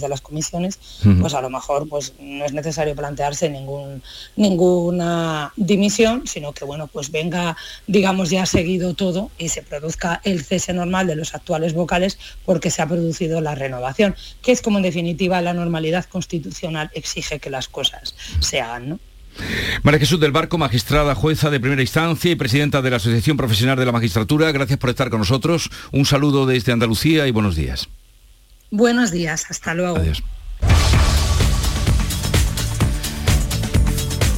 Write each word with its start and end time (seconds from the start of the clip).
de 0.00 0.08
las 0.08 0.20
comisiones, 0.20 0.78
pues 1.20 1.34
a 1.34 1.40
lo 1.40 1.50
mejor 1.50 1.88
pues 1.88 2.14
no 2.20 2.44
es 2.44 2.52
necesario 2.52 2.94
plantearse 2.94 3.48
ningún, 3.48 4.02
ninguna 4.36 5.52
dimisión, 5.56 6.26
sino 6.26 6.52
que 6.52 6.64
bueno, 6.64 6.86
pues 6.86 7.10
venga, 7.10 7.56
digamos, 7.86 8.30
ya 8.30 8.46
seguido 8.46 8.94
todo 8.94 9.30
y 9.38 9.48
se 9.48 9.62
produzca 9.62 10.20
el 10.24 10.44
cese 10.44 10.72
normal 10.72 11.06
de 11.06 11.16
los 11.16 11.34
actuales 11.34 11.74
vocales 11.74 12.18
porque 12.44 12.70
se 12.70 12.82
ha 12.82 12.86
producido 12.86 13.40
la 13.40 13.54
renovación, 13.54 14.14
que 14.42 14.52
es 14.52 14.62
como 14.62 14.78
en 14.78 14.84
definitiva 14.84 15.40
la 15.40 15.54
normalidad 15.54 16.04
constitucional 16.06 16.90
exige 16.94 17.38
que 17.38 17.50
las 17.50 17.68
cosas 17.68 18.14
se 18.40 18.60
hagan, 18.60 18.88
¿no? 18.90 18.98
María 19.82 20.00
Jesús 20.00 20.20
del 20.20 20.32
Barco, 20.32 20.58
magistrada 20.58 21.14
jueza 21.14 21.50
de 21.50 21.60
primera 21.60 21.82
instancia 21.82 22.30
y 22.30 22.34
presidenta 22.34 22.82
de 22.82 22.90
la 22.90 22.96
Asociación 22.96 23.36
Profesional 23.36 23.78
de 23.78 23.86
la 23.86 23.92
Magistratura, 23.92 24.50
gracias 24.52 24.78
por 24.78 24.90
estar 24.90 25.10
con 25.10 25.20
nosotros. 25.20 25.70
Un 25.92 26.04
saludo 26.04 26.46
desde 26.46 26.72
Andalucía 26.72 27.26
y 27.26 27.30
buenos 27.30 27.56
días. 27.56 27.88
Buenos 28.70 29.10
días, 29.10 29.46
hasta 29.50 29.74
luego. 29.74 29.98
Adiós. 29.98 30.22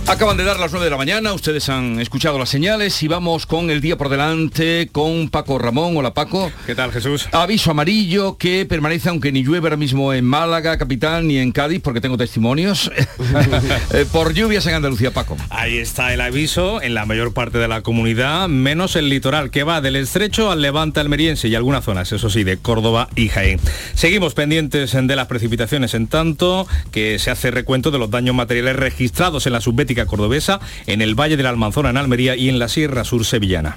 Acaban 0.08 0.36
de 0.36 0.44
dar 0.44 0.58
las 0.58 0.72
9 0.72 0.84
de 0.84 0.90
la 0.90 0.96
mañana, 0.96 1.32
ustedes 1.32 1.68
han 1.68 2.00
escuchado 2.00 2.36
las 2.38 2.48
señales 2.48 3.02
y 3.02 3.08
vamos 3.08 3.46
con 3.46 3.70
el 3.70 3.80
día 3.80 3.96
por 3.96 4.08
delante 4.08 4.88
con 4.90 5.28
Paco 5.30 5.58
Ramón. 5.58 5.96
Hola 5.96 6.12
Paco. 6.12 6.50
¿Qué 6.66 6.74
tal 6.74 6.90
Jesús? 6.92 7.28
Aviso 7.30 7.70
amarillo 7.70 8.36
que 8.36 8.66
permanece 8.66 9.08
aunque 9.08 9.30
ni 9.30 9.44
llueve 9.44 9.68
ahora 9.68 9.76
mismo 9.76 10.12
en 10.12 10.24
Málaga, 10.24 10.76
capital, 10.76 11.26
ni 11.26 11.38
en 11.38 11.52
Cádiz, 11.52 11.80
porque 11.82 12.00
tengo 12.00 12.18
testimonios, 12.18 12.90
eh, 13.94 14.04
por 14.10 14.34
lluvias 14.34 14.66
en 14.66 14.74
Andalucía, 14.74 15.12
Paco. 15.12 15.36
Ahí 15.50 15.78
está 15.78 16.12
el 16.12 16.20
aviso 16.20 16.82
en 16.82 16.94
la 16.94 17.06
mayor 17.06 17.32
parte 17.32 17.58
de 17.58 17.68
la 17.68 17.82
comunidad, 17.82 18.48
menos 18.48 18.96
el 18.96 19.08
litoral, 19.08 19.50
que 19.50 19.62
va 19.62 19.80
del 19.80 19.96
estrecho 19.96 20.50
al 20.50 20.62
levante 20.62 20.98
almeriense 20.98 21.46
y 21.46 21.54
algunas 21.54 21.84
zonas, 21.84 22.10
eso 22.10 22.28
sí, 22.28 22.42
de 22.42 22.58
Córdoba 22.58 23.08
y 23.14 23.28
Jaén. 23.28 23.60
Seguimos 23.94 24.34
pendientes 24.34 24.92
de 24.92 25.16
las 25.16 25.28
precipitaciones 25.28 25.94
en 25.94 26.08
tanto 26.08 26.66
que 26.90 27.20
se 27.20 27.30
hace 27.30 27.52
recuento 27.52 27.92
de 27.92 27.98
los 27.98 28.10
daños 28.10 28.34
materiales 28.34 28.76
registrados 28.76 29.46
en 29.46 29.52
la 29.52 29.60
cordobesa, 30.06 30.60
en 30.86 31.02
el 31.02 31.14
Valle 31.14 31.36
de 31.36 31.42
la 31.42 31.50
Almanzora 31.50 31.90
en 31.90 31.96
Almería 31.96 32.36
y 32.36 32.48
en 32.48 32.58
la 32.58 32.68
Sierra 32.68 33.04
Sur 33.04 33.24
sevillana. 33.24 33.76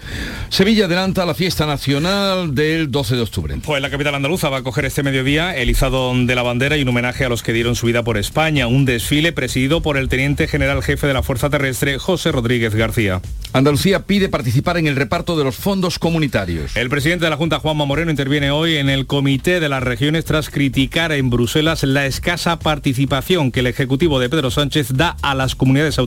Sevilla 0.49 0.85
adelanta 0.85 1.25
la 1.25 1.33
fiesta 1.33 1.65
nacional 1.65 2.55
del 2.55 2.91
12 2.91 3.15
de 3.15 3.21
octubre. 3.21 3.55
Pues 3.63 3.81
la 3.81 3.89
capital 3.89 4.15
andaluza 4.15 4.49
va 4.49 4.57
a 4.57 4.63
coger 4.63 4.85
este 4.85 5.03
mediodía 5.03 5.55
el 5.55 5.69
izado 5.69 6.13
de 6.15 6.35
la 6.35 6.43
bandera 6.43 6.77
y 6.77 6.81
un 6.81 6.89
homenaje 6.89 7.25
a 7.25 7.29
los 7.29 7.43
que 7.43 7.53
dieron 7.53 7.75
su 7.75 7.87
vida 7.87 8.03
por 8.03 8.17
España, 8.17 8.67
un 8.67 8.85
desfile 8.85 9.31
presidido 9.31 9.81
por 9.81 9.97
el 9.97 10.09
teniente 10.09 10.47
general 10.47 10.81
jefe 10.83 11.07
de 11.07 11.13
la 11.13 11.23
Fuerza 11.23 11.49
Terrestre, 11.49 11.99
José 11.99 12.31
Rodríguez 12.31 12.75
García. 12.75 13.21
Andalucía 13.53 14.05
pide 14.05 14.27
participar 14.27 14.77
en 14.77 14.87
el 14.87 14.97
reparto 14.97 15.37
de 15.37 15.45
los 15.45 15.55
fondos 15.55 15.97
comunitarios. 15.97 16.75
El 16.75 16.89
presidente 16.89 17.25
de 17.25 17.29
la 17.29 17.37
Junta, 17.37 17.59
Juanma 17.59 17.85
Moreno, 17.85 18.11
interviene 18.11 18.51
hoy 18.51 18.75
en 18.75 18.89
el 18.89 19.05
Comité 19.05 19.59
de 19.61 19.69
las 19.69 19.81
Regiones 19.81 20.25
tras 20.25 20.49
criticar 20.49 21.13
en 21.13 21.29
Bruselas 21.29 21.83
la 21.83 22.05
escasa 22.05 22.59
participación 22.59 23.51
que 23.51 23.61
el 23.61 23.67
Ejecutivo 23.67 24.19
de 24.19 24.29
Pedro 24.29 24.51
Sánchez 24.51 24.89
da 24.93 25.15
a 25.21 25.35
las 25.35 25.55
comunidades 25.55 25.97
autónomas 25.97 26.04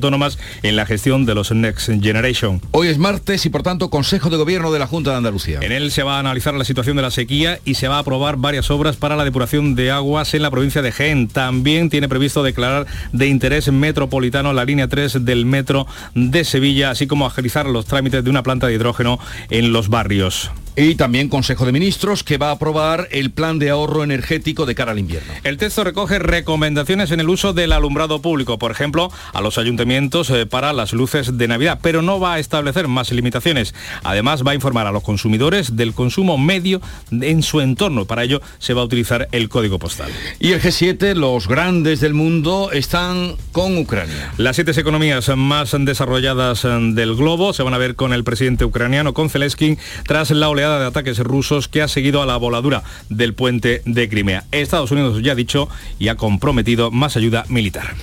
en 0.62 0.76
la 0.76 0.86
gestión 0.86 1.26
de 1.26 1.34
los 1.34 1.50
Next 1.50 1.90
Generation. 2.00 2.60
Hoy 2.70 2.88
es 2.88 2.98
martes 2.98 3.44
y 3.46 3.50
por 3.50 3.62
tanto 3.62 3.90
Consejo 3.90 4.30
de 4.30 4.36
Gobierno 4.36 4.70
de 4.72 4.78
la 4.78 4.86
Junta 4.86 5.10
de 5.10 5.16
Andalucía. 5.16 5.58
En 5.62 5.72
él 5.72 5.90
se 5.90 6.02
va 6.02 6.16
a 6.16 6.20
analizar 6.20 6.54
la 6.54 6.64
situación 6.64 6.96
de 6.96 7.02
la 7.02 7.10
sequía 7.10 7.58
y 7.64 7.74
se 7.74 7.88
va 7.88 7.96
a 7.96 8.00
aprobar 8.00 8.36
varias 8.36 8.70
obras 8.70 8.96
para 8.96 9.16
la 9.16 9.24
depuración 9.24 9.74
de 9.74 9.90
aguas 9.90 10.34
en 10.34 10.42
la 10.42 10.50
provincia 10.50 10.82
de 10.82 10.92
Jaén. 10.92 11.28
También 11.28 11.90
tiene 11.90 12.08
previsto 12.08 12.42
declarar 12.42 12.86
de 13.12 13.26
interés 13.26 13.72
metropolitano 13.72 14.52
la 14.52 14.64
línea 14.64 14.88
3 14.88 15.24
del 15.24 15.44
metro 15.46 15.86
de 16.14 16.44
Sevilla, 16.44 16.90
así 16.90 17.06
como 17.06 17.26
agilizar 17.26 17.66
los 17.66 17.86
trámites 17.86 18.22
de 18.22 18.30
una 18.30 18.42
planta 18.42 18.66
de 18.66 18.74
hidrógeno 18.74 19.18
en 19.50 19.72
los 19.72 19.88
barrios. 19.88 20.50
Y 20.80 20.94
también 20.94 21.28
Consejo 21.28 21.66
de 21.66 21.72
Ministros 21.72 22.22
que 22.22 22.38
va 22.38 22.50
a 22.50 22.52
aprobar 22.52 23.08
el 23.10 23.32
plan 23.32 23.58
de 23.58 23.68
ahorro 23.68 24.04
energético 24.04 24.64
de 24.64 24.76
cara 24.76 24.92
al 24.92 25.00
invierno. 25.00 25.32
El 25.42 25.56
texto 25.56 25.82
recoge 25.82 26.20
recomendaciones 26.20 27.10
en 27.10 27.18
el 27.18 27.28
uso 27.28 27.52
del 27.52 27.72
alumbrado 27.72 28.22
público, 28.22 28.60
por 28.60 28.70
ejemplo, 28.70 29.10
a 29.32 29.40
los 29.40 29.58
ayuntamientos 29.58 30.30
eh, 30.30 30.46
para 30.46 30.72
las 30.72 30.92
luces 30.92 31.36
de 31.36 31.48
Navidad, 31.48 31.80
pero 31.82 32.00
no 32.00 32.20
va 32.20 32.34
a 32.34 32.38
establecer 32.38 32.86
más 32.86 33.10
limitaciones. 33.10 33.74
Además, 34.04 34.46
va 34.46 34.52
a 34.52 34.54
informar 34.54 34.86
a 34.86 34.92
los 34.92 35.02
consumidores 35.02 35.74
del 35.74 35.94
consumo 35.94 36.38
medio 36.38 36.80
en 37.10 37.42
su 37.42 37.60
entorno. 37.60 38.04
Para 38.04 38.22
ello, 38.22 38.40
se 38.60 38.72
va 38.72 38.82
a 38.82 38.84
utilizar 38.84 39.26
el 39.32 39.48
código 39.48 39.80
postal. 39.80 40.12
Y 40.38 40.52
el 40.52 40.62
G7, 40.62 41.14
los 41.14 41.48
grandes 41.48 41.98
del 41.98 42.14
mundo, 42.14 42.70
están 42.70 43.34
con 43.50 43.76
Ucrania. 43.78 44.32
Las 44.36 44.54
siete 44.54 44.70
economías 44.78 45.28
más 45.36 45.74
desarrolladas 45.76 46.64
eh, 46.64 46.68
del 46.68 47.16
globo 47.16 47.52
se 47.52 47.64
van 47.64 47.74
a 47.74 47.78
ver 47.78 47.96
con 47.96 48.12
el 48.12 48.22
presidente 48.22 48.64
ucraniano, 48.64 49.12
con 49.12 49.28
Zelensky, 49.28 49.76
tras 50.06 50.30
la 50.30 50.48
oleada 50.48 50.67
de 50.78 50.86
ataques 50.86 51.18
rusos 51.18 51.68
que 51.68 51.82
ha 51.82 51.88
seguido 51.88 52.22
a 52.22 52.26
la 52.26 52.36
voladura 52.36 52.82
del 53.08 53.34
puente 53.34 53.82
de 53.84 54.08
Crimea. 54.08 54.44
Estados 54.52 54.90
Unidos 54.90 55.22
ya 55.22 55.32
ha 55.32 55.34
dicho 55.34 55.68
y 55.98 56.08
ha 56.08 56.16
comprometido 56.16 56.90
más 56.90 57.16
ayuda 57.16 57.44
militar. 57.48 57.94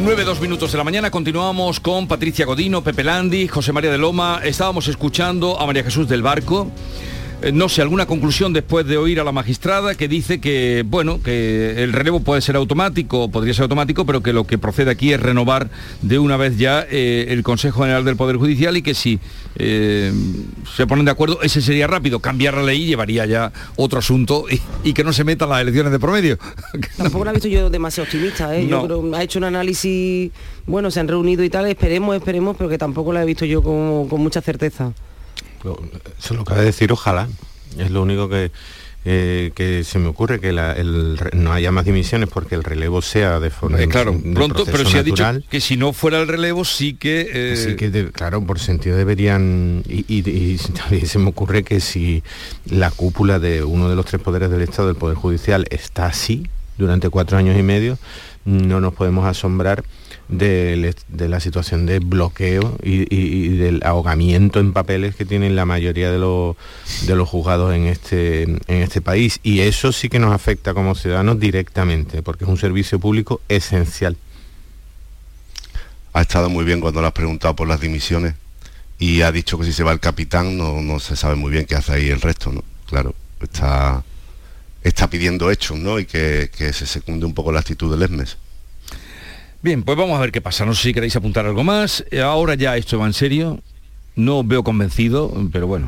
9, 0.00 0.24
2 0.24 0.40
minutos 0.40 0.70
de 0.70 0.78
la 0.78 0.84
mañana, 0.84 1.10
continuamos 1.10 1.80
con 1.80 2.06
Patricia 2.06 2.46
Godino, 2.46 2.84
Pepe 2.84 3.02
Landi, 3.02 3.48
José 3.48 3.72
María 3.72 3.90
de 3.90 3.98
Loma. 3.98 4.40
Estábamos 4.44 4.86
escuchando 4.86 5.60
a 5.60 5.66
María 5.66 5.82
Jesús 5.82 6.08
del 6.08 6.22
Barco. 6.22 6.70
Eh, 7.40 7.52
no 7.52 7.68
sé, 7.68 7.82
alguna 7.82 8.06
conclusión 8.06 8.52
después 8.52 8.84
de 8.84 8.96
oír 8.96 9.20
a 9.20 9.24
la 9.24 9.30
magistrada 9.30 9.94
que 9.94 10.08
dice 10.08 10.40
que, 10.40 10.84
bueno, 10.84 11.22
que 11.22 11.84
el 11.84 11.92
relevo 11.92 12.18
puede 12.18 12.40
ser 12.40 12.56
automático, 12.56 13.30
podría 13.30 13.54
ser 13.54 13.62
automático, 13.64 14.04
pero 14.04 14.22
que 14.24 14.32
lo 14.32 14.44
que 14.44 14.58
procede 14.58 14.90
aquí 14.90 15.12
es 15.12 15.20
renovar 15.20 15.70
de 16.02 16.18
una 16.18 16.36
vez 16.36 16.58
ya 16.58 16.84
eh, 16.90 17.26
el 17.28 17.44
Consejo 17.44 17.82
General 17.82 18.04
del 18.04 18.16
Poder 18.16 18.38
Judicial 18.38 18.76
y 18.76 18.82
que 18.82 18.92
si 18.94 19.20
eh, 19.54 20.12
se 20.76 20.88
ponen 20.88 21.04
de 21.04 21.12
acuerdo, 21.12 21.40
ese 21.42 21.62
sería 21.62 21.86
rápido. 21.86 22.18
Cambiar 22.18 22.54
la 22.54 22.64
ley 22.64 22.86
llevaría 22.86 23.24
ya 23.24 23.52
otro 23.76 24.00
asunto 24.00 24.46
y, 24.82 24.92
que 24.92 25.04
no 25.04 25.12
se 25.12 25.22
metan 25.22 25.48
las 25.48 25.60
elecciones 25.60 25.92
de 25.92 26.00
promedio. 26.00 26.38
Tampoco 26.96 27.24
la 27.24 27.30
he 27.30 27.34
visto 27.34 27.48
yo 27.48 27.70
demasiado 27.70 28.06
optimista, 28.06 28.56
¿eh? 28.56 28.66
Yo 28.66 28.84
creo 28.84 29.14
ha 29.14 29.22
hecho 29.22 29.38
un 29.38 29.44
análisis, 29.44 30.32
bueno, 30.66 30.90
se 30.90 30.98
han 30.98 31.06
reunido 31.06 31.44
y 31.44 31.50
tal, 31.50 31.66
esperemos, 31.66 32.16
esperemos, 32.16 32.56
pero 32.56 32.68
que 32.68 32.78
tampoco 32.78 33.12
la 33.12 33.22
he 33.22 33.26
visto 33.26 33.44
yo 33.44 33.62
con, 33.62 34.08
con 34.08 34.20
mucha 34.20 34.40
certeza. 34.40 34.92
Eso 36.18 36.34
lo 36.34 36.42
acaba 36.42 36.60
de 36.60 36.66
decir, 36.66 36.92
ojalá. 36.92 37.28
Es 37.78 37.90
lo 37.90 38.02
único 38.02 38.28
que, 38.28 38.50
eh, 39.04 39.52
que 39.54 39.84
se 39.84 39.98
me 39.98 40.08
ocurre 40.08 40.40
que 40.40 40.52
no 41.32 41.52
haya 41.52 41.70
más 41.70 41.84
dimisiones 41.84 42.28
porque 42.28 42.56
el 42.56 42.64
relevo 42.64 43.00
sea 43.00 43.38
de 43.38 43.48
forma 43.48 43.80
eh, 43.80 43.88
claro 43.88 44.20
pronto 44.34 44.66
pero 44.66 44.84
se 44.84 44.98
ha 44.98 45.02
dicho 45.04 45.24
que 45.48 45.60
si 45.60 45.76
no 45.76 45.92
fuera 45.92 46.20
el 46.20 46.26
relevo 46.26 46.64
sí 46.64 46.94
que 46.94 47.30
eh, 47.32 47.56
sí 47.56 47.76
que 47.76 48.10
claro 48.10 48.44
por 48.44 48.58
sentido 48.58 48.96
deberían 48.96 49.84
y, 49.88 50.56
también 50.74 51.06
se 51.06 51.18
me 51.20 51.28
ocurre 51.28 51.62
que 51.62 51.80
si 51.80 52.24
la 52.66 52.90
cúpula 52.90 53.38
de 53.38 53.62
uno 53.62 53.88
de 53.88 53.94
los 53.94 54.04
tres 54.04 54.20
poderes 54.20 54.50
del 54.50 54.62
Estado 54.62 54.88
del 54.88 54.96
Poder 54.96 55.16
Judicial 55.16 55.64
está 55.70 56.06
así 56.06 56.48
durante 56.76 57.08
cuatro 57.08 57.38
años 57.38 57.56
y 57.56 57.62
medio 57.62 57.98
no 58.44 58.80
nos 58.80 58.94
podemos 58.94 59.26
asombrar 59.26 59.84
de, 60.28 60.94
la 61.10 61.40
situación 61.40 61.86
de 61.86 61.98
bloqueo 61.98 62.76
y, 62.82 63.56
del 63.56 63.82
ahogamiento 63.82 64.60
en 64.60 64.72
papeles 64.72 65.16
que 65.16 65.24
tienen 65.24 65.56
la 65.56 65.64
mayoría 65.64 66.10
de 66.10 66.18
los, 66.18 66.56
de 67.06 67.16
los 67.16 67.28
juzgados 67.28 67.74
en 67.74 67.86
este, 67.86 68.42
en 68.42 68.82
este 68.82 69.00
país. 69.00 69.40
Y 69.42 69.60
eso 69.60 69.92
sí 69.92 70.08
que 70.08 70.18
nos 70.18 70.32
afecta 70.32 70.74
como 70.74 70.94
ciudadanos 70.94 71.40
directamente, 71.40 72.22
porque 72.22 72.44
es 72.44 72.50
un 72.50 72.58
servicio 72.58 72.98
público 72.98 73.40
esencial. 73.48 74.16
Ha 76.12 76.22
estado 76.22 76.48
muy 76.48 76.64
bien 76.64 76.80
cuando 76.80 77.00
le 77.00 77.06
has 77.06 77.12
preguntado 77.12 77.54
por 77.54 77.68
las 77.68 77.80
dimisiones 77.80 78.34
y 78.98 79.22
ha 79.22 79.30
dicho 79.30 79.58
que 79.58 79.64
si 79.64 79.72
se 79.72 79.84
va 79.84 79.92
el 79.92 80.00
capitán 80.00 80.56
no, 80.56 80.98
se 81.00 81.16
sabe 81.16 81.36
muy 81.36 81.52
bien 81.52 81.64
qué 81.64 81.76
hace 81.76 81.92
ahí 81.92 82.08
el 82.08 82.20
resto, 82.20 82.50
¿no? 82.50 82.64
Claro, 82.86 83.14
está, 83.40 84.02
está 84.82 85.08
pidiendo 85.08 85.50
hechos, 85.50 85.78
¿no? 85.78 85.98
Y 85.98 86.06
que, 86.06 86.50
que 86.56 86.72
se 86.72 86.86
secunde 86.86 87.24
un 87.24 87.34
poco 87.34 87.52
la 87.52 87.60
actitud 87.60 87.90
del 87.90 88.02
ESMES. 88.02 88.36
Bien, 89.60 89.82
pues 89.82 89.98
vamos 89.98 90.16
a 90.16 90.20
ver 90.20 90.30
qué 90.30 90.40
pasa. 90.40 90.64
No 90.64 90.74
sé 90.74 90.84
si 90.84 90.94
queréis 90.94 91.16
apuntar 91.16 91.44
algo 91.44 91.64
más. 91.64 92.04
Eh, 92.10 92.20
ahora 92.20 92.54
ya 92.54 92.76
esto 92.76 92.98
va 92.98 93.06
en 93.06 93.12
serio. 93.12 93.60
No 94.18 94.42
veo 94.42 94.64
convencido, 94.64 95.32
pero 95.52 95.68
bueno, 95.68 95.86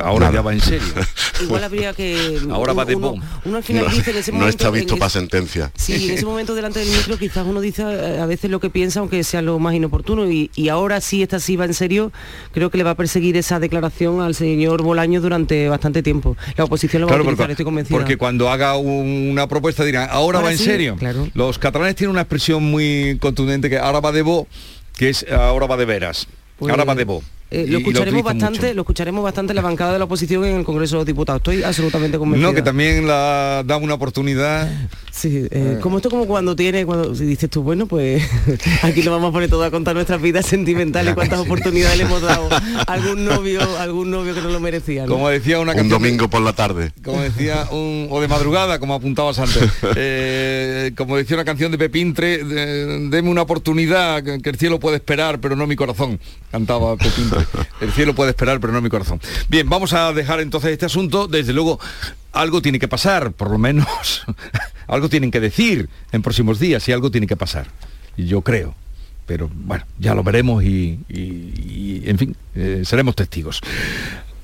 ahora 0.00 0.32
ya 0.32 0.40
va 0.40 0.54
en 0.54 0.62
serio. 0.62 0.88
Igual 1.42 1.62
habría 1.62 1.92
que... 1.92 2.40
Ahora 2.50 2.72
va 2.72 2.86
de 2.86 2.96
uno, 2.96 3.16
uno 3.44 3.56
al 3.58 3.62
final 3.62 3.84
no, 3.84 3.90
dice 3.90 4.12
en 4.12 4.16
ese 4.16 4.32
momento... 4.32 4.46
No 4.46 4.48
está 4.48 4.70
visto 4.70 4.96
para 4.96 5.10
sentencia. 5.10 5.70
Sí, 5.74 6.08
en 6.08 6.12
ese 6.12 6.24
momento 6.24 6.54
delante 6.54 6.80
del 6.80 6.88
micro 6.88 7.18
quizás 7.18 7.44
uno 7.46 7.60
dice 7.60 7.82
eh, 7.82 8.18
a 8.18 8.24
veces 8.24 8.50
lo 8.50 8.60
que 8.60 8.70
piensa, 8.70 9.00
aunque 9.00 9.22
sea 9.24 9.42
lo 9.42 9.58
más 9.58 9.74
inoportuno, 9.74 10.26
y, 10.30 10.50
ahora 10.70 11.02
sí, 11.02 11.22
esta 11.22 11.38
sí 11.38 11.56
va 11.56 11.66
en 11.66 11.74
serio, 11.74 12.12
creo 12.52 12.70
que 12.70 12.78
le 12.78 12.84
va 12.84 12.92
a 12.92 12.94
perseguir 12.94 13.36
esa 13.36 13.60
declaración 13.60 14.22
al 14.22 14.34
señor 14.34 14.82
Bolaño 14.82 15.20
durante 15.20 15.68
bastante 15.68 16.02
tiempo. 16.02 16.34
La 16.56 16.64
oposición 16.64 17.02
lo 17.02 17.08
va 17.08 17.16
a 17.16 17.20
utilizar, 17.20 17.50
estoy 17.50 17.66
convencida. 17.66 17.94
Porque 17.94 18.16
cuando 18.16 18.48
haga 18.48 18.76
una 18.78 19.46
propuesta 19.48 19.84
dirán, 19.84 20.08
ahora, 20.10 20.40
va 20.40 20.50
en 20.50 20.56
serio. 20.56 20.96
Claro. 20.96 21.28
Los 21.34 21.58
catalanes 21.58 21.94
tienen 21.96 22.12
una 22.12 22.22
expresión 22.22 22.62
muy 22.62 23.18
contundente 23.20 23.68
que 23.68 23.76
ahora 23.76 24.00
va 24.00 24.12
de 24.12 24.22
bo, 24.22 24.48
que 24.96 25.10
es 25.10 25.26
ahora 25.30 25.66
va 25.66 25.76
de 25.76 25.84
veras. 25.84 26.26
ahora 26.58 26.84
va 26.84 26.94
de 26.94 27.04
bo. 27.04 27.22
Eh, 27.48 27.66
lo 27.68 27.78
escucharemos 27.78 28.24
bastante, 28.24 28.60
mucho. 28.60 28.74
lo 28.74 28.82
escucharemos 28.82 29.22
bastante 29.22 29.52
en 29.52 29.56
la 29.56 29.62
bancada 29.62 29.92
de 29.92 29.98
la 30.00 30.04
oposición 30.06 30.44
en 30.44 30.56
el 30.56 30.64
Congreso 30.64 30.96
de 30.96 31.00
los 31.00 31.06
Diputados. 31.06 31.38
Estoy 31.40 31.62
absolutamente 31.62 32.18
convencido. 32.18 32.50
No, 32.50 32.54
que 32.54 32.60
también 32.62 33.06
la 33.06 33.62
da 33.64 33.76
una 33.76 33.94
oportunidad. 33.94 34.68
Sí, 35.12 35.46
eh, 35.50 35.78
como 35.80 35.98
esto 35.98 36.10
como 36.10 36.26
cuando 36.26 36.56
tiene, 36.56 36.84
cuando 36.84 37.14
si 37.14 37.24
dices 37.24 37.48
tú, 37.48 37.62
bueno, 37.62 37.86
pues 37.86 38.22
aquí 38.82 39.02
lo 39.02 39.12
vamos 39.12 39.30
a 39.30 39.32
poner 39.32 39.48
todo 39.48 39.62
a 39.64 39.70
contar 39.70 39.94
nuestras 39.94 40.20
vidas 40.20 40.44
sentimentales, 40.46 41.14
cuántas 41.14 41.38
oportunidades 41.38 41.96
le 41.98 42.04
hemos 42.04 42.20
dado 42.20 42.48
a 42.52 42.82
algún 42.92 43.24
novio, 43.24 43.60
a 43.62 43.82
algún 43.84 44.10
novio 44.10 44.34
que 44.34 44.40
no 44.42 44.48
lo 44.50 44.58
merecía. 44.60 45.06
¿no? 45.06 45.12
Como 45.12 45.28
decía 45.28 45.60
una 45.60 45.70
Un 45.72 45.76
canción 45.78 46.02
de- 46.02 46.08
domingo 46.08 46.28
por 46.28 46.42
la 46.42 46.52
tarde. 46.52 46.90
como 47.04 47.20
decía 47.22 47.68
un, 47.70 48.08
o 48.10 48.20
de 48.20 48.28
madrugada 48.28 48.78
como 48.80 48.94
apuntabas 48.94 49.38
antes 49.38 49.70
Eh, 49.94 50.92
como 50.96 51.16
decía 51.16 51.36
una 51.36 51.44
canción 51.44 51.70
de 51.70 51.78
Pepintre 51.78 52.42
de- 52.44 53.08
deme 53.08 53.30
una 53.30 53.42
oportunidad 53.42 54.22
que, 54.22 54.40
que 54.42 54.50
el 54.50 54.56
cielo 54.56 54.80
puede 54.80 54.96
esperar 54.96 55.40
pero 55.40 55.54
no 55.56 55.66
mi 55.66 55.76
corazón 55.76 56.18
cantaba 56.50 56.96
Pepintre 56.96 57.35
el 57.80 57.92
cielo 57.92 58.14
puede 58.14 58.30
esperar 58.30 58.60
pero 58.60 58.72
no 58.72 58.80
mi 58.80 58.88
corazón. 58.88 59.20
Bien 59.48 59.68
vamos 59.68 59.92
a 59.92 60.12
dejar 60.12 60.40
entonces 60.40 60.72
este 60.72 60.86
asunto. 60.86 61.26
Desde 61.28 61.52
luego 61.52 61.78
algo 62.32 62.62
tiene 62.62 62.78
que 62.78 62.88
pasar 62.88 63.32
por 63.32 63.50
lo 63.50 63.58
menos 63.58 64.24
algo 64.86 65.08
tienen 65.08 65.30
que 65.30 65.40
decir 65.40 65.88
en 66.12 66.22
próximos 66.22 66.58
días 66.58 66.88
y 66.88 66.92
algo 66.92 67.10
tiene 67.10 67.26
que 67.26 67.36
pasar 67.36 67.66
yo 68.16 68.42
creo. 68.42 68.74
Pero 69.26 69.50
bueno, 69.52 69.84
ya 69.98 70.14
lo 70.14 70.22
veremos 70.22 70.62
y, 70.62 71.00
en 71.08 72.16
fin, 72.18 72.36
eh, 72.54 72.82
seremos 72.84 73.16
testigos. 73.16 73.60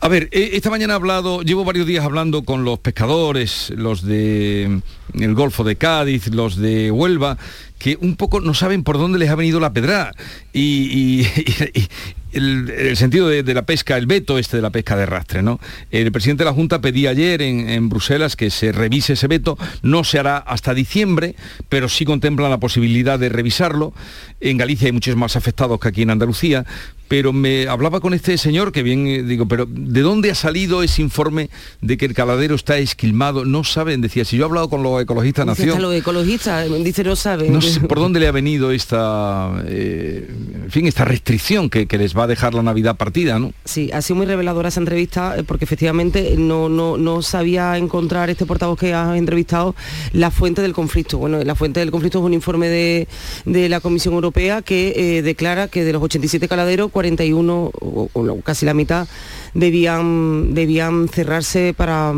A 0.00 0.08
ver, 0.08 0.28
eh, 0.32 0.50
esta 0.54 0.70
mañana 0.70 0.94
he 0.94 0.96
hablado, 0.96 1.42
llevo 1.42 1.64
varios 1.64 1.86
días 1.86 2.04
hablando 2.04 2.42
con 2.42 2.64
los 2.64 2.80
pescadores, 2.80 3.72
los 3.76 4.02
de 4.02 4.80
mm, 5.14 5.22
el 5.22 5.34
Golfo 5.34 5.62
de 5.62 5.76
Cádiz, 5.76 6.26
los 6.28 6.56
de 6.56 6.90
Huelva, 6.90 7.38
que 7.78 7.96
un 8.00 8.16
poco 8.16 8.40
no 8.40 8.54
saben 8.54 8.82
por 8.82 8.98
dónde 8.98 9.20
les 9.20 9.30
ha 9.30 9.36
venido 9.36 9.60
la 9.60 9.72
pedra 9.72 10.12
y- 10.52 11.24
el, 12.32 12.96
sentido 12.96 13.28
de, 13.28 13.54
la 13.54 13.62
pesca, 13.62 13.96
el 13.96 14.06
veto 14.06 14.38
este 14.38 14.56
de 14.56 14.62
la 14.62 14.70
pesca 14.70 14.96
de 14.96 15.04
arrastre, 15.04 15.42
¿no? 15.42 15.60
El 15.90 16.10
presidente 16.12 16.44
de 16.44 16.50
la 16.50 16.54
Junta 16.54 16.80
pedía 16.80 17.10
ayer 17.10 17.42
en, 17.42 17.68
en 17.68 17.88
Bruselas 17.88 18.36
que 18.36 18.50
se 18.50 18.72
revise 18.72 19.14
ese 19.14 19.28
veto, 19.28 19.58
no 19.82 20.04
se 20.04 20.18
hará 20.18 20.38
hasta 20.38 20.74
diciembre, 20.74 21.34
pero 21.68 21.88
sí 21.88 22.04
contemplan 22.04 22.50
la 22.50 22.58
posibilidad 22.58 23.18
de 23.18 23.28
revisarlo. 23.28 23.92
En 24.40 24.56
Galicia 24.56 24.86
hay 24.86 24.92
muchos 24.92 25.16
más 25.16 25.36
afectados 25.36 25.78
que 25.80 25.88
aquí 25.88 26.02
en 26.02 26.10
Andalucía, 26.10 26.64
pero 27.12 27.34
me 27.34 27.68
hablaba 27.68 28.00
con 28.00 28.14
este 28.14 28.38
señor 28.38 28.72
que 28.72 28.82
bien 28.82 29.06
eh, 29.06 29.22
digo, 29.22 29.44
pero 29.44 29.66
¿de 29.68 30.00
dónde 30.00 30.30
ha 30.30 30.34
salido 30.34 30.82
ese 30.82 31.02
informe 31.02 31.50
de 31.82 31.98
que 31.98 32.06
el 32.06 32.14
caladero 32.14 32.54
está 32.54 32.78
esquilmado? 32.78 33.44
No 33.44 33.64
saben, 33.64 34.00
decía, 34.00 34.24
si 34.24 34.38
yo 34.38 34.44
he 34.44 34.46
hablado 34.46 34.70
con 34.70 34.82
los 34.82 35.02
ecologistas 35.02 35.44
Dice, 35.46 35.66
Nación, 35.66 35.82
los 35.82 35.94
ecologistas, 35.94 36.70
dice, 36.82 37.04
no 37.04 37.14
saben. 37.14 37.52
no 37.52 37.60
sé 37.60 37.80
por 37.80 37.98
dónde 37.98 38.18
le 38.18 38.28
ha 38.28 38.32
venido 38.32 38.70
esta, 38.70 39.62
eh, 39.66 40.26
en 40.64 40.70
fin, 40.70 40.86
esta 40.86 41.04
restricción 41.04 41.68
que, 41.68 41.86
que 41.86 41.98
les 41.98 42.16
va 42.16 42.22
a 42.22 42.26
dejar 42.26 42.54
la 42.54 42.62
Navidad 42.62 42.96
partida, 42.96 43.38
¿no? 43.38 43.52
Sí, 43.66 43.90
ha 43.92 44.00
sido 44.00 44.16
muy 44.16 44.24
reveladora 44.24 44.70
esa 44.70 44.80
entrevista 44.80 45.36
eh, 45.36 45.42
porque 45.42 45.66
efectivamente 45.66 46.36
no, 46.38 46.70
no, 46.70 46.96
no 46.96 47.20
sabía 47.20 47.76
encontrar 47.76 48.30
este 48.30 48.46
portavoz 48.46 48.78
que 48.78 48.94
has 48.94 49.18
entrevistado 49.18 49.74
la 50.14 50.30
fuente 50.30 50.62
del 50.62 50.72
conflicto. 50.72 51.18
Bueno, 51.18 51.44
la 51.44 51.56
fuente 51.56 51.80
del 51.80 51.90
conflicto 51.90 52.20
es 52.20 52.24
un 52.24 52.32
informe 52.32 52.70
de, 52.70 53.06
de 53.44 53.68
la 53.68 53.80
Comisión 53.80 54.14
Europea 54.14 54.62
que 54.62 55.18
eh, 55.18 55.20
declara 55.20 55.68
que 55.68 55.84
de 55.84 55.92
los 55.92 56.02
87 56.02 56.48
caladeros, 56.48 56.90
41 57.02 57.70
o, 57.74 58.40
casi 58.44 58.64
la 58.64 58.74
mitad 58.74 59.08
debían, 59.54 60.54
debían 60.54 61.08
cerrarse 61.08 61.74
para 61.76 62.14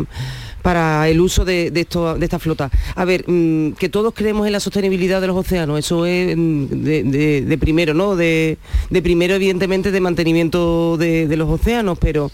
para 0.61 1.07
el 1.09 1.21
uso 1.21 1.45
de, 1.45 1.69
de, 1.69 1.81
esto- 1.81 2.15
de 2.17 2.25
esta 2.25 2.39
flota. 2.39 2.71
A 2.95 3.05
ver, 3.05 3.23
mm, 3.27 3.73
que 3.73 3.87
todos 3.87 4.15
creemos 4.15 4.47
en 4.47 4.53
la 4.53 4.59
sostenibilidad 4.59 5.21
de 5.21 5.27
los 5.27 5.37
océanos, 5.37 5.77
eso 5.77 6.07
es 6.07 6.35
mm, 6.35 6.65
de, 6.81 7.57
primero, 7.59 7.93
¿no? 7.93 8.15
De, 8.15 8.57
primero, 9.03 9.35
evidentemente, 9.35 9.91
de 9.91 9.99
mantenimiento 10.01 10.97
de, 10.97 11.27
los 11.37 11.47
océanos, 11.51 11.99
pero 11.99 12.31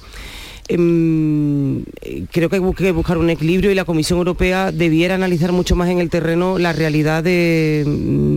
creo 0.67 2.49
que 2.49 2.55
hay 2.55 2.73
que 2.75 2.91
buscar 2.91 3.17
un 3.17 3.29
equilibrio 3.29 3.71
y 3.71 3.75
la 3.75 3.85
Comisión 3.85 4.17
Europea 4.19 4.71
debiera 4.71 5.15
analizar 5.15 5.51
mucho 5.51 5.75
más 5.75 5.89
en 5.89 5.99
el 5.99 6.09
terreno 6.09 6.57
la 6.57 6.73
realidad 6.73 7.23
de, 7.23 7.83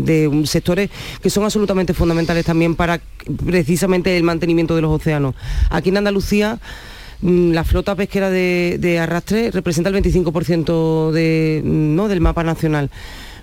de 0.05 0.29
un- 0.29 0.47
sectores 0.47 0.91
que 1.23 1.31
son 1.31 1.45
absolutamente 1.45 1.95
fundamentales 1.95 2.45
también 2.45 2.75
para 2.75 3.01
precisamente 3.47 4.17
el 4.17 4.23
mantenimiento 4.23 4.75
de 4.77 4.83
los 4.83 4.91
océanos. 5.01 5.35
Aquí 5.71 5.89
en 5.91 5.99
Andalucía 5.99 6.59
mm, 7.21 7.53
la 7.53 7.65
flota 7.65 7.95
pesquera 7.95 8.31
de, 8.31 8.77
de 8.81 8.99
arrastre 8.99 9.51
representa 9.51 9.91
el 9.91 9.97
25% 10.03 11.11
de, 11.13 11.63
¿no? 11.65 12.09
del 12.09 12.21
mapa 12.21 12.43
nacional. 12.43 12.91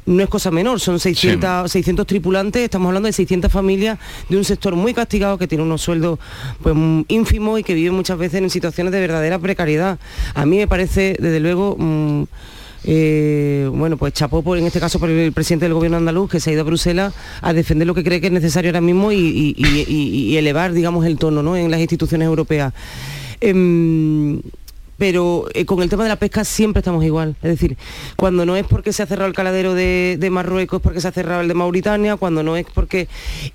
No 0.05 0.23
es 0.23 0.29
cosa 0.29 0.49
menor, 0.49 0.79
son 0.79 0.99
600, 0.99 1.71
600 1.71 2.07
tripulantes, 2.07 2.63
estamos 2.63 2.87
hablando 2.87 3.05
de 3.07 3.13
600 3.13 3.51
familias 3.51 3.99
de 4.29 4.37
un 4.37 4.43
sector 4.43 4.75
muy 4.75 4.93
castigado 4.95 5.37
que 5.37 5.47
tiene 5.47 5.63
unos 5.63 5.81
sueldos 5.81 6.17
pues, 6.63 6.73
mm, 6.75 7.01
ínfimos 7.07 7.59
y 7.59 7.63
que 7.63 7.75
vive 7.75 7.91
muchas 7.91 8.17
veces 8.17 8.41
en 8.41 8.49
situaciones 8.49 8.91
de 8.93 8.99
verdadera 8.99 9.37
precariedad. 9.37 9.99
A 10.33 10.45
mí 10.45 10.57
me 10.57 10.67
parece, 10.67 11.15
desde 11.19 11.39
luego, 11.39 11.75
mm, 11.77 12.23
eh, 12.83 13.69
bueno, 13.71 13.95
pues 13.97 14.13
chapó 14.13 14.41
por, 14.41 14.57
en 14.57 14.65
este 14.65 14.79
caso 14.79 14.97
por 14.99 15.07
el 15.07 15.31
presidente 15.33 15.65
del 15.65 15.75
gobierno 15.75 15.97
andaluz 15.97 16.31
que 16.31 16.39
se 16.39 16.49
ha 16.49 16.53
ido 16.53 16.63
a 16.63 16.65
Bruselas 16.65 17.13
a 17.43 17.53
defender 17.53 17.85
lo 17.85 17.93
que 17.93 18.03
cree 18.03 18.19
que 18.19 18.27
es 18.27 18.33
necesario 18.33 18.69
ahora 18.71 18.81
mismo 18.81 19.11
y, 19.11 19.17
y- 19.17 19.55
y- 19.55 19.85
y- 19.87 20.23
y 20.33 20.37
elevar, 20.37 20.73
digamos, 20.73 21.05
el 21.05 21.17
tono 21.19 21.43
¿no? 21.43 21.55
en 21.55 21.69
las 21.69 21.79
instituciones 21.79 22.25
europeas. 22.25 22.73
Em, 23.39 24.41
pero 25.01 25.45
eh, 25.55 25.65
con 25.65 25.81
el 25.81 25.89
tema 25.89 26.03
de 26.03 26.09
la 26.09 26.15
pesca 26.15 26.43
siempre 26.45 26.81
estamos 26.81 27.03
igual. 27.03 27.35
Es 27.41 27.49
decir, 27.49 27.75
cuando 28.17 28.45
no 28.45 28.55
es 28.55 28.67
porque 28.67 28.93
se 28.93 29.01
ha 29.01 29.07
cerrado 29.07 29.27
el 29.27 29.33
caladero 29.33 29.73
de, 29.73 30.15
de 30.19 30.29
Marruecos, 30.29 30.79
porque 30.79 31.01
se 31.01 31.07
ha 31.07 31.11
cerrado 31.11 31.41
el 31.41 31.47
de 31.47 31.55
Mauritania, 31.55 32.17
cuando 32.17 32.43
no 32.43 32.55
es 32.55 32.67
porque... 32.71 33.07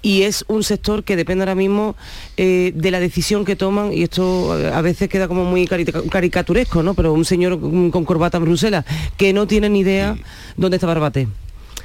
Y 0.02 0.22
es 0.22 0.44
un 0.48 0.64
sector 0.64 1.04
que 1.04 1.14
depende 1.14 1.42
ahora 1.44 1.54
mismo 1.54 1.94
eh, 2.36 2.72
de 2.74 2.90
la 2.90 2.98
decisión 2.98 3.44
que 3.44 3.54
toman, 3.54 3.92
y 3.92 4.02
esto 4.02 4.58
eh, 4.58 4.72
a 4.74 4.80
veces 4.82 5.08
queda 5.08 5.28
como 5.28 5.44
muy 5.44 5.66
cari- 5.68 6.08
caricaturesco, 6.10 6.82
¿no? 6.82 6.94
Pero 6.94 7.12
un 7.12 7.24
señor 7.24 7.58
mm, 7.58 7.90
con 7.90 8.04
corbata 8.04 8.38
en 8.38 8.44
Bruselas 8.44 8.84
que 9.16 9.32
no 9.32 9.46
tiene 9.46 9.68
ni 9.68 9.80
idea 9.80 10.16
dónde 10.56 10.78
está 10.78 10.88
Barbate. 10.88 11.28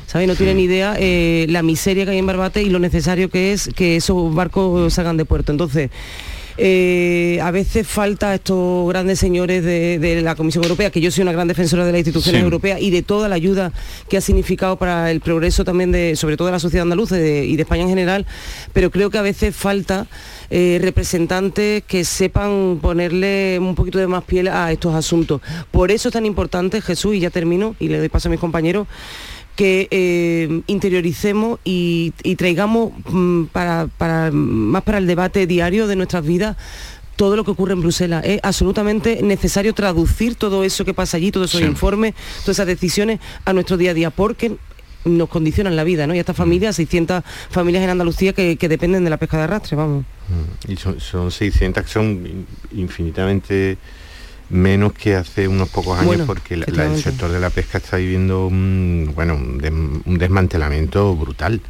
¿sabes? 0.08 0.28
No 0.28 0.36
tiene 0.36 0.56
ni 0.56 0.64
idea 0.64 0.96
eh, 0.98 1.46
la 1.50 1.62
miseria 1.62 2.04
que 2.04 2.12
hay 2.12 2.18
en 2.18 2.26
Barbate 2.26 2.64
y 2.64 2.70
lo 2.70 2.80
necesario 2.80 3.30
que 3.30 3.54
es 3.54 3.70
que 3.76 3.96
esos 3.96 4.34
barcos 4.34 4.92
salgan 4.92 5.18
de 5.18 5.24
puerto. 5.24 5.52
Entonces, 5.54 5.92
eh, 6.64 7.40
a 7.42 7.50
veces 7.50 7.88
falta 7.88 8.30
a 8.30 8.36
estos 8.36 8.88
grandes 8.88 9.18
señores 9.18 9.64
de, 9.64 9.98
de 9.98 10.22
la 10.22 10.36
Comisión 10.36 10.64
Europea, 10.64 10.92
que 10.92 11.02
yo 11.02 11.10
soy 11.10 11.24
una 11.24 11.32
gran 11.32 11.48
defensora 11.48 11.86
de 11.86 11.92
las 11.92 12.00
instituciones 12.00 12.40
Sí. 12.40 12.44
europeas 12.44 12.80
y 12.80 12.92
de 12.92 13.02
toda 13.02 13.28
la 13.28 13.34
ayuda 13.36 13.72
que 14.08 14.18
ha 14.18 14.22
significado 14.22 14.76
para 14.78 15.10
el 15.10 15.22
progreso 15.22 15.66
también 15.66 15.92
de, 15.92 16.16
sobre 16.16 16.38
todo 16.38 16.46
de 16.48 16.52
la 16.52 16.60
sociedad 16.60 16.84
andaluza 16.84 17.18
y 17.18 17.22
de, 17.22 17.46
y 17.46 17.56
de 17.56 17.64
España 17.64 17.82
en 17.82 17.90
general, 17.90 18.28
pero 18.74 18.92
creo 18.92 19.10
que 19.10 19.18
a 19.18 19.24
veces 19.24 19.56
falta 19.56 20.06
eh, 20.52 20.78
representantes 20.82 21.82
que 21.88 22.04
sepan 22.06 22.78
ponerle 22.80 23.58
un 23.60 23.74
poquito 23.74 23.98
de 23.98 24.06
más 24.06 24.24
piel 24.24 24.48
a 24.48 24.72
estos 24.72 24.94
asuntos. 24.94 25.42
Por 25.72 25.90
eso 25.90 26.10
es 26.10 26.14
tan 26.14 26.28
importante, 26.28 26.80
Jesús, 26.82 27.16
y 27.16 27.22
ya 27.22 27.32
termino, 27.32 27.76
y 27.80 27.88
le 27.88 27.98
doy 27.98 28.10
paso 28.10 28.30
a 28.30 28.32
mis 28.32 28.40
compañeros, 28.40 28.88
que 29.56 29.88
eh, 29.92 30.62
interioricemos 30.68 31.60
y, 31.64 32.14
y 32.24 32.36
traigamos 32.36 32.92
mm, 33.10 33.44
para, 33.46 33.88
para- 33.98 34.32
más 34.32 34.84
para 34.84 34.98
el 34.98 35.08
debate 35.08 35.46
diario 35.48 35.88
de 35.88 35.96
nuestras 35.96 36.26
vidas 36.26 36.58
todo 37.18 37.36
lo 37.36 37.44
que 37.44 37.52
ocurre 37.52 37.74
en 37.74 37.82
Bruselas. 37.82 38.24
Es 38.26 38.40
absolutamente 38.42 39.22
necesario 39.22 39.74
traducir 39.74 40.36
todo 40.36 40.64
eso 40.64 40.86
que 40.86 40.94
pasa 40.94 41.18
allí, 41.18 41.32
todos 41.32 41.52
esos 41.52 41.62
Sí. 41.62 41.68
informes, 41.68 42.16
todas 42.42 42.56
esas 42.58 42.66
decisiones 42.68 43.20
a 43.46 43.54
nuestro 43.54 43.78
día 43.78 43.92
a 43.92 43.94
día, 43.94 44.10
porque 44.10 44.56
nos 45.06 45.30
condicionan 45.30 45.76
la 45.76 45.84
vida, 45.84 46.08
¿no? 46.08 46.16
Y 46.16 46.20
estas 46.20 46.36
familias, 46.38 46.76
600 46.78 47.24
familias 47.50 47.84
en 47.84 47.90
Andalucía 47.92 48.34
que, 48.34 48.56
que 48.56 48.70
dependen 48.70 49.04
de 49.04 49.10
la 49.12 49.18
pesca 49.18 49.38
de 49.38 49.44
arrastre, 49.44 49.76
vamos. 49.76 50.06
Y 50.68 50.76
son, 50.78 51.00
son 51.00 51.30
600 51.32 51.84
que 51.84 51.90
son 51.90 52.06
in- 52.26 52.48
infinitamente 52.80 53.78
menos 54.52 54.94
que 54.94 55.16
hace 55.16 55.48
unos 55.48 55.70
pocos 55.70 55.96
años 55.98 56.08
Bueno, 56.08 56.26
porque 56.26 56.58
la- 56.58 56.66
la- 56.68 56.86
el 56.86 57.02
sector 57.02 57.32
de 57.32 57.40
la 57.40 57.50
pesca 57.50 57.78
está 57.78 57.98
viviendo 57.98 58.46
un, 58.48 59.12
bueno, 59.16 59.36
un, 59.36 60.02
un 60.06 60.18
desmantelamiento 60.18 61.16
brutal 61.16 61.62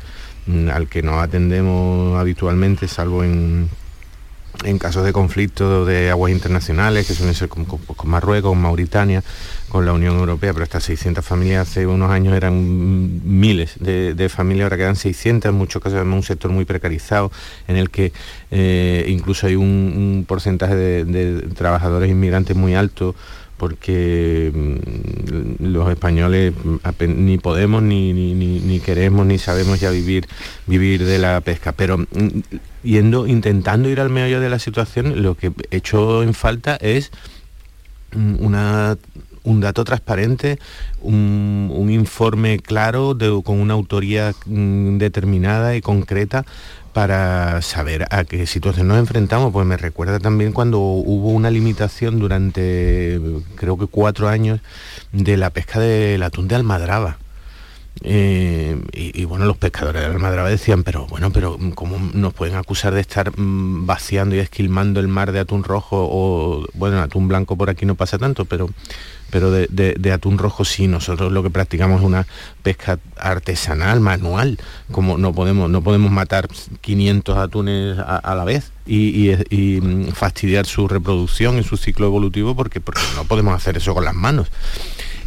mm, 0.48 0.70
al 0.70 0.88
que 0.88 1.02
no 1.04 1.20
atendemos 1.22 2.20
habitualmente 2.20 2.88
salvo 2.88 3.24
en, 3.24 3.70
en 4.64 4.78
casos 4.78 5.04
de 5.06 5.14
conflicto 5.14 5.86
de 5.86 6.10
aguas 6.10 6.32
internacionales 6.32 7.08
que 7.08 7.14
suelen 7.14 7.36
ser 7.36 7.50
con, 7.50 7.66
con 7.66 8.10
Marruecos, 8.10 8.52
con 8.52 8.62
Mauritania, 8.62 9.24
con 9.70 9.86
la 9.86 9.94
Unión 9.94 10.18
Europea, 10.18 10.54
pero 10.54 10.64
estas 10.64 10.84
600 10.84 11.24
familias 11.24 11.70
hace 11.70 11.88
unos 11.88 12.12
años 12.12 12.36
eran 12.36 13.40
miles 13.40 13.76
de, 13.80 14.30
familias, 14.30 14.66
ahora 14.66 14.78
quedan 14.78 14.96
600, 14.96 15.50
en 15.50 15.56
muchos 15.56 15.82
casos 15.82 15.96
además 15.96 16.18
un 16.18 16.24
sector 16.24 16.52
muy 16.52 16.66
precarizado, 16.66 17.32
en 17.68 17.78
el 17.78 17.90
que 17.90 18.12
eh, 18.52 19.06
incluso 19.08 19.48
hay 19.48 19.56
un, 19.56 20.26
porcentaje 20.28 20.76
de 20.76 21.48
trabajadores 21.56 22.12
inmigrantes 22.12 22.56
muy 22.56 22.76
alto, 22.76 23.16
porque 23.62 24.52
mm, 24.52 25.66
los 25.72 25.88
españoles 25.92 26.52
mm, 26.64 26.78
ni 27.16 27.38
podemos 27.38 27.84
ni, 27.84 28.82
queremos 28.84 29.24
ni 29.28 29.38
sabemos 29.38 29.80
ya 29.80 29.92
vivir 29.92 30.28
vivir 30.66 31.06
de 31.06 31.20
la 31.20 31.40
pesca. 31.42 31.72
Pero 31.72 32.00
mm, 32.00 32.40
yendo 32.82 33.28
intentando 33.28 33.88
ir 33.88 34.00
al 34.00 34.10
meollo 34.10 34.40
de 34.40 34.50
la 34.50 34.58
situación 34.58 35.22
lo 35.22 35.36
que 35.36 35.52
he 35.70 35.78
hecho 35.78 36.24
en 36.24 36.34
falta 36.34 36.76
es 36.78 37.12
una 38.40 38.98
un 39.44 39.60
dato 39.60 39.84
transparente, 39.84 40.60
un, 41.02 41.88
informe 41.92 42.60
claro 42.60 43.18
con 43.44 43.60
una 43.60 43.74
autoría 43.74 44.34
mm, 44.46 44.98
determinada 44.98 45.76
y 45.76 45.82
concreta 45.82 46.46
para 46.94 47.62
saber 47.62 48.06
a 48.12 48.24
qué 48.26 48.46
situación 48.46 48.88
nos 48.88 49.00
enfrentamos, 49.00 49.52
pues 49.54 49.66
me 49.66 49.78
recuerda 49.78 50.20
también 50.20 50.52
cuando 50.52 50.80
hubo 50.80 51.30
una 51.30 51.50
limitación 51.50 52.20
durante 52.20 53.20
creo 53.56 53.78
que 53.78 53.88
cuatro 53.88 54.28
años 54.28 54.60
de 55.12 55.38
la 55.38 55.50
pesca 55.50 55.80
del 55.80 56.22
atún 56.24 56.48
de 56.48 56.56
almadraba. 56.56 57.18
Eh, 58.04 58.82
y, 58.94 59.26
bueno, 59.26 59.46
los 59.46 59.58
pescadores 59.58 60.02
de 60.02 60.08
Almadraba 60.08 60.50
decían, 60.50 60.84
pero 60.84 61.06
bueno, 61.06 61.32
pero 61.32 61.60
¿cómo 61.76 62.00
nos 62.14 62.34
pueden 62.34 62.56
acusar 62.56 62.96
de 62.96 63.02
estar 63.02 63.38
mm, 63.38 63.86
vaciando 63.86 64.36
y 64.36 64.40
esquilmando 64.40 65.00
el 65.00 65.08
mar 65.08 65.32
de 65.32 65.40
atún 65.40 65.64
rojo 65.64 66.08
o, 66.10 66.66
bueno, 66.74 67.00
atún 67.00 67.28
blanco 67.28 67.58
por 67.58 67.70
aquí 67.70 67.86
no 67.86 67.96
pasa 67.96 68.18
tanto, 68.18 68.46
pero, 68.46 68.70
pero 69.32 69.50
de, 69.50 70.12
atún 70.12 70.38
rojo 70.38 70.66
sí, 70.66 70.88
nosotros 70.88 71.32
lo 71.32 71.42
que 71.42 71.50
practicamos 71.50 72.02
es 72.02 72.06
una 72.06 72.28
pesca 72.62 73.00
artesanal, 73.18 74.00
manual, 74.00 74.60
como 74.92 75.18
no 75.18 75.34
podemos, 75.34 75.70
no 75.70 75.82
podemos 75.82 76.12
matar 76.12 76.48
500 76.82 77.38
atunes 77.38 77.98
a, 77.98 78.36
la 78.36 78.44
vez 78.44 78.72
y, 78.86 79.32
mm, 79.82 80.10
fastidiar 80.10 80.66
su 80.66 80.88
reproducción 80.88 81.58
y 81.58 81.64
su 81.64 81.78
ciclo 81.78 82.06
evolutivo 82.06 82.56
porque, 82.56 82.82
porque 82.82 83.02
no 83.16 83.24
podemos 83.24 83.56
hacer 83.56 83.78
eso 83.78 83.94
con 83.94 84.06
las 84.06 84.16
manos 84.16 84.50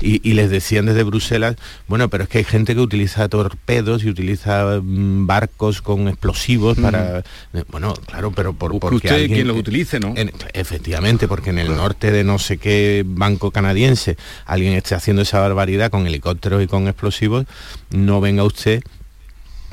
y, 0.01 0.35
les 0.35 0.51
decían 0.51 0.87
desde 0.87 1.03
Bruselas, 1.03 1.57
bueno, 1.89 2.09
pero 2.11 2.25
es 2.25 2.29
que 2.29 2.39
hay 2.39 2.45
gente 2.45 2.75
que 2.75 2.81
utiliza 2.81 3.29
torpedos 3.29 4.05
y 4.05 4.09
utiliza 4.09 4.81
mm, 4.83 5.27
barcos 5.27 5.83
con 5.83 6.09
explosivos 6.09 6.79
para... 6.79 7.23
Mm. 7.53 7.59
Eh, 7.59 7.65
bueno, 7.69 7.95
claro, 8.07 8.33
pero 8.33 8.53
por, 8.53 8.79
porque 8.79 8.97
usted 8.97 9.27
quien 9.29 9.49
los 9.49 9.57
utilice, 9.57 10.01
¿no? 10.01 10.15
efectivamente, 10.53 11.29
porque 11.29 11.51
en 11.51 11.59
el 11.59 11.75
norte 11.75 12.11
de 12.11 12.25
no 12.25 12.39
sé 12.39 12.59
qué 12.59 13.05
banco 13.07 13.51
canadiense 13.51 14.17
alguien 14.47 14.75
esté 14.75 14.95
haciendo 14.95 15.23
esa 15.23 15.41
barbaridad 15.41 15.91
con 15.91 16.07
helicópteros 16.07 16.63
y 16.63 16.67
con 16.67 16.89
explosivos, 16.89 17.47
no 17.91 18.21
venga 18.21 18.45
usted 18.45 18.83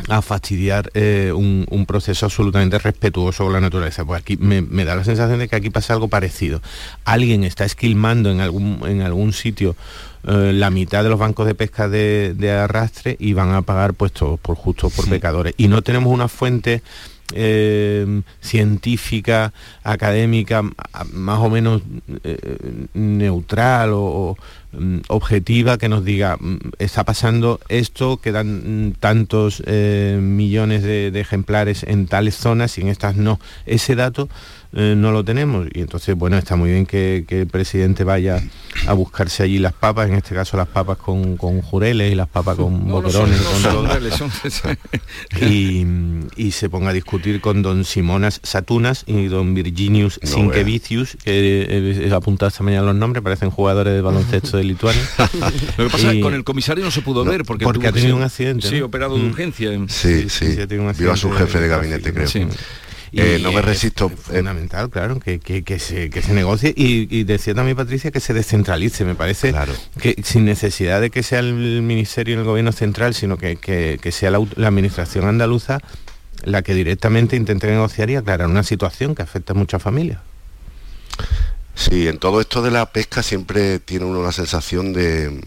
a 0.10 0.22
fastidiar 0.22 0.91
eh, 0.93 1.31
un, 1.34 1.86
proceso 1.86 2.25
absolutamente 2.25 2.77
respetuoso 2.79 3.43
con 3.43 3.53
la 3.53 3.60
naturaleza. 3.60 4.05
Pues 4.05 4.22
aquí 4.22 4.38
me, 4.38 4.86
da 4.86 4.96
la 4.96 5.03
sensación 5.03 5.39
de 5.39 5.48
que 5.48 5.55
aquí 5.55 5.70
pasa 5.70 5.93
algo 5.93 6.08
parecido. 6.08 6.62
Alguien 7.05 7.43
está 7.43 7.65
esquilmando 7.65 8.31
en 8.31 8.39
algún, 8.39 8.81
en 8.86 9.01
algún 9.01 9.34
sitio 9.34 9.75
eh, 10.24 10.51
la 10.53 10.70
mitad 10.70 11.03
de 11.03 11.10
los 11.10 11.17
bancos 11.17 11.48
de 11.48 11.55
pesca 11.55 11.89
de, 11.89 12.51
arrastre 12.51 13.17
y 13.20 13.34
van 13.34 13.53
a 13.53 13.63
pagar 13.63 13.93
puestos 13.93 14.39
por 14.39 14.55
justos 14.55 14.93
por 14.93 15.10
pecadores. 15.10 15.53
Y 15.58 15.67
no 15.67 15.81
tenemos 15.81 16.13
una 16.13 16.27
fuente 16.27 16.81
eh, 17.33 18.21
científica, 18.41 19.53
académica, 19.83 20.63
más 21.13 21.39
o 21.39 21.50
menos 21.50 21.81
eh, 22.23 22.57
neutral 22.93 23.91
o, 23.93 24.38
mm, 24.71 25.00
objetiva 25.07 25.77
que 25.77 25.89
nos 25.89 26.05
diga, 26.05 26.38
mm, 26.39 26.57
está 26.79 27.03
pasando 27.03 27.59
esto, 27.69 28.17
quedan 28.17 28.89
mm, 28.89 28.91
tantos 29.00 29.63
millones 29.67 30.83
de 30.83 31.19
ejemplares 31.19 31.83
en 31.83 32.07
tales 32.07 32.35
zonas 32.35 32.77
y 32.77 32.81
en 32.81 32.88
estas 32.88 33.15
no. 33.15 33.39
Ese 33.65 33.95
dato 33.95 34.29
eh, 34.73 34.93
no 34.95 35.11
lo 35.11 35.25
tenemos. 35.25 35.67
Y 35.73 35.81
entonces, 35.81 36.15
bueno, 36.15 36.37
está 36.37 36.55
muy 36.55 36.71
bien 36.71 36.85
que, 36.85 37.25
el 37.27 37.47
presidente 37.47 38.03
vaya 38.03 38.41
a 38.87 38.93
buscarse 38.93 39.43
allí 39.43 39.59
las 39.59 39.73
papas, 39.73 40.09
en 40.09 40.15
este 40.15 40.33
caso 40.33 40.57
las 40.57 40.67
papas 40.67 40.97
con, 40.97 41.37
jureles 41.37 42.11
y 42.11 42.15
las 42.15 42.27
papas 42.27 42.55
con 42.55 42.87
no, 42.87 43.01
y, 45.41 46.51
se 46.51 46.69
ponga 46.69 46.89
a 46.89 46.93
discutir 46.93 47.41
con 47.41 47.61
don 47.61 47.85
Simonas 47.85 48.39
Satunas 48.43 49.03
y 49.07 49.25
don 49.25 49.53
Virginius 49.53 50.19
Sinkevicius, 50.23 51.17
que 51.23 52.05
he 52.05 52.13
apuntado 52.13 52.49
esta 52.49 52.63
mañana 52.63 52.87
los 52.87 52.95
nombres, 52.95 53.23
parecen 53.23 53.49
jugadores 53.49 53.93
de 53.93 54.01
baloncesto 54.01 54.57
de 54.57 54.63
Lituania. 54.63 55.01
lo 55.77 55.85
que 55.85 55.89
pasa 55.89 56.09
es 56.09 56.15
que 56.15 56.21
con 56.21 56.33
el 56.33 56.43
comisario 56.43 56.83
no 56.83 56.91
se 56.91 57.01
pudo 57.01 57.25
ver 57.25 57.43
porque, 57.43 57.65
porque 57.65 57.87
ha 57.87 57.91
tenido 57.91 58.15
un 58.15 58.23
accidente. 58.23 58.69
Sí, 58.69 58.81
operado 58.81 59.15
de 59.15 59.23
mm. 59.23 59.29
urgencia. 59.29 59.71
Sí, 59.87 60.29
sí. 60.29 60.57
Vio 60.97 61.11
a 61.11 61.17
su 61.17 61.31
jefe 61.31 61.59
de 61.59 61.67
gabinete, 61.67 62.13
creo. 62.13 62.27
Eh, 63.13 63.39
no 63.41 63.51
me 63.51 63.61
resisto. 63.61 64.05
Es 64.07 64.13
eh. 64.13 64.37
fundamental, 64.37 64.89
claro, 64.89 65.19
que, 65.19 65.39
se, 65.79 66.09
que 66.09 66.21
se 66.21 66.33
negocie 66.33 66.73
y, 66.75 67.23
decía 67.23 67.53
también 67.53 67.75
Patricia 67.75 68.11
que 68.11 68.19
se 68.19 68.33
descentralice. 68.33 69.03
Me 69.03 69.15
parece 69.15 69.53
que 69.99 70.15
sin 70.23 70.45
necesidad 70.45 71.01
de 71.01 71.09
que 71.09 71.23
sea 71.23 71.39
el 71.39 71.81
ministerio 71.81 72.35
y 72.35 72.37
el 72.39 72.45
gobierno 72.45 72.71
central, 72.71 73.13
sino 73.13 73.37
que, 73.37 73.99
sea 74.11 74.31
la, 74.31 74.37
administración 74.67 75.25
andaluza 75.25 75.79
la 76.43 76.61
que 76.61 76.73
directamente 76.73 77.35
intente 77.35 77.67
negociar 77.67 78.09
y 78.09 78.15
aclarar 78.15 78.47
una 78.47 78.63
situación 78.63 79.13
que 79.13 79.21
afecta 79.21 79.53
a 79.53 79.55
muchas 79.55 79.81
familias. 79.81 80.19
Sí, 81.75 82.07
en 82.07 82.17
todo 82.17 82.41
esto 82.41 82.61
de 82.61 82.71
la 82.71 82.91
pesca 82.91 83.23
siempre 83.23 83.79
tiene 83.79 84.05
uno 84.05 84.23
la 84.23 84.31
sensación 84.31 84.93
de, 84.93 85.41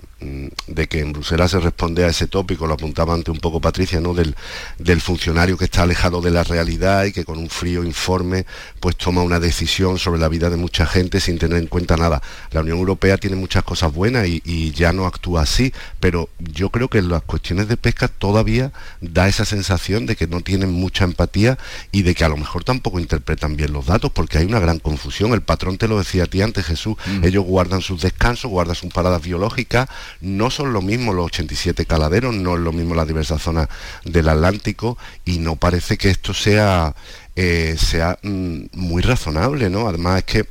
de 0.66 0.88
que 0.88 1.00
en 1.00 1.12
Bruselas 1.12 1.50
se 1.50 1.60
responde 1.60 2.04
a 2.04 2.08
ese 2.08 2.26
tópico, 2.26 2.66
lo 2.66 2.74
apuntaba 2.74 3.14
antes 3.14 3.32
un 3.32 3.40
poco 3.40 3.60
Patricia, 3.60 4.00
¿no? 4.00 4.14
Del, 4.14 4.34
del, 4.78 5.00
funcionario 5.00 5.58
que 5.58 5.66
está 5.66 5.82
alejado 5.82 6.20
de 6.20 6.30
la 6.30 6.44
realidad 6.44 7.04
y 7.04 7.12
que 7.12 7.24
con 7.24 7.38
un 7.38 7.50
frío 7.50 7.84
informe 7.84 8.46
pues 8.80 8.96
toma 8.96 9.22
una 9.22 9.40
decisión 9.40 9.98
sobre 9.98 10.20
la 10.20 10.28
vida 10.28 10.50
de 10.50 10.56
mucha 10.56 10.86
gente 10.86 11.20
sin 11.20 11.38
tener 11.38 11.58
en 11.58 11.66
cuenta 11.66 11.96
nada. 11.96 12.22
La 12.50 12.60
Unión 12.60 12.78
Europea 12.78 13.18
tiene 13.18 13.36
muchas 13.36 13.64
cosas 13.64 13.92
buenas 13.92 14.26
y, 14.26 14.72
ya 14.74 14.92
no 14.92 15.06
actúa 15.06 15.42
así, 15.42 15.72
pero 16.00 16.28
yo 16.38 16.70
creo 16.70 16.88
que 16.88 16.98
en 16.98 17.08
las 17.08 17.22
cuestiones 17.22 17.68
de 17.68 17.76
pesca 17.76 18.08
todavía 18.08 18.72
da 19.00 19.28
esa 19.28 19.44
sensación 19.44 20.06
de 20.06 20.16
que 20.16 20.26
no 20.26 20.40
tienen 20.40 20.72
mucha 20.72 21.04
empatía 21.04 21.58
y 21.92 22.02
de 22.02 22.14
que 22.14 22.24
a 22.24 22.28
lo 22.28 22.36
mejor 22.36 22.64
tampoco 22.64 22.98
interpretan 22.98 23.56
bien 23.56 23.72
los 23.72 23.86
datos 23.86 24.10
porque 24.10 24.38
hay 24.38 24.46
una 24.46 24.58
gran 24.58 24.78
confusión. 24.78 25.32
El 25.32 25.42
patrón 25.42 25.78
te 25.78 25.88
lo 25.88 25.98
decía 25.98 26.24
a 26.24 26.26
ti 26.26 26.42
antes, 26.42 26.64
Jesús, 26.64 26.96
mm. 27.06 27.24
ellos 27.24 27.44
guardan 27.44 27.82
sus 27.82 28.02
descansos, 28.02 28.50
guardan 28.50 28.74
sus 28.74 28.92
paradas 28.92 29.22
biológicas, 29.22 29.88
no 30.20 30.50
son 30.50 30.72
lo 30.72 30.82
mismo 30.82 31.12
los 31.12 31.26
87 31.26 31.86
caladeros, 31.86 32.34
no 32.34 32.54
es 32.54 32.60
lo 32.60 32.72
mismo 32.72 32.94
las 32.94 33.06
diversas 33.06 33.42
zonas 33.42 33.68
del 34.04 34.28
Atlántico 34.28 34.98
y 35.24 35.38
no 35.38 35.56
parece 35.56 35.96
que 35.96 36.10
esto 36.10 36.34
sea 36.34 36.94
eh, 37.36 37.74
sea 37.78 38.16
mm, 38.22 38.66
muy 38.74 39.02
razonable, 39.02 39.68
¿no? 39.68 39.88
Además 39.88 40.18
es 40.18 40.24
que 40.24 40.48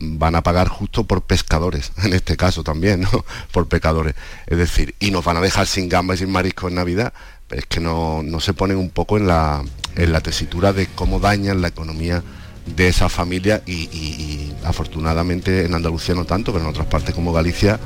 van 0.00 0.34
a 0.34 0.42
pagar 0.42 0.66
justo 0.66 1.04
por 1.04 1.22
pescadores, 1.22 1.92
en 2.02 2.12
este 2.14 2.36
caso 2.36 2.64
también, 2.64 3.02
¿no? 3.02 3.24
Por 3.52 3.68
pecadores. 3.68 4.14
Es 4.46 4.58
decir, 4.58 4.94
y 4.98 5.12
nos 5.12 5.24
van 5.24 5.36
a 5.36 5.40
dejar 5.40 5.68
sin 5.68 5.88
gambas 5.88 6.16
y 6.16 6.24
sin 6.24 6.32
mariscos 6.32 6.70
en 6.70 6.76
Navidad, 6.76 7.12
es 7.50 7.64
que 7.66 7.78
no, 7.78 8.24
se 8.40 8.54
ponen 8.54 8.76
un 8.76 8.90
poco 8.90 9.18
en 9.18 9.28
la, 9.28 9.62
en 9.94 10.12
la 10.12 10.20
tesitura 10.20 10.72
de 10.72 10.88
cómo 10.88 11.20
dañan 11.20 11.62
la 11.62 11.68
economía 11.68 12.22
de 12.66 12.88
esa 12.88 13.08
familia 13.08 13.62
y 13.66 14.52
afortunadamente 14.64 15.64
en 15.64 15.74
Andalucía 15.74 16.14
no 16.14 16.24
tanto, 16.24 16.52
pero 16.52 16.64
en 16.64 16.70
otras 16.70 16.86
partes 16.86 17.14
como 17.14 17.32
Galicia 17.32 17.80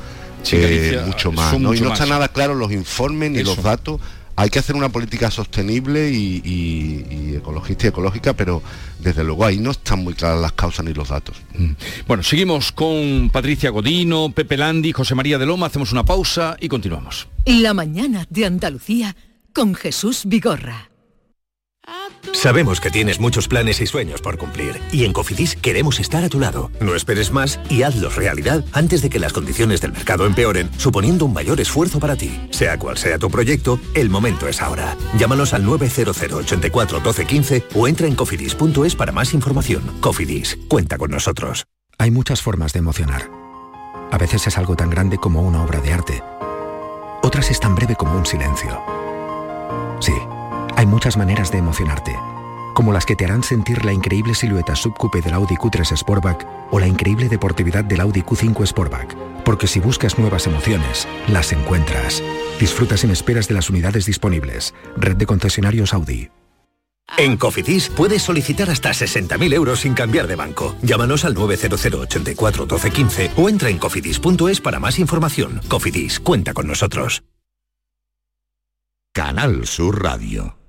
mucho 1.05 1.31
más. 1.31 1.59
¿no? 1.59 1.73
y 1.73 1.81
no 1.81 1.93
está 1.93 2.05
nada 2.05 2.27
claro 2.29 2.55
los 2.55 2.71
informes 2.71 3.31
ni 3.31 3.43
los 3.43 3.61
datos. 3.61 3.99
Hay 4.37 4.49
que 4.49 4.59
hacer 4.59 4.75
una 4.75 4.89
política 4.89 5.31
sostenible 5.31 6.11
y, 6.11 7.35
ecologista 7.37 7.85
y 7.85 7.89
ecológica, 7.89 8.33
pero 8.33 8.61
desde 8.99 9.23
luego 9.23 9.45
ahí 9.45 9.59
no 9.59 9.71
están 9.71 10.03
muy 10.03 10.13
claras 10.13 10.41
las 10.41 10.51
causas 10.51 10.83
ni 10.83 10.93
los 10.93 11.07
datos. 11.07 11.37
Mm. 11.57 11.71
Bueno, 12.05 12.21
seguimos 12.21 12.73
con 12.73 13.29
Patricia 13.29 13.69
Godino, 13.69 14.31
Pepe 14.31 14.57
Landi, 14.57 14.91
José 14.91 15.15
María 15.15 15.37
de 15.37 15.45
Loma, 15.45 15.67
hacemos 15.67 15.93
una 15.93 16.03
pausa 16.03 16.57
y 16.59 16.67
continuamos. 16.67 17.27
La 17.45 17.73
mañana 17.73 18.27
de 18.29 18.45
Andalucía 18.45 19.15
con 19.53 19.73
Jesús 19.73 20.23
Vigorra. 20.25 20.89
Sabemos 22.33 22.79
que 22.79 22.91
tienes 22.91 23.19
muchos 23.19 23.47
planes 23.47 23.81
y 23.81 23.87
sueños 23.87 24.21
por 24.21 24.37
cumplir 24.37 24.79
y 24.91 25.05
en 25.05 25.13
Cofidis 25.13 25.55
queremos 25.55 25.99
estar 25.99 26.23
a 26.23 26.29
tu 26.29 26.39
lado. 26.39 26.71
No 26.79 26.95
esperes 26.95 27.31
más 27.31 27.59
y 27.69 27.83
hazlos 27.83 28.15
realidad 28.15 28.63
antes 28.71 29.01
de 29.01 29.09
que 29.09 29.19
las 29.19 29.33
condiciones 29.33 29.81
del 29.81 29.93
mercado 29.93 30.25
empeoren, 30.25 30.69
suponiendo 30.77 31.25
un 31.25 31.33
mayor 31.33 31.59
esfuerzo 31.59 31.99
para 31.99 32.15
ti. 32.15 32.47
Sea 32.51 32.77
cual 32.77 32.97
sea 32.97 33.19
tu 33.19 33.29
proyecto, 33.29 33.79
el 33.93 34.09
momento 34.09 34.47
es 34.47 34.61
ahora. 34.61 34.95
Llámanos 35.17 35.53
al 35.53 35.65
900 35.65 36.21
84 36.21 36.99
12 36.99 37.25
15 37.25 37.63
o 37.75 37.87
entra 37.87 38.07
en 38.07 38.15
cofidis.es 38.15 38.95
para 38.95 39.11
más 39.11 39.33
información. 39.33 39.83
Cofidis, 40.01 40.57
cuenta 40.67 40.97
con 40.97 41.11
nosotros. 41.11 41.65
Hay 41.97 42.11
muchas 42.11 42.41
formas 42.41 42.73
de 42.73 42.79
emocionar. 42.79 43.29
A 44.11 44.17
veces 44.17 44.47
es 44.47 44.57
algo 44.57 44.75
tan 44.75 44.89
grande 44.89 45.17
como 45.17 45.41
una 45.41 45.63
obra 45.63 45.79
de 45.79 45.93
arte. 45.93 46.23
Otras 47.23 47.49
es 47.49 47.59
tan 47.59 47.75
breve 47.75 47.95
como 47.95 48.17
un 48.17 48.25
silencio. 48.25 48.81
Sí. 49.99 50.13
Hay 50.77 50.85
muchas 50.85 51.15
maneras 51.15 51.51
de 51.51 51.59
emocionarte, 51.59 52.19
como 52.73 52.91
las 52.91 53.05
que 53.05 53.15
te 53.15 53.23
harán 53.23 53.43
sentir 53.43 53.85
la 53.85 53.93
increíble 53.93 54.35
silueta 54.35 54.75
subcoupe 54.75 55.21
del 55.21 55.33
Audi 55.33 55.55
Q3 55.55 55.95
Sportback 55.95 56.45
o 56.69 56.79
la 56.79 56.87
increíble 56.87 57.29
deportividad 57.29 57.85
del 57.85 58.01
Audi 58.01 58.21
Q5 58.21 58.65
Sportback, 58.67 59.15
porque 59.45 59.67
si 59.67 59.79
buscas 59.79 60.19
nuevas 60.19 60.47
emociones, 60.47 61.07
las 61.29 61.53
encuentras. 61.53 62.21
Disfruta 62.59 62.97
sin 62.97 63.11
esperas 63.11 63.47
de 63.47 63.53
las 63.53 63.69
unidades 63.69 64.05
disponibles. 64.05 64.73
Red 64.97 65.15
de 65.15 65.25
concesionarios 65.25 65.93
Audi. 65.93 66.29
En 67.17 67.37
Cofidis 67.37 67.89
puedes 67.89 68.23
solicitar 68.23 68.69
hasta 68.69 68.89
60.000 68.89 69.53
euros 69.53 69.81
sin 69.81 69.93
cambiar 69.93 70.27
de 70.27 70.35
banco. 70.35 70.75
Llámanos 70.81 71.23
al 71.23 71.35
900 71.35 71.85
84 71.85 72.65
12 72.65 72.91
15 72.91 73.31
o 73.37 73.47
entra 73.47 73.69
en 73.69 73.77
cofidis.es 73.77 74.59
para 74.59 74.79
más 74.79 74.99
información. 74.99 75.61
Cofidis, 75.69 76.19
cuenta 76.19 76.53
con 76.53 76.67
nosotros. 76.67 77.23
Canal 79.13 79.65
Sur 79.65 80.03
Radio. 80.03 80.64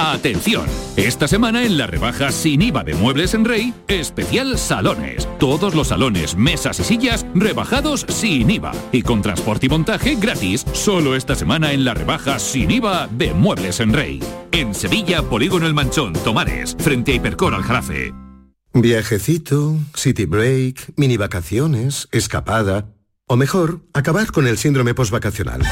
Atención, 0.00 0.64
esta 0.96 1.26
semana 1.26 1.64
en 1.64 1.76
la 1.76 1.88
rebaja 1.88 2.30
sin 2.30 2.62
IVA 2.62 2.84
de 2.84 2.94
Muebles 2.94 3.34
en 3.34 3.44
Rey, 3.44 3.74
especial 3.88 4.56
salones. 4.56 5.28
Todos 5.40 5.74
los 5.74 5.88
salones, 5.88 6.36
mesas 6.36 6.78
y 6.78 6.84
sillas 6.84 7.26
rebajados 7.34 8.06
sin 8.08 8.48
IVA. 8.48 8.70
Y 8.92 9.02
con 9.02 9.22
transporte 9.22 9.66
y 9.66 9.68
montaje 9.68 10.14
gratis, 10.14 10.64
solo 10.72 11.16
esta 11.16 11.34
semana 11.34 11.72
en 11.72 11.84
la 11.84 11.94
rebaja 11.94 12.38
sin 12.38 12.70
IVA 12.70 13.08
de 13.08 13.34
Muebles 13.34 13.80
en 13.80 13.92
Rey. 13.92 14.22
En 14.52 14.72
Sevilla, 14.72 15.20
Polígono 15.22 15.66
El 15.66 15.74
Manchón, 15.74 16.12
Tomares, 16.12 16.76
frente 16.78 17.10
a 17.10 17.14
Hipercor 17.16 17.52
al 17.52 17.64
Jarafe. 17.64 18.14
Viajecito, 18.74 19.78
city 19.94 20.26
break, 20.26 20.92
mini 20.94 21.16
vacaciones, 21.16 22.06
escapada. 22.12 22.86
O 23.26 23.36
mejor, 23.36 23.80
acabar 23.94 24.30
con 24.30 24.46
el 24.46 24.58
síndrome 24.58 24.94
postvacacional. 24.94 25.62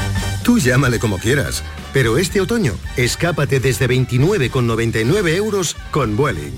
Tú 0.47 0.59
llámale 0.59 0.97
como 0.97 1.17
quieras, 1.17 1.61
pero 1.91 2.17
este 2.17 2.39
otoño, 2.39 2.71
escápate 2.95 3.59
desde 3.59 3.85
29,99 3.89 5.35
euros 5.35 5.75
con 5.91 6.15
Vueling. 6.15 6.53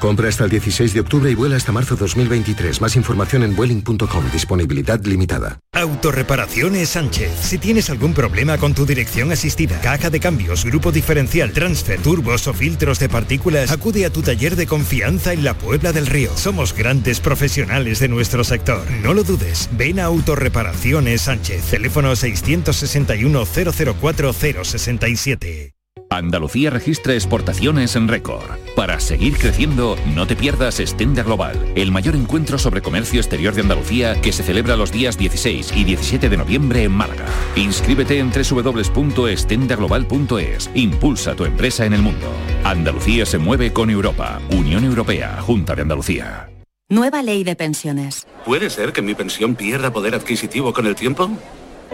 Compra 0.00 0.28
hasta 0.28 0.44
el 0.44 0.50
16 0.50 0.94
de 0.94 1.00
octubre 1.00 1.30
y 1.30 1.34
vuela 1.34 1.56
hasta 1.56 1.72
marzo 1.72 1.94
2023. 1.94 2.80
Más 2.80 2.96
información 2.96 3.42
en 3.42 3.54
vueling.com. 3.54 4.30
Disponibilidad 4.32 4.98
limitada. 5.04 5.60
Autorreparaciones 5.72 6.88
Sánchez. 6.88 7.30
Si 7.40 7.58
tienes 7.58 7.90
algún 7.90 8.14
problema 8.14 8.56
con 8.56 8.74
tu 8.74 8.86
dirección 8.86 9.30
asistida, 9.30 9.78
caja 9.82 10.08
de 10.08 10.18
cambios, 10.18 10.64
grupo 10.64 10.90
diferencial, 10.90 11.52
transfer, 11.52 12.00
turbos 12.00 12.46
o 12.48 12.54
filtros 12.54 12.98
de 12.98 13.10
partículas, 13.10 13.70
acude 13.70 14.06
a 14.06 14.10
tu 14.10 14.22
taller 14.22 14.56
de 14.56 14.66
confianza 14.66 15.34
en 15.34 15.44
la 15.44 15.54
Puebla 15.54 15.92
del 15.92 16.06
Río. 16.06 16.34
Somos 16.34 16.74
grandes 16.74 17.20
profesionales 17.20 18.00
de 18.00 18.08
nuestro 18.08 18.42
sector. 18.42 18.82
No 19.02 19.12
lo 19.12 19.22
dudes. 19.22 19.68
Ven 19.72 20.00
a 20.00 20.04
Autorreparaciones 20.04 21.20
Sánchez. 21.20 21.62
Teléfono 21.70 22.16
661 22.16 23.44
004 23.46 24.32
067. 24.32 25.79
Andalucía 26.12 26.70
registra 26.70 27.14
exportaciones 27.14 27.94
en 27.94 28.08
récord. 28.08 28.42
Para 28.74 28.98
seguir 28.98 29.38
creciendo, 29.38 29.96
no 30.12 30.26
te 30.26 30.34
pierdas 30.34 30.80
Estenda 30.80 31.22
Global, 31.22 31.56
el 31.76 31.92
mayor 31.92 32.16
encuentro 32.16 32.58
sobre 32.58 32.82
comercio 32.82 33.20
exterior 33.20 33.54
de 33.54 33.60
Andalucía 33.60 34.20
que 34.20 34.32
se 34.32 34.42
celebra 34.42 34.76
los 34.76 34.90
días 34.90 35.16
16 35.16 35.70
y 35.76 35.84
17 35.84 36.28
de 36.28 36.36
noviembre 36.36 36.82
en 36.82 36.90
Málaga. 36.90 37.26
Inscríbete 37.54 38.18
en 38.18 38.32
www.estendaglobal.es. 38.32 40.70
Impulsa 40.74 41.36
tu 41.36 41.44
empresa 41.44 41.86
en 41.86 41.92
el 41.92 42.02
mundo. 42.02 42.26
Andalucía 42.64 43.24
se 43.24 43.38
mueve 43.38 43.72
con 43.72 43.88
Europa. 43.88 44.40
Unión 44.50 44.82
Europea, 44.82 45.40
Junta 45.40 45.76
de 45.76 45.82
Andalucía. 45.82 46.50
Nueva 46.88 47.22
ley 47.22 47.44
de 47.44 47.54
pensiones. 47.54 48.26
¿Puede 48.44 48.68
ser 48.68 48.92
que 48.92 49.00
mi 49.00 49.14
pensión 49.14 49.54
pierda 49.54 49.92
poder 49.92 50.16
adquisitivo 50.16 50.72
con 50.72 50.88
el 50.88 50.96
tiempo? 50.96 51.30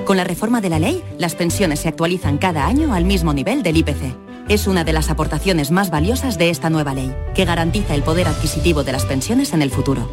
Con 0.04 0.16
la 0.16 0.24
reforma 0.24 0.60
de 0.60 0.68
la 0.68 0.78
ley, 0.78 1.02
las 1.18 1.34
pensiones 1.34 1.80
se 1.80 1.88
actualizan 1.88 2.38
cada 2.38 2.66
año 2.66 2.94
al 2.94 3.04
mismo 3.04 3.32
nivel 3.32 3.62
del 3.62 3.78
IPC. 3.78 4.14
Es 4.48 4.66
una 4.66 4.84
de 4.84 4.92
las 4.92 5.10
aportaciones 5.10 5.70
más 5.70 5.90
valiosas 5.90 6.38
de 6.38 6.50
esta 6.50 6.70
nueva 6.70 6.94
ley, 6.94 7.12
que 7.34 7.44
garantiza 7.44 7.94
el 7.94 8.02
poder 8.02 8.28
adquisitivo 8.28 8.84
de 8.84 8.92
las 8.92 9.04
pensiones 9.04 9.52
en 9.52 9.62
el 9.62 9.70
futuro. 9.70 10.08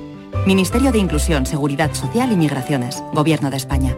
Ministerio 0.48 0.92
de 0.92 0.98
Inclusión, 0.98 1.46
Seguridad 1.46 1.94
Social 1.94 2.32
y 2.32 2.36
Migraciones, 2.36 3.04
Gobierno 3.14 3.52
de 3.52 3.58
España. 3.58 3.96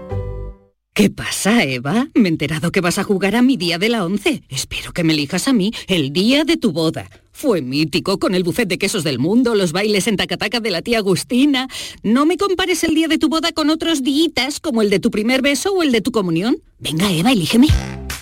¿Qué 0.94 1.10
pasa, 1.10 1.63
Eva? 1.63 2.08
Me 2.13 2.30
he 2.30 2.32
enterado 2.32 2.72
que 2.72 2.82
vas 2.82 2.98
a 3.00 3.04
jugar 3.04 3.36
a 3.36 3.42
mi 3.42 3.58
día 3.58 3.77
de 3.77 3.89
la 3.89 4.06
once. 4.06 4.44
Espero 4.50 4.94
que 4.94 5.04
me 5.04 5.13
elijas 5.13 5.48
a 5.48 5.54
mí 5.54 5.74
el 5.88 6.13
día 6.13 6.46
de 6.46 6.58
tu 6.58 6.72
boda. 6.72 7.10
Fue 7.38 7.62
mítico 7.62 8.18
con 8.18 8.34
el 8.34 8.44
buffet 8.44 8.65
de 8.65 8.77
quesos 8.77 9.04
del 9.04 9.20
mundo, 9.20 9.56
los 9.56 9.74
bailes 9.74 10.08
en 10.08 10.15
tacataca 10.15 10.62
de 10.62 10.72
la 10.72 10.82
tía 10.82 11.00
Agustina. 11.00 11.68
No 12.01 12.25
me 12.25 12.38
compares 12.38 12.86
el 12.86 12.96
día 12.96 13.10
de 13.10 13.18
tu 13.18 13.27
boda 13.27 13.51
con 13.51 13.70
otros 13.70 14.04
días 14.04 14.62
como 14.62 14.82
el 14.82 14.89
de 14.89 15.01
tu 15.01 15.12
primer 15.12 15.42
beso 15.42 15.74
o 15.74 15.84
el 15.84 15.92
de 15.92 16.00
tu 16.00 16.13
comunión. 16.13 16.60
Venga, 16.80 17.12
Eva, 17.12 17.34
elígeme. 17.34 17.68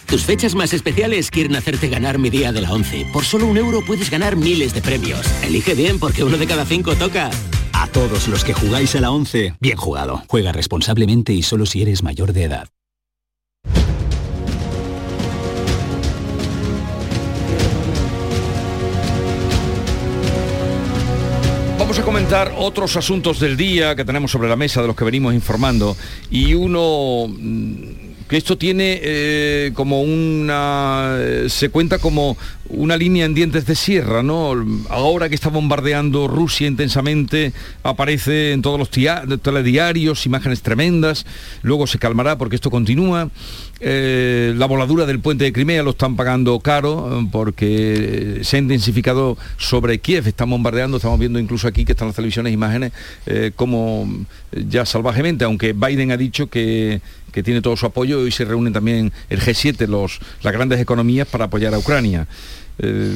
Tus 0.07 0.23
fechas 0.23 0.55
más 0.55 0.73
especiales 0.73 1.29
quieren 1.29 1.55
hacerte 1.55 1.89
ganar 1.89 2.17
mi 2.17 2.31
día 2.31 2.51
de 2.51 2.61
la 2.61 2.73
once. 2.73 3.05
Por 3.13 3.23
solo 3.23 3.45
un 3.45 3.57
euro 3.57 3.85
puedes 3.85 4.09
ganar 4.09 4.35
miles 4.35 4.73
de 4.73 4.81
premios. 4.81 5.27
Elige 5.43 5.75
bien 5.75 5.99
porque 5.99 6.23
uno 6.23 6.39
de 6.39 6.47
cada 6.47 6.65
cinco 6.65 6.95
toca. 6.95 7.29
A 7.71 7.87
todos 7.89 8.27
los 8.27 8.43
que 8.43 8.53
jugáis 8.53 8.95
a 8.95 9.01
la 9.01 9.11
11, 9.11 9.57
bien 9.59 9.77
jugado. 9.77 10.23
Juega 10.27 10.51
responsablemente 10.51 11.33
y 11.33 11.43
solo 11.43 11.67
si 11.67 11.83
eres 11.83 12.01
mayor 12.01 12.33
de 12.33 12.45
edad. 12.45 12.67
Vamos 21.93 22.05
a 22.05 22.11
comentar 22.11 22.55
otros 22.57 22.97
asuntos 22.97 23.39
del 23.39 23.55
día 23.55 23.95
que 23.95 24.03
tenemos 24.03 24.31
sobre 24.31 24.49
la 24.49 24.55
mesa 24.55 24.81
de 24.81 24.87
los 24.87 24.95
que 24.95 25.05
venimos 25.05 25.31
informando. 25.31 25.95
Y 26.31 26.55
uno 26.55 27.27
mm, 27.27 28.27
que 28.27 28.35
esto 28.35 28.57
tiene 28.57 28.99
eh, 29.03 29.71
como 29.75 30.01
una 30.01 31.17
eh, 31.19 31.45
se 31.49 31.69
cuenta 31.69 31.99
como 31.99 32.35
una 32.69 32.97
línea 32.97 33.25
en 33.25 33.33
dientes 33.33 33.65
de 33.65 33.75
sierra, 33.75 34.23
¿no? 34.23 34.53
Ahora 34.89 35.29
que 35.29 35.35
está 35.35 35.49
bombardeando 35.49 36.27
Rusia 36.27 36.67
intensamente, 36.67 37.53
aparece 37.83 38.53
en 38.53 38.61
todos 38.61 38.79
los 38.79 38.89
telediarios 38.89 40.25
imágenes 40.25 40.61
tremendas, 40.61 41.25
luego 41.61 41.87
se 41.87 41.99
calmará 41.99 42.37
porque 42.37 42.55
esto 42.55 42.71
continúa. 42.71 43.29
Eh, 43.79 44.53
la 44.55 44.65
voladura 44.65 45.05
del 45.05 45.19
puente 45.19 45.43
de 45.43 45.51
Crimea 45.51 45.83
lo 45.83 45.91
están 45.91 46.15
pagando 46.15 46.57
caro 46.61 47.19
eh, 47.19 47.27
porque 47.29 48.39
se 48.43 48.55
ha 48.55 48.59
intensificado 48.59 49.37
sobre 49.57 49.99
Kiev, 49.99 50.25
están 50.27 50.49
bombardeando, 50.49 50.97
estamos 50.97 51.19
viendo 51.19 51.37
incluso 51.37 51.67
aquí 51.67 51.83
que 51.83 51.91
están 51.91 52.07
las 52.07 52.15
televisiones 52.15 52.53
imágenes 52.53 52.93
eh, 53.25 53.51
como 53.55 54.07
ya 54.51 54.85
salvajemente, 54.85 55.43
aunque 55.43 55.73
Biden 55.73 56.11
ha 56.11 56.17
dicho 56.17 56.47
que, 56.47 57.01
que 57.33 57.43
tiene 57.43 57.61
todo 57.61 57.75
su 57.75 57.85
apoyo 57.85 58.25
y 58.25 58.31
se 58.31 58.45
reúnen 58.45 58.71
también 58.71 59.11
el 59.29 59.41
G7, 59.41 59.87
los, 59.87 60.19
las 60.43 60.53
grandes 60.53 60.79
economías 60.79 61.27
para 61.27 61.45
apoyar 61.45 61.73
a 61.73 61.79
Ucrania. 61.79 62.27
Eh, 62.79 63.15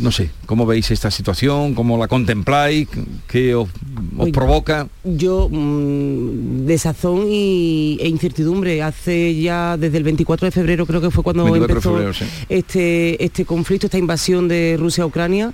no 0.00 0.10
sé, 0.10 0.30
¿cómo 0.46 0.64
veis 0.64 0.90
esta 0.90 1.10
situación? 1.10 1.74
¿Cómo 1.74 1.98
la 1.98 2.08
contempláis? 2.08 2.88
¿Qué 3.26 3.54
os, 3.54 3.68
provoca? 4.32 4.88
Yo, 5.04 5.48
mm, 5.50 6.66
desazón 6.66 7.26
y, 7.28 7.98
e 8.00 8.08
incertidumbre. 8.08 8.82
Hace 8.82 9.38
ya 9.38 9.76
desde 9.76 9.98
el 9.98 10.04
24 10.04 10.46
de 10.46 10.50
febrero, 10.50 10.86
creo 10.86 11.00
que 11.00 11.10
fue 11.10 11.22
cuando 11.22 11.54
empezó 11.54 11.98
este, 12.48 13.22
este 13.22 13.44
conflicto, 13.44 13.86
esta 13.86 13.98
invasión 13.98 14.48
de 14.48 14.76
Rusia 14.78 15.04
a 15.04 15.06
Ucrania. 15.06 15.52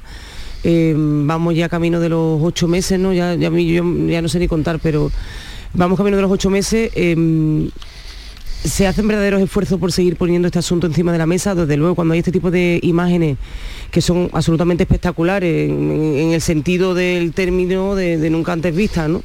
Eh, 0.64 0.94
vamos 0.96 1.56
ya 1.56 1.68
camino 1.68 1.98
de 1.98 2.08
los 2.08 2.40
ocho 2.40 2.68
meses, 2.68 2.98
¿no? 2.98 3.12
Ya, 3.12 3.34
ya, 3.34 3.50
yo 3.50 4.06
ya 4.06 4.22
no 4.22 4.28
sé 4.28 4.38
ni 4.38 4.46
contar, 4.46 4.78
pero 4.80 5.10
vamos 5.74 5.98
camino 5.98 6.16
de 6.16 6.22
los 6.22 6.30
ocho 6.30 6.50
meses. 6.50 6.92
Em, 6.94 7.70
se 8.64 8.86
hacen 8.86 9.08
verdaderos 9.08 9.42
esfuerzos 9.42 9.78
por 9.78 9.92
seguir 9.92 10.16
poniendo 10.16 10.46
este 10.46 10.58
asunto 10.58 10.86
encima 10.86 11.12
de 11.12 11.18
la 11.18 11.26
mesa, 11.26 11.54
desde 11.54 11.76
luego 11.76 11.94
cuando 11.94 12.14
hay 12.14 12.20
este 12.20 12.32
tipo 12.32 12.50
de 12.50 12.78
imágenes 12.82 13.36
que 13.90 14.00
son 14.00 14.30
absolutamente 14.32 14.84
espectaculares 14.84 15.68
en, 15.68 16.32
el 16.32 16.40
sentido 16.40 16.94
del 16.94 17.32
término 17.32 17.94
de, 17.94 18.30
nunca 18.30 18.52
antes 18.52 18.74
vistas, 18.74 19.08
¿no? 19.08 19.22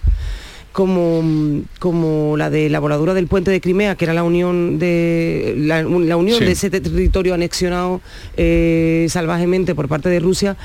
Como, 0.71 1.63
como, 1.79 2.37
la 2.37 2.51
de 2.51 2.69
la 2.69 2.79
voladura 2.79 3.15
del 3.15 3.25
puente 3.25 3.49
de 3.49 3.59
Crimea, 3.59 3.95
que 3.95 4.05
era 4.05 4.13
la 4.13 4.21
unión 4.21 4.77
de 4.77 5.55
la, 5.57 5.87
unión 5.87 6.39
de 6.39 6.51
ese 6.51 6.69
territorio 6.69 7.33
anexionado 7.33 7.99
eh, 8.35 9.07
salvajemente 9.09 9.73
por 9.73 9.87
parte 9.87 10.09
de 10.09 10.19
Rusia, 10.19 10.55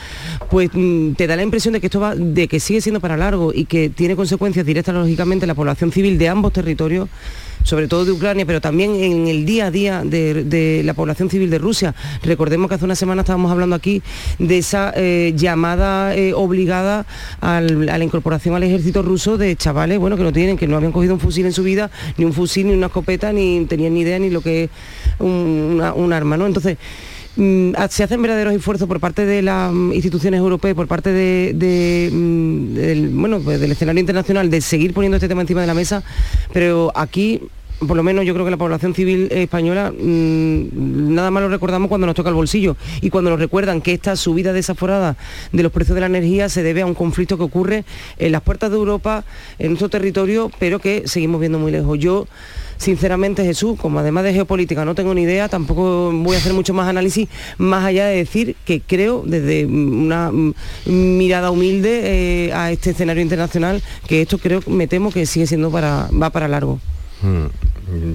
pues 0.51 0.69
mm, 0.75 1.13
te 1.13 1.27
da 1.27 1.35
la 1.37 1.43
impresión 1.43 1.73
de 1.73 1.81
que 1.81 1.87
esto 1.87 2.01
va, 2.01 2.15
de 2.15 2.47
que 2.47 2.61
sigue 2.61 2.83
siendo 2.83 3.01
para 3.01 3.17
largo 3.17 3.53
y 3.55 3.65
que 3.65 3.89
tiene 3.89 4.15
consecuencias 4.15 4.67
directas 4.67 4.95
lógicamente 4.95 5.47
en 5.47 5.49
la 5.49 5.55
población 5.55 5.91
civil 5.93 6.19
de 6.19 6.29
ambos 6.29 6.53
territorios 6.53 7.09
sobre 7.65 7.89
todo 7.89 8.05
de 8.05 8.13
Ucrania, 8.13 8.47
pero 8.47 8.61
también 8.61 8.95
en 8.97 9.29
el 9.29 9.45
día 9.45 9.67
a 9.67 9.71
día 9.71 10.03
de, 10.05 10.83
la 10.85 10.95
población 10.95 11.31
civil 11.31 11.51
de 11.51 11.59
Rusia. 11.59 11.95
Recordemos 12.23 12.69
que 12.69 12.75
hace 12.75 12.85
una 12.85 12.95
semana 12.95 13.23
estábamos 13.23 13.51
hablando 13.51 13.77
aquí 13.77 14.03
de 14.39 14.59
esa 14.59 14.93
eh, 14.97 15.33
llamada 15.37 16.15
eh, 16.15 16.35
obligada 16.35 17.07
a 17.41 17.61
la 17.61 18.05
incorporación 18.05 18.55
al 18.55 18.63
ejército 18.63 19.03
ruso 19.03 19.39
de 19.39 19.57
chavales, 19.57 19.99
bueno, 19.99 20.17
que 20.17 20.23
no 20.23 20.33
tienen, 20.33 20.57
que 20.57 20.67
no 20.67 20.77
habían 20.77 20.93
cogido 20.93 21.15
un 21.15 21.21
fusil 21.21 21.47
en 21.47 21.53
su 21.53 21.63
vida, 21.63 21.91
ni 22.17 22.25
un 22.25 22.33
fusil, 22.33 22.67
ni 22.67 22.75
una 22.75 22.87
escopeta, 22.87 23.33
ni 23.33 23.65
tenían 23.67 23.95
ni 23.95 24.01
idea 24.01 24.19
ni 24.19 24.31
lo 24.31 24.41
que 24.41 24.65
es 24.65 24.71
un, 25.19 26.13
arma, 26.13 26.37
¿no? 26.37 26.47
Entonces, 26.47 26.77
se 27.37 28.05
hacen 28.05 28.21
verdaderos 28.21 28.55
esfuerzos 28.55 28.87
por 28.87 29.01
parte 29.01 29.25
de 29.25 29.43
las 29.43 29.73
instituciones 29.73 30.39
europeas, 30.39 30.75
por 30.75 30.87
parte 30.87 31.13
de, 31.13 32.11
mm, 32.13 32.75
del, 32.75 33.09
bueno, 33.09 33.41
pues 33.41 33.61
del 33.61 33.73
escenario 33.73 34.01
internacional 34.01 34.51
de 34.51 34.61
seguir 34.61 34.93
poniendo 34.93 35.17
este 35.17 35.29
tema 35.29 35.41
encima 35.41 35.61
de 35.61 35.67
la 35.67 35.75
mesa, 35.75 36.03
pero 36.53 36.93
aquí 36.95 37.41
por 37.87 37.97
lo 37.97 38.03
menos 38.03 38.25
yo 38.25 38.35
creo 38.35 38.45
que 38.45 38.51
la 38.51 38.57
población 38.57 38.95
civil 38.95 39.29
española 39.31 39.93
mm, 39.93 41.15
nada 41.15 41.31
más 41.31 41.43
lo 41.43 41.49
recordamos 41.49 41.89
cuando 41.89 42.07
nos 42.07 42.17
toca 42.17 42.29
el 42.29 42.35
bolsillo 42.35 42.77
y 43.01 43.11
cuando 43.11 43.31
nos 43.31 43.41
recuerdan 43.41 43.81
que 43.81 43.93
esta 43.93 44.17
subida 44.17 44.53
desaforada 44.53 45.17
de 45.53 45.63
los 45.63 45.73
precios 45.73 45.95
de 45.95 46.01
la 46.01 46.07
energía 46.07 46.49
se 46.49 46.63
debe 46.63 46.83
a 46.83 46.87
un 46.87 46.95
conflicto 46.95 47.37
que 47.37 47.45
ocurre 47.45 47.85
en 48.19 48.33
las 48.33 48.43
puertas 48.43 48.71
de 48.71 48.77
Europa, 48.77 49.25
en 49.59 49.69
nuestro 49.69 49.89
territorio, 49.89 50.51
pero 50.59 50.79
que 50.79 51.03
seguimos 51.07 51.41
viendo 51.41 51.59
muy 51.59 51.73
lejos. 51.73 51.99
Yo 51.99 52.27
sinceramente 52.77 53.45
Jesús, 53.45 53.79
como 53.79 54.01
además 54.01 54.25
de 54.25 54.35
geopolítica 54.35 54.85
no 54.85 54.95
tengo 54.95 55.15
ni 55.15 55.23
idea, 55.23 55.49
tampoco 55.49 56.11
voy 56.13 56.37
a 56.37 56.39
hacer 56.39 56.53
mucho 56.53 56.75
más 56.75 56.89
análisis, 56.89 57.29
más 57.59 57.85
allá 57.85 58.07
de 58.07 58.17
decir 58.17 58.57
que 58.65 58.81
creo 58.81 59.23
desde 59.25 59.67
una 59.67 60.31
mirada 60.87 61.51
humilde 61.51 62.01
eh, 62.05 62.53
a 62.53 62.71
este 62.71 62.91
escenario 62.91 63.23
internacional, 63.23 63.83
que 64.07 64.23
esto 64.23 64.39
creo, 64.39 64.61
me 64.67 64.87
temo 64.87 65.11
que 65.11 65.27
sigue 65.27 65.47
siendo 65.47 65.71
para, 65.71 66.09
va 66.11 66.31
para 66.31 66.49
largo. 66.49 66.81
Mm, 67.23 67.72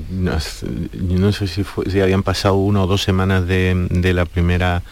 no, 0.10 0.32
no 0.32 1.32
sé 1.32 1.48
si, 1.48 1.63
si, 1.90 2.00
habían 2.02 2.24
pasado 2.24 2.56
una 2.56 2.84
o 2.84 2.88
dos 2.88 3.04
semanas 3.04 3.48
de, 3.48 4.12
la 4.13 4.26
primera 4.26 4.84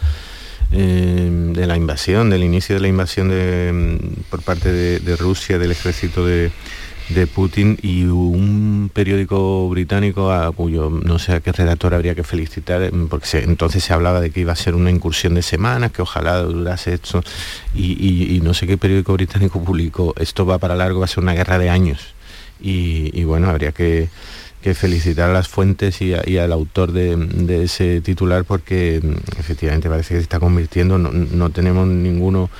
eh, 0.72 1.52
de 1.54 1.66
la 1.66 1.76
invasión, 1.76 2.30
del 2.30 2.42
inicio 2.44 2.74
de 2.76 2.80
la 2.80 2.88
invasión 2.88 3.28
de, 3.28 3.98
por 4.30 4.42
parte 4.42 4.72
de 4.72 5.16
Rusia, 5.16 5.58
del 5.58 5.72
ejército 5.72 6.26
de, 6.26 6.50
de 7.08 7.26
Putin 7.26 7.78
y 7.82 8.04
un 8.04 8.90
periódico 8.92 9.68
británico 9.68 10.32
a 10.32 10.50
cuyo 10.50 10.90
no 10.90 11.18
sé 11.18 11.32
a 11.34 11.40
qué 11.40 11.52
redactor 11.52 11.94
habría 11.94 12.14
que 12.14 12.24
felicitar 12.24 12.92
mm, 12.92 13.06
porque 13.08 13.38
entonces 13.38 13.84
se 13.84 13.92
hablaba 13.92 14.20
de 14.20 14.30
que 14.30 14.40
iba 14.40 14.52
a 14.52 14.56
ser 14.56 14.74
una 14.74 14.90
incursión 14.90 15.34
de 15.34 15.42
semanas 15.42 15.92
que 15.92 16.02
ojalá 16.02 16.38
durase 16.42 16.94
esto 16.94 17.22
y, 17.74 18.40
no 18.42 18.54
sé 18.54 18.66
qué 18.66 18.76
periódico 18.76 19.12
británico 19.12 19.62
publicó 19.62 20.14
esto 20.18 20.46
va 20.46 20.58
para 20.58 20.74
largo 20.74 21.00
va 21.00 21.04
a 21.04 21.08
ser 21.08 21.22
una 21.22 21.34
guerra 21.34 21.58
de 21.58 21.70
años. 21.70 22.14
Y, 22.60 23.22
bueno 23.24 23.50
habría 23.50 23.72
que, 23.72 24.08
felicitar 24.74 25.30
a 25.30 25.32
las 25.32 25.48
fuentes 25.48 26.00
y, 26.02 26.14
al 26.14 26.52
autor 26.52 26.92
de, 26.92 27.64
ese 27.64 28.00
titular 28.00 28.44
porque 28.44 29.00
mm, 29.02 29.38
efectivamente 29.40 29.88
parece 29.88 30.14
que 30.14 30.20
se 30.20 30.22
está 30.22 30.40
convirtiendo. 30.40 30.98
No, 30.98 31.10
no 31.10 31.50
tenemos 31.50 31.86
ninguno 31.86 32.50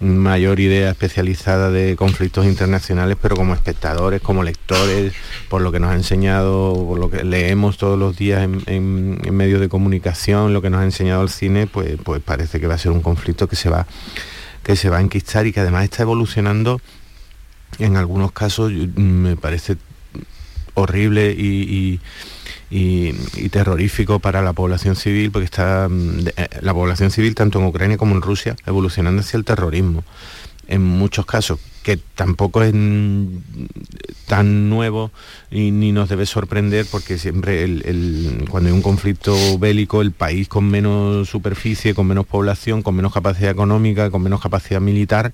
mayor 0.00 0.60
idea 0.60 0.90
especializada 0.90 1.70
de 1.70 1.96
conflictos 1.96 2.44
internacionales, 2.44 3.16
pero 3.20 3.36
como 3.36 3.54
espectadores, 3.54 4.20
como 4.20 4.42
lectores, 4.42 5.14
por 5.48 5.62
lo 5.62 5.72
que 5.72 5.80
nos 5.80 5.90
ha 5.90 5.94
enseñado, 5.94 6.74
por 6.86 6.98
lo 6.98 7.10
que 7.10 7.24
leemos 7.24 7.78
todos 7.78 7.98
los 7.98 8.16
días 8.16 8.42
en, 8.66 9.34
medios 9.34 9.60
de 9.60 9.68
comunicación, 9.68 10.52
lo 10.52 10.60
que 10.60 10.70
nos 10.70 10.80
ha 10.80 10.84
enseñado 10.84 11.22
el 11.22 11.30
cine, 11.30 11.66
pues, 11.66 11.96
pues 12.02 12.22
parece 12.22 12.60
que 12.60 12.66
va 12.66 12.74
a 12.74 12.78
ser 12.78 12.92
un 12.92 13.00
conflicto 13.00 13.48
que 13.48 13.56
se 13.56 13.70
va 13.70 13.86
que 14.62 14.74
se 14.74 14.90
va 14.90 14.98
a 14.98 15.00
enquistar 15.00 15.46
y 15.46 15.52
que 15.52 15.60
además 15.60 15.84
está 15.84 16.02
evolucionando. 16.02 16.80
En 17.78 17.96
algunos 17.96 18.32
casos 18.32 18.72
me 18.72 19.36
parece 19.36 19.76
horrible 20.76 21.32
y 21.32 22.00
y, 22.70 23.48
terrorífico 23.50 24.18
para 24.18 24.42
la 24.42 24.52
población 24.52 24.96
civil, 24.96 25.30
porque 25.30 25.44
está 25.44 25.88
mm, 25.88 26.28
eh, 26.36 26.48
la 26.60 26.74
población 26.74 27.10
civil, 27.10 27.34
tanto 27.34 27.58
en 27.58 27.66
Ucrania 27.66 27.96
como 27.96 28.14
en 28.14 28.22
Rusia, 28.22 28.56
evolucionando 28.66 29.20
hacia 29.20 29.36
el 29.36 29.44
terrorismo. 29.44 30.04
En 30.68 30.82
muchos 30.82 31.26
casos, 31.26 31.60
que 31.84 31.96
tampoco 31.96 32.62
es 32.62 32.74
mm, 32.74 33.26
tan 34.26 34.68
nuevo 34.68 35.12
y 35.48 35.70
ni 35.70 35.92
nos 35.92 36.08
debe 36.08 36.26
sorprender 36.26 36.86
porque 36.90 37.18
siempre 37.18 37.64
cuando 38.50 38.68
hay 38.68 38.74
un 38.74 38.82
conflicto 38.82 39.58
bélico 39.60 40.02
el 40.02 40.10
país 40.10 40.48
con 40.48 40.68
menos 40.68 41.28
superficie, 41.28 41.94
con 41.94 42.08
menos 42.08 42.26
población, 42.26 42.82
con 42.82 42.96
menos 42.96 43.12
capacidad 43.12 43.52
económica, 43.52 44.10
con 44.10 44.22
menos 44.22 44.40
capacidad 44.40 44.80
militar, 44.80 45.32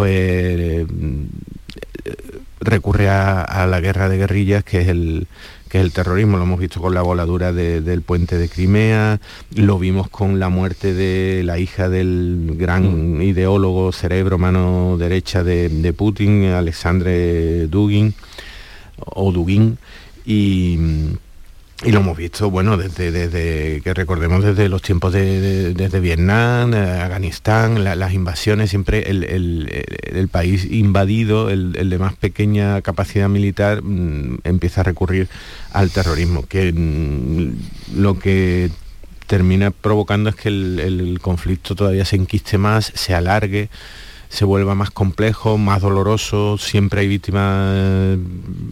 pues 0.00 0.86
mm, 0.90 1.24
recurre 2.60 3.08
a 3.08 3.66
la 3.68 3.80
guerra 3.80 4.08
de 4.08 4.16
guerrillas 4.16 4.64
que 4.64 4.80
es 4.80 4.88
el, 4.88 5.26
que 5.70 5.78
es 5.78 5.84
el 5.84 5.92
terrorismo, 5.92 6.36
lo 6.36 6.42
hemos 6.42 6.58
visto 6.58 6.80
con 6.80 6.94
la 6.94 7.02
voladura 7.02 7.52
del 7.52 8.02
puente 8.02 8.36
de 8.36 8.48
Crimea, 8.48 9.20
lo 9.54 9.78
vimos 9.78 10.10
con 10.10 10.40
la 10.40 10.48
muerte 10.48 10.94
de 10.94 11.44
la 11.44 11.60
hija 11.60 11.88
del 11.88 12.56
gran 12.56 13.18
mm. 13.18 13.22
ideólogo 13.22 13.92
cerebro 13.92 14.36
mano 14.36 14.96
derecha 14.98 15.44
de, 15.44 15.94
Putin, 15.96 16.46
Alexandre 16.46 17.68
Dugin, 17.68 18.14
o 18.98 19.30
Dugin, 19.30 19.78
y 20.26 20.76
y 21.82 21.92
lo 21.92 22.00
hemos 22.00 22.16
visto, 22.16 22.50
bueno, 22.50 22.76
desde, 22.76 23.10
desde 23.10 23.80
que 23.80 23.94
recordemos 23.94 24.44
desde 24.44 24.68
los 24.68 24.82
tiempos 24.82 25.14
de, 25.14 25.72
desde 25.72 26.00
Vietnam, 26.00 26.74
eh, 26.74 27.00
Afganistán, 27.00 27.84
las 27.84 28.12
invasiones, 28.12 28.68
siempre 28.68 29.08
el, 29.08 30.28
país 30.30 30.66
invadido, 30.70 31.48
el, 31.48 31.72
de 31.72 31.98
más 31.98 32.14
pequeña 32.16 32.82
capacidad 32.82 33.30
militar, 33.30 33.82
mm, 33.82 34.40
empieza 34.44 34.82
a 34.82 34.84
recurrir 34.84 35.28
al 35.72 35.90
terrorismo, 35.90 36.44
que 36.46 36.70
mm, 36.70 37.98
lo 37.98 38.18
que 38.18 38.70
termina 39.26 39.70
provocando 39.70 40.28
es 40.28 40.36
que 40.36 40.48
el, 40.48 41.18
conflicto 41.22 41.74
todavía 41.74 42.04
se 42.04 42.16
enquiste 42.16 42.58
más, 42.58 42.92
se 42.94 43.14
alargue, 43.14 43.70
se 44.30 44.44
vuelva 44.44 44.76
más 44.76 44.90
complejo, 44.90 45.58
más 45.58 45.82
doloroso, 45.82 46.56
siempre 46.56 47.00
hay 47.00 47.08
víctimas 47.08 48.16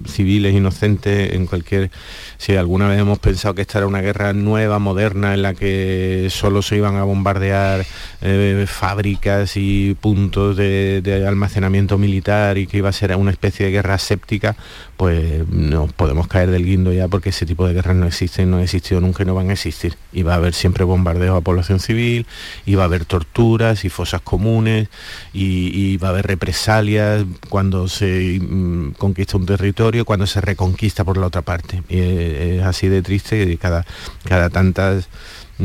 civiles, 0.06 0.54
inocentes, 0.54 1.34
en 1.34 1.46
cualquier... 1.46 1.90
Si 2.38 2.54
alguna 2.54 2.86
vez 2.86 3.00
hemos 3.00 3.18
pensado 3.18 3.56
que 3.56 3.62
esta 3.62 3.78
era 3.78 3.88
una 3.88 4.00
guerra 4.00 4.32
nueva, 4.32 4.78
moderna, 4.78 5.34
en 5.34 5.42
la 5.42 5.54
que 5.54 6.28
solo 6.30 6.62
se 6.62 6.76
iban 6.76 6.94
a 6.94 7.02
bombardear 7.02 7.84
eh, 8.22 8.66
fábricas 8.68 9.56
y 9.56 9.96
puntos 10.00 10.56
de, 10.56 11.24
almacenamiento 11.26 11.98
militar 11.98 12.56
y 12.56 12.68
que 12.68 12.78
iba 12.78 12.90
a 12.90 12.92
ser 12.92 13.16
una 13.16 13.32
especie 13.32 13.66
de 13.66 13.72
guerra 13.72 13.98
séptica, 13.98 14.54
pues 14.98 15.48
nos 15.48 15.92
podemos 15.92 16.26
caer 16.26 16.50
del 16.50 16.64
guindo 16.64 16.92
ya 16.92 17.06
porque 17.06 17.28
ese 17.28 17.46
tipo 17.46 17.64
de 17.68 17.72
guerras 17.72 17.94
no 17.94 18.04
existen, 18.04 18.50
no 18.50 18.56
han 18.56 18.64
existido 18.64 19.00
nunca 19.00 19.22
y 19.22 19.26
no 19.26 19.34
van 19.34 19.48
a 19.48 19.52
existir. 19.52 19.94
Y 20.12 20.24
va 20.24 20.32
a 20.32 20.36
haber 20.38 20.54
siempre 20.54 20.82
bombardeos 20.82 21.38
a 21.38 21.40
población 21.40 21.78
civil, 21.78 22.26
y 22.66 22.74
va 22.74 22.82
a 22.82 22.86
haber 22.86 23.04
torturas 23.04 23.84
y 23.84 23.90
fosas 23.90 24.20
comunes, 24.22 24.88
y, 25.32 25.96
va 25.98 26.08
a 26.08 26.10
haber 26.10 26.26
represalias 26.26 27.24
cuando 27.48 27.86
se 27.86 28.40
mm, 28.40 28.94
conquista 28.98 29.36
un 29.36 29.46
territorio, 29.46 30.04
cuando 30.04 30.26
se 30.26 30.40
reconquista 30.40 31.04
por 31.04 31.16
la 31.16 31.28
otra 31.28 31.42
parte. 31.42 31.84
Y 31.88 32.00
es 32.00 32.62
así 32.64 32.88
de 32.88 33.00
triste 33.00 33.40
y 33.44 33.56
cada, 33.56 33.86
cada 34.24 34.50
tantas 34.50 35.08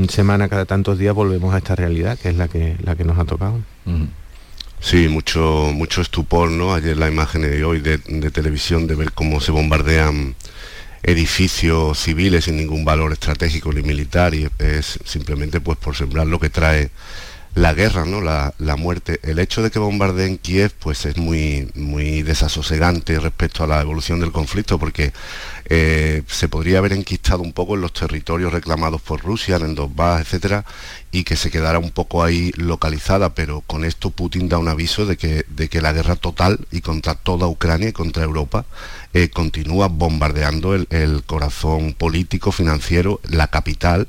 semanas, 0.09 0.47
cada 0.49 0.65
tantos 0.65 0.99
días 0.99 1.15
volvemos 1.15 1.55
a 1.55 1.57
esta 1.57 1.75
realidad, 1.75 2.19
que 2.19 2.29
es 2.29 2.37
la 2.37 2.47
que, 2.47 2.77
la 2.83 2.95
que 2.95 3.03
nos 3.03 3.17
ha 3.17 3.25
tocado. 3.25 3.59
Sí, 4.83 5.07
mucho, 5.07 5.71
mucho 5.73 6.01
estupor, 6.01 6.51
¿no? 6.51 6.73
Ayer 6.73 6.97
la 6.97 7.07
imagen 7.07 7.43
de 7.43 7.63
hoy 7.63 7.79
de, 7.79 7.99
de 7.99 8.31
televisión 8.31 8.85
de 8.85 8.95
ver 8.95 9.13
cómo 9.13 9.39
se 9.39 9.53
bombardean 9.53 10.35
edificios 11.03 11.97
civiles 11.97 12.43
sin 12.43 12.57
ningún 12.57 12.83
valor 12.83 13.13
estratégico 13.13 13.71
ni 13.71 13.81
militar 13.81 14.33
y 14.33 14.49
es 14.59 14.99
simplemente 15.05 15.61
pues 15.61 15.77
por 15.77 15.95
sembrar 15.95 16.27
lo 16.27 16.37
que 16.37 16.49
trae 16.49 16.91
la 17.55 17.73
guerra, 17.73 18.05
¿no? 18.05 18.21
La, 18.21 18.53
muerte. 18.77 19.19
El 19.21 19.37
hecho 19.37 19.61
de 19.61 19.69
que 19.69 19.77
bombardeen 19.77 20.39
Kiev 20.39 20.73
pues 20.79 21.05
es 21.05 21.17
muy, 21.17 21.71
muy 21.75 22.23
desasosegante 22.23 23.19
respecto 23.19 23.63
a 23.63 23.67
la 23.67 23.81
evolución 23.81 24.19
del 24.19 24.31
conflicto 24.31 24.79
porque 24.79 25.13
eh, 25.65 26.23
se 26.27 26.49
podría 26.49 26.79
haber 26.79 26.93
enquistado 26.93 27.43
un 27.43 27.53
poco 27.53 27.75
en 27.75 27.81
los 27.81 27.93
territorios 27.93 28.51
reclamados 28.51 29.01
por 29.01 29.21
Rusia, 29.21 29.57
en 29.57 29.75
Donbass, 29.75 30.21
etcétera, 30.21 30.65
y 31.11 31.23
que 31.23 31.35
se 31.35 31.51
quedara 31.51 31.77
un 31.77 31.91
poco 31.91 32.23
ahí 32.23 32.51
localizada, 32.57 33.35
pero 33.35 33.61
con 33.61 33.85
esto 33.85 34.09
Putin 34.09 34.49
da 34.49 34.57
un 34.57 34.67
aviso 34.67 35.05
de 35.05 35.15
que, 35.15 35.45
de 35.47 35.69
que 35.69 35.81
la 35.81 35.93
guerra 35.93 36.15
total 36.15 36.67
y 36.71 36.81
contra 36.81 37.13
toda 37.13 37.47
Ucrania 37.47 37.89
y 37.89 37.93
contra 37.93 38.23
Europa 38.23 38.65
eh, 39.13 39.29
continúa 39.29 39.87
bombardeando 39.87 40.73
el 40.73 41.23
corazón 41.25 41.93
político, 41.93 42.51
financiero, 42.51 43.21
la 43.29 43.47
capital 43.47 44.07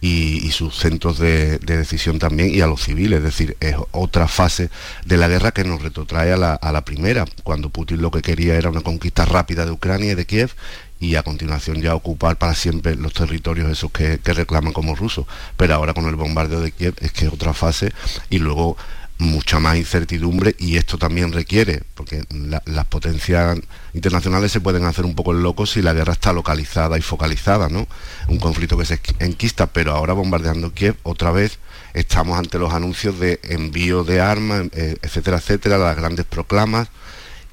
y, 0.00 0.50
sus 0.50 0.76
centros 0.76 1.18
de, 1.18 1.58
decisión 1.58 2.18
también 2.18 2.54
y 2.54 2.60
a 2.60 2.66
los 2.66 2.82
civiles. 2.82 3.18
Es 3.18 3.24
decir, 3.24 3.56
es 3.60 3.76
otra 3.92 4.28
fase 4.28 4.70
de 5.04 5.16
la 5.16 5.28
guerra 5.28 5.52
que 5.52 5.64
nos 5.64 5.82
retrotrae 5.82 6.32
a 6.32 6.36
la, 6.36 6.84
primera, 6.84 7.26
cuando 7.42 7.68
Putin 7.68 8.00
lo 8.00 8.10
que 8.10 8.22
quería 8.22 8.56
era 8.56 8.70
una 8.70 8.80
conquista 8.80 9.24
rápida 9.24 9.64
de 9.64 9.72
Ucrania 9.72 10.12
y 10.12 10.14
de 10.14 10.26
Kiev 10.26 10.50
y 10.98 11.14
a 11.14 11.22
continuación 11.22 11.80
ya 11.80 11.94
ocupar 11.94 12.36
para 12.36 12.54
siempre 12.54 12.94
los 12.94 13.14
territorios 13.14 13.70
esos 13.70 13.90
que, 13.90 14.18
que 14.18 14.34
reclaman 14.34 14.72
como 14.72 14.94
rusos. 14.94 15.26
Pero 15.56 15.74
ahora 15.74 15.94
con 15.94 16.06
el 16.06 16.16
bombardeo 16.16 16.60
de 16.60 16.72
Kiev 16.72 16.94
es 17.00 17.12
que 17.12 17.26
es 17.26 17.32
otra 17.32 17.54
fase 17.54 17.92
y 18.28 18.38
luego 18.38 18.76
mucha 19.20 19.60
más 19.60 19.76
incertidumbre 19.76 20.56
y 20.58 20.76
esto 20.76 20.98
también 20.98 21.32
requiere, 21.32 21.82
porque 21.94 22.24
las 22.64 22.86
potencias 22.86 23.58
internacionales 23.92 24.50
se 24.50 24.60
pueden 24.60 24.84
hacer 24.84 25.04
un 25.04 25.14
poco 25.14 25.32
locos 25.32 25.70
si 25.70 25.82
la 25.82 25.92
guerra 25.92 26.14
está 26.14 26.32
localizada 26.32 26.98
y 26.98 27.02
focalizada, 27.02 27.68
¿no? 27.68 27.86
Un 28.28 28.38
conflicto 28.38 28.78
que 28.78 28.86
se 28.86 28.98
enquista, 29.18 29.66
pero 29.66 29.92
ahora 29.92 30.14
bombardeando 30.14 30.72
Kiev 30.72 30.96
otra 31.02 31.30
vez 31.30 31.58
estamos 31.92 32.38
ante 32.38 32.58
los 32.58 32.72
anuncios 32.72 33.20
de 33.20 33.40
envío 33.44 34.04
de 34.04 34.20
armas, 34.20 34.68
eh, 34.72 34.96
etcétera, 35.02 35.36
etcétera, 35.36 35.76
las 35.76 35.96
grandes 35.96 36.24
proclamas 36.24 36.88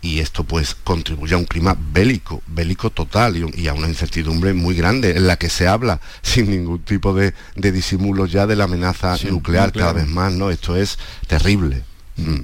y 0.01 0.19
esto 0.19 0.43
pues 0.43 0.75
contribuye 0.75 1.33
a 1.33 1.37
un 1.37 1.45
clima 1.45 1.75
bélico, 1.93 2.41
bélico 2.47 2.89
total 2.89 3.51
y, 3.55 3.67
a 3.67 3.73
una 3.73 3.87
incertidumbre 3.87 4.53
muy 4.53 4.75
grande 4.75 5.11
en 5.11 5.27
la 5.27 5.37
que 5.37 5.49
se 5.49 5.67
habla 5.67 5.99
sin 6.21 6.49
ningún 6.49 6.79
tipo 6.79 7.13
de, 7.13 7.33
disimulo 7.55 8.25
ya 8.25 8.47
de 8.47 8.55
la 8.55 8.65
amenaza 8.65 9.15
nuclear, 9.29 9.71
cada 9.71 9.93
vez 9.93 10.07
más, 10.07 10.33
¿no? 10.33 10.49
Esto 10.49 10.75
es 10.75 10.97
terrible. 11.27 11.83
Mm. 12.17 12.39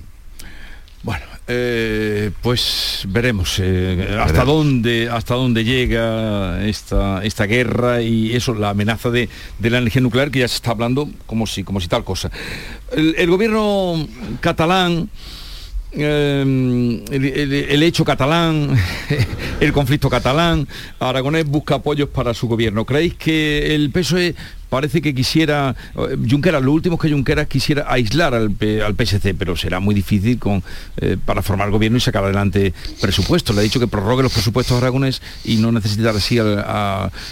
Bueno, 1.04 1.26
eh, 1.48 2.32
pues 2.42 3.04
veremos 3.08 3.60
eh, 3.60 4.18
hasta 4.20 4.46
dónde 4.46 5.10
hasta 5.10 5.34
dónde 5.36 5.66
llega 5.66 6.66
esta, 6.66 7.24
esta 7.24 7.46
guerra 7.46 8.02
y 8.02 8.34
eso, 8.34 8.54
la 8.54 8.70
amenaza 8.70 9.10
de, 9.10 9.28
la 9.60 9.80
energía 9.80 10.02
nuclear 10.02 10.32
que 10.32 10.40
ya 10.40 10.48
se 10.48 10.56
está 10.56 10.72
hablando 10.72 11.10
como 11.26 11.46
si, 11.46 11.64
como 11.64 11.82
si 11.82 11.88
tal 11.88 12.04
cosa. 12.04 12.32
el 12.96 13.30
gobierno 13.30 14.08
catalán 14.40 15.10
Em, 15.96 17.06
el, 17.12 17.84
hecho 17.84 18.04
catalán, 18.04 18.76
el 19.60 19.72
conflicto 19.72 20.10
catalán, 20.10 20.68
Aragonés 21.00 21.46
busca 21.46 21.76
apoyos 21.76 22.10
para 22.10 22.34
su 22.34 22.48
gobierno. 22.48 22.84
¿Creéis 22.86 23.14
que 23.14 23.76
el 23.76 23.92
PSOE 23.92 24.36
parece 24.74 25.04
que 25.04 25.14
quisiera, 25.14 25.76
eh, 25.96 26.18
Junqueras, 26.28 26.64
lo 26.64 26.72
último 26.72 26.96
es 26.96 27.02
que 27.04 27.12
Junqueras 27.12 27.46
quisiera 27.46 27.86
aislar 27.88 28.34
al, 28.34 28.56
al 28.84 28.96
PSC, 28.96 29.36
pero 29.38 29.56
será 29.56 29.80
muy 29.80 29.94
difícil 29.94 30.40
con, 30.40 30.64
eh, 30.98 31.16
para 31.24 31.44
formar 31.44 31.70
gobierno 31.70 32.00
y 32.00 32.02
sacar 32.02 32.24
adelante 32.24 32.74
presupuestos. 33.00 33.56
Le 33.56 33.62
ha 33.62 33.64
dicho 33.64 33.80
que 33.80 33.86
prorrogue 33.86 34.24
los 34.24 34.34
presupuestos 34.34 34.76
aragones 34.76 35.22
y 35.46 35.58
no 35.58 35.72
necesitar 35.72 36.16
así 36.16 36.40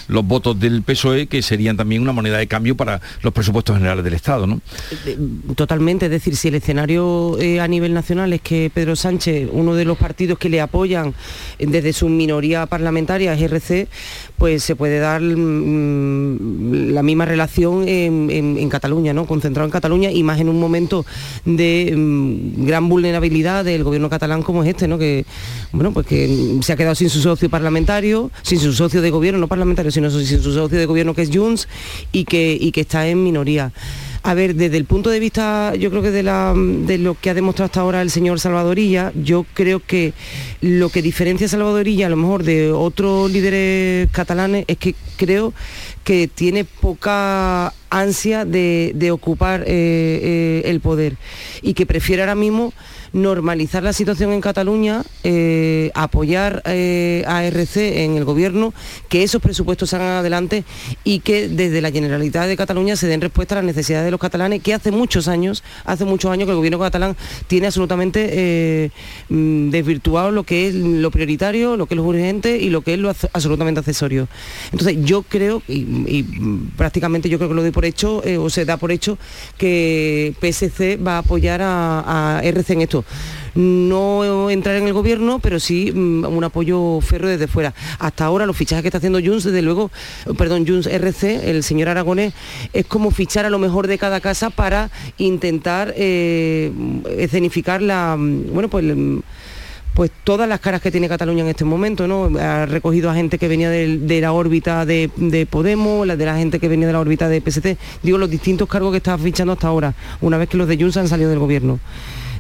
los 0.08 0.25
votos 0.27 0.60
del 0.60 0.84
PSOE, 0.84 1.25
que 1.25 1.41
serían 1.41 1.77
también 1.77 2.04
una 2.04 2.12
moneda 2.12 2.38
de 2.38 2.45
cambio 2.45 2.77
para 2.77 3.01
los 3.23 3.34
presupuestos 3.34 3.75
generales 3.75 4.06
del 4.06 4.13
Estado, 4.13 4.45
¿no? 4.45 4.62
Totalmente, 5.56 6.06
es 6.06 6.12
decir, 6.12 6.36
si 6.36 6.49
el 6.49 6.56
escenario 6.56 7.39
a 7.60 7.67
nivel 7.67 7.95
nacional 7.95 8.34
es 8.34 8.41
que 8.41 8.69
Pedro 8.71 8.95
Sánchez, 8.95 9.49
uno 9.51 9.73
de 9.73 9.86
los 9.86 9.97
partidos 9.97 10.38
que 10.38 10.47
le 10.47 10.62
apoyan 10.62 11.15
desde 11.58 11.91
su 11.91 12.08
minoría 12.08 12.67
parlamentaria, 12.67 13.34
es 13.34 13.41
RC, 13.41 13.88
pues 14.38 14.63
se 14.63 14.75
puede 14.75 14.99
dar 14.99 15.21
mm, 15.21 16.91
la 16.93 17.01
misma 17.01 17.30
relación 17.31 17.87
en, 17.87 18.69
Cataluña, 18.69 19.13
¿no? 19.13 19.25
Concentrado 19.25 19.65
en 19.65 19.71
Cataluña 19.71 20.11
y 20.11 20.23
más 20.23 20.39
en 20.39 20.49
un 20.49 20.59
momento 20.59 21.05
de 21.45 21.93
mm, 21.95 22.65
gran 22.65 22.87
vulnerabilidad 22.87 23.65
del 23.65 23.83
gobierno 23.83 24.09
catalán 24.09 24.43
como 24.43 24.63
es 24.63 24.69
este, 24.69 24.87
¿no? 24.87 24.97
Que 24.97 25.25
bueno, 25.71 25.91
pues 25.91 26.05
que 26.05 26.59
se 26.61 26.73
ha 26.73 26.75
quedado 26.75 26.95
sin 26.95 27.09
su 27.09 27.21
socio 27.21 27.49
parlamentario, 27.49 28.31
sin 28.43 28.59
su 28.59 28.73
socio 28.73 29.01
de 29.01 29.09
gobierno, 29.09 29.39
no 29.39 29.47
parlamentario, 29.47 29.91
sino 29.91 30.09
sin 30.09 30.41
su 30.41 30.53
socio 30.53 30.77
de 30.77 30.85
gobierno 30.85 31.13
que 31.13 31.23
es 31.23 31.29
Junts 31.33 31.67
y 32.11 32.25
que, 32.25 32.57
y 32.59 32.71
que 32.71 32.81
está 32.81 33.07
en 33.07 33.23
minoría. 33.23 33.71
A 34.23 34.35
ver, 34.35 34.53
desde 34.53 34.77
el 34.77 34.85
punto 34.85 35.09
de 35.09 35.19
vista, 35.19 35.73
yo 35.75 35.89
creo 35.89 36.03
que 36.03 36.11
de, 36.11 36.97
lo 36.99 37.17
que 37.19 37.31
ha 37.31 37.33
demostrado 37.33 37.65
hasta 37.65 37.81
ahora 37.81 38.03
el 38.03 38.11
señor 38.11 38.39
Salvadorilla, 38.39 39.11
yo 39.15 39.47
creo 39.55 39.79
que 39.79 40.13
lo 40.61 40.89
que 40.89 41.01
diferencia 41.01 41.47
a 41.47 41.49
Salvadorilla 41.49 42.05
a 42.05 42.09
lo 42.09 42.17
mejor 42.17 42.43
de 42.43 42.71
otros 42.71 43.31
líderes 43.31 44.09
catalanes 44.11 44.65
es 44.67 44.77
que 44.77 44.93
creo 45.17 45.55
que 46.03 46.27
tiene 46.27 46.65
poca 46.65 47.73
ansia 47.91 48.45
de, 48.45 49.11
ocupar 49.11 49.61
eh, 49.61 49.65
eh, 49.67 50.61
el 50.65 50.79
poder 50.79 51.17
y 51.61 51.73
que 51.73 51.85
prefiere 51.85 52.21
ahora 52.23 52.35
mismo 52.35 52.73
normalizar 53.13 53.83
la 53.83 53.91
situación 53.91 54.31
en 54.31 54.39
Cataluña, 54.39 55.03
eh, 55.25 55.91
apoyar 55.93 56.63
a 56.65 57.43
RC 57.43 58.05
en 58.05 58.15
el 58.15 58.23
gobierno, 58.23 58.73
que 59.09 59.23
esos 59.23 59.41
presupuestos 59.41 59.89
salgan 59.89 60.13
adelante 60.13 60.63
y 61.03 61.19
que 61.19 61.49
desde 61.49 61.81
la 61.81 61.91
Generalitat 61.91 62.47
de 62.47 62.55
Cataluña 62.55 62.95
se 62.95 63.07
den 63.07 63.19
respuesta 63.19 63.55
a 63.55 63.57
las 63.57 63.65
necesidades 63.65 64.05
de 64.05 64.11
los 64.11 64.19
catalanes, 64.21 64.63
que 64.63 64.73
hace 64.73 64.91
muchos 64.91 65.27
años, 65.27 65.61
hace 65.83 66.05
muchos 66.05 66.31
años 66.31 66.45
que 66.45 66.51
el 66.51 66.57
gobierno 66.57 66.79
catalán 66.79 67.17
tiene 67.47 67.67
absolutamente 67.67 68.91
mm, 69.27 69.69
desvirtuado 69.71 70.31
lo 70.31 70.45
que 70.45 70.69
es 70.69 70.75
lo 70.75 71.11
prioritario, 71.11 71.75
lo 71.75 71.87
que 71.87 71.95
es 71.95 71.97
lo 71.97 72.05
urgente 72.05 72.57
y 72.59 72.69
lo 72.69 72.79
que 72.79 72.93
es 72.93 72.99
lo 72.99 73.09
absolutamente 73.09 73.81
accesorio. 73.81 74.29
Entonces 74.71 74.97
yo 75.03 75.23
creo, 75.23 75.61
y, 75.67 75.85
prácticamente 76.77 77.30
yo 77.30 77.38
creo 77.38 77.49
que 77.49 77.56
lo 77.56 77.62
doy 77.62 77.71
por 77.71 77.86
hecho, 77.86 78.21
o 78.39 78.49
se 78.49 78.65
da 78.65 78.77
por 78.77 78.91
hecho, 78.91 79.17
que 79.58 80.34
PSC 80.39 80.97
va 81.06 81.15
a 81.15 81.19
apoyar 81.19 81.62
a, 81.63 82.41
RC 82.43 82.73
en 82.73 82.82
esto 82.82 83.06
no 83.54 84.49
entrar 84.49 84.77
en 84.77 84.88
el 84.88 84.93
gobierno, 84.93 85.39
pero 85.39 85.60
sí 85.60 85.91
mm, 85.91 86.25
un 86.25 86.43
apoyo 86.43 87.01
ferro 87.01 87.27
desde 87.27 87.47
fuera. 87.47 87.73
Hasta 87.99 88.23
ahora 88.23 88.45
los 88.45 88.56
fichajes 88.56 88.82
que 88.82 88.88
está 88.88 88.99
haciendo 88.99 89.19
Junts, 89.19 89.43
desde 89.43 89.62
luego, 89.62 89.91
perdón, 90.38 90.65
Junts 90.65 90.88
RC, 90.88 91.49
el 91.49 91.63
señor 91.63 91.89
Aragonés, 91.89 92.34
es 92.71 92.86
como 92.86 93.12
fichar 93.12 93.45
a 93.45 93.49
lo 93.49 93.60
mejor 93.60 93.88
de 93.88 93.97
cada 93.97 94.21
casa 94.21 94.49
para 94.51 94.89
intentar 95.17 95.93
eh, 95.97 96.71
escenificar 97.17 97.82
la, 97.82 98.15
mm, 98.17 98.54
bueno, 98.54 98.69
pues 98.69 98.86
pues 99.93 100.12
todas 100.23 100.47
las 100.47 100.60
caras 100.60 100.82
que 100.82 100.91
tiene 100.91 101.10
Cataluña 101.10 101.43
en 101.43 101.49
este 101.49 101.65
momento, 101.65 102.08
¿no? 102.08 102.32
Ha 102.39 102.65
recogido 102.65 103.10
a 103.10 103.13
gente 103.13 103.38
que 103.38 103.47
venía 103.47 103.69
de, 103.69 104.21
la 104.21 104.32
órbita 104.32 104.86
de, 104.86 105.10
Podemos, 105.49 106.08
la 106.08 106.15
de 106.15 106.25
la 106.25 106.38
gente 106.38 106.60
que 106.60 106.67
venía 106.67 106.88
de 106.88 106.93
la 106.93 106.99
órbita 106.99 107.27
de 107.27 107.41
PST, 107.41 107.77
digo 108.04 108.17
los 108.17 108.30
distintos 108.30 108.69
cargos 108.69 108.91
que 108.91 108.97
está 108.97 109.17
fichando 109.17 109.54
hasta 109.54 109.67
ahora, 109.67 109.93
una 110.21 110.38
vez 110.38 110.49
que 110.49 110.58
los 110.58 110.67
de 110.67 110.77
Junts 110.77 110.97
han 110.97 111.08
salido 111.08 111.30
del 111.30 111.39
gobierno. 111.39 111.80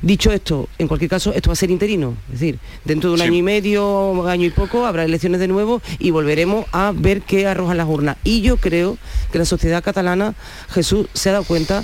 Dicho 0.01 0.31
esto, 0.31 0.67
en 0.79 0.87
cualquier 0.87 1.11
caso, 1.11 1.31
esto 1.31 1.49
va 1.49 1.53
a 1.53 1.55
ser 1.55 1.69
interino. 1.69 2.15
Es 2.33 2.39
decir, 2.39 2.57
dentro 2.85 3.11
de 3.11 3.15
un 3.17 3.21
año 3.21 3.35
y 3.35 3.43
medio, 3.43 4.27
año 4.27 4.47
y 4.47 4.49
poco, 4.49 4.87
habrá 4.87 5.03
elecciones 5.03 5.39
de 5.39 5.47
nuevo 5.47 5.79
y 5.99 6.09
volveremos 6.09 6.65
a 6.71 6.91
ver 6.95 7.21
qué 7.21 7.45
arrojan 7.45 7.77
las 7.77 7.87
urnas. 7.87 8.17
Y 8.23 8.41
yo 8.41 8.57
creo 8.57 8.97
que 9.31 9.37
la 9.37 9.45
sociedad 9.45 9.83
catalana, 9.83 10.33
Jesús, 10.69 11.05
se 11.13 11.29
ha 11.29 11.33
dado 11.33 11.43
cuenta 11.43 11.83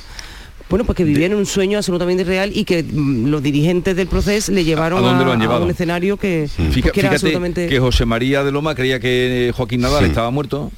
bueno, 0.69 0.86
pues 0.86 0.97
que 0.97 1.03
vivían 1.03 1.34
un 1.34 1.45
sueño 1.45 1.77
absolutamente 1.77 2.23
real 2.23 2.51
y 2.53 2.65
que 2.65 2.84
mm, 2.84 3.27
los 3.27 3.41
dirigentes 3.41 3.95
del 3.95 4.08
proceso 4.08 4.51
le 4.51 4.63
llevaron 4.63 5.03
a, 5.03 5.60
un 5.60 5.69
escenario 5.69 6.17
que, 6.17 6.49
pues 6.58 6.97
era 6.97 7.12
absolutamente... 7.12 7.67
que 7.67 7.80
José 7.80 8.06
María 8.06 8.43
de 8.43 8.51
Loma 8.51 8.75
creía 8.75 8.99
que 8.99 9.51
Joaquín 9.56 9.82
Nadal 9.82 10.06
estaba 10.06 10.32
muerto. 10.32 10.71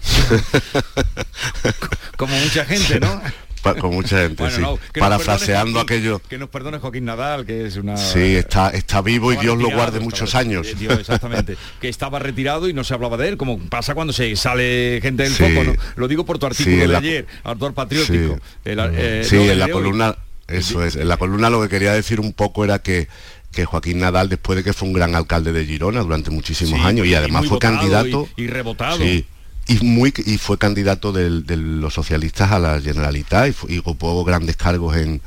Como 2.16 2.34
mucha 2.38 2.64
gente, 2.64 3.00
¿no? 3.00 3.20
con 3.62 3.94
mucha 3.94 4.18
gente, 4.22 4.50
sí. 4.50 4.62
Parafraseando 4.98 5.80
aquello. 5.80 6.20
Que 6.28 6.38
nos 6.38 6.48
perdone 6.48 6.78
Joaquín 6.78 7.04
Nadal, 7.04 7.46
que 7.46 7.66
es 7.66 7.76
una... 7.76 7.96
Sí, 7.96 8.36
está, 8.36 8.70
está 8.70 9.00
vivo 9.00 9.32
y 9.32 9.36
Dios 9.36 9.58
lo 9.58 9.70
guarde 9.70 10.00
muchos 10.00 10.34
años. 10.34 10.68
exactamente. 10.68 11.56
que 11.80 11.88
estaba 11.88 12.18
retirado 12.18 12.68
y 12.68 12.72
no 12.72 12.84
se 12.84 12.94
hablaba 12.94 13.16
de 13.16 13.28
él, 13.28 13.36
como 13.36 13.58
pasa 13.58 13.94
cuando 13.94 14.12
se 14.12 14.34
sale 14.36 15.00
gente 15.02 15.24
del 15.24 15.32
foco, 15.32 15.76
Lo 15.96 16.08
digo 16.08 16.24
por 16.24 16.38
tu 16.38 16.46
artículo 16.46 16.88
de 16.88 16.96
ayer, 16.96 17.26
Ardor 17.44 17.74
Patriótico. 17.74 18.38
Eh, 18.64 19.24
sí, 19.28 19.36
en 19.36 19.58
la 19.58 19.68
columna... 19.68 20.16
Eso 20.48 20.84
es, 20.84 20.96
en 20.96 21.06
la 21.06 21.16
columna 21.16 21.48
lo 21.48 21.62
que 21.62 21.68
quería 21.68 21.92
decir 21.92 22.18
un 22.18 22.32
poco 22.32 22.64
era 22.64 22.80
que 22.80 23.06
que 23.52 23.64
Joaquín 23.64 23.98
Nadal, 23.98 24.28
después 24.28 24.56
de 24.56 24.64
que 24.64 24.72
fue 24.72 24.88
un 24.88 24.94
gran 24.94 25.14
alcalde 25.14 25.52
de 25.52 25.64
Girona 25.64 26.00
durante 26.00 26.30
muchísimos 26.30 26.80
años 26.84 27.06
y 27.06 27.14
además 27.14 27.46
fue 27.46 27.58
candidato 27.58 28.28
y, 28.36 28.46
rebotado 28.46 29.04
y, 29.70 30.32
y 30.32 30.38
fue 30.38 30.58
candidato 30.58 31.12
de 31.12 31.56
los 31.56 31.94
socialistas 31.94 32.50
a 32.50 32.58
la 32.58 32.80
Generalitat 32.80 33.54
y, 33.68 33.78
ocupó 33.78 34.24
grandes 34.24 34.56
cargos 34.56 34.96
en, 34.96 35.22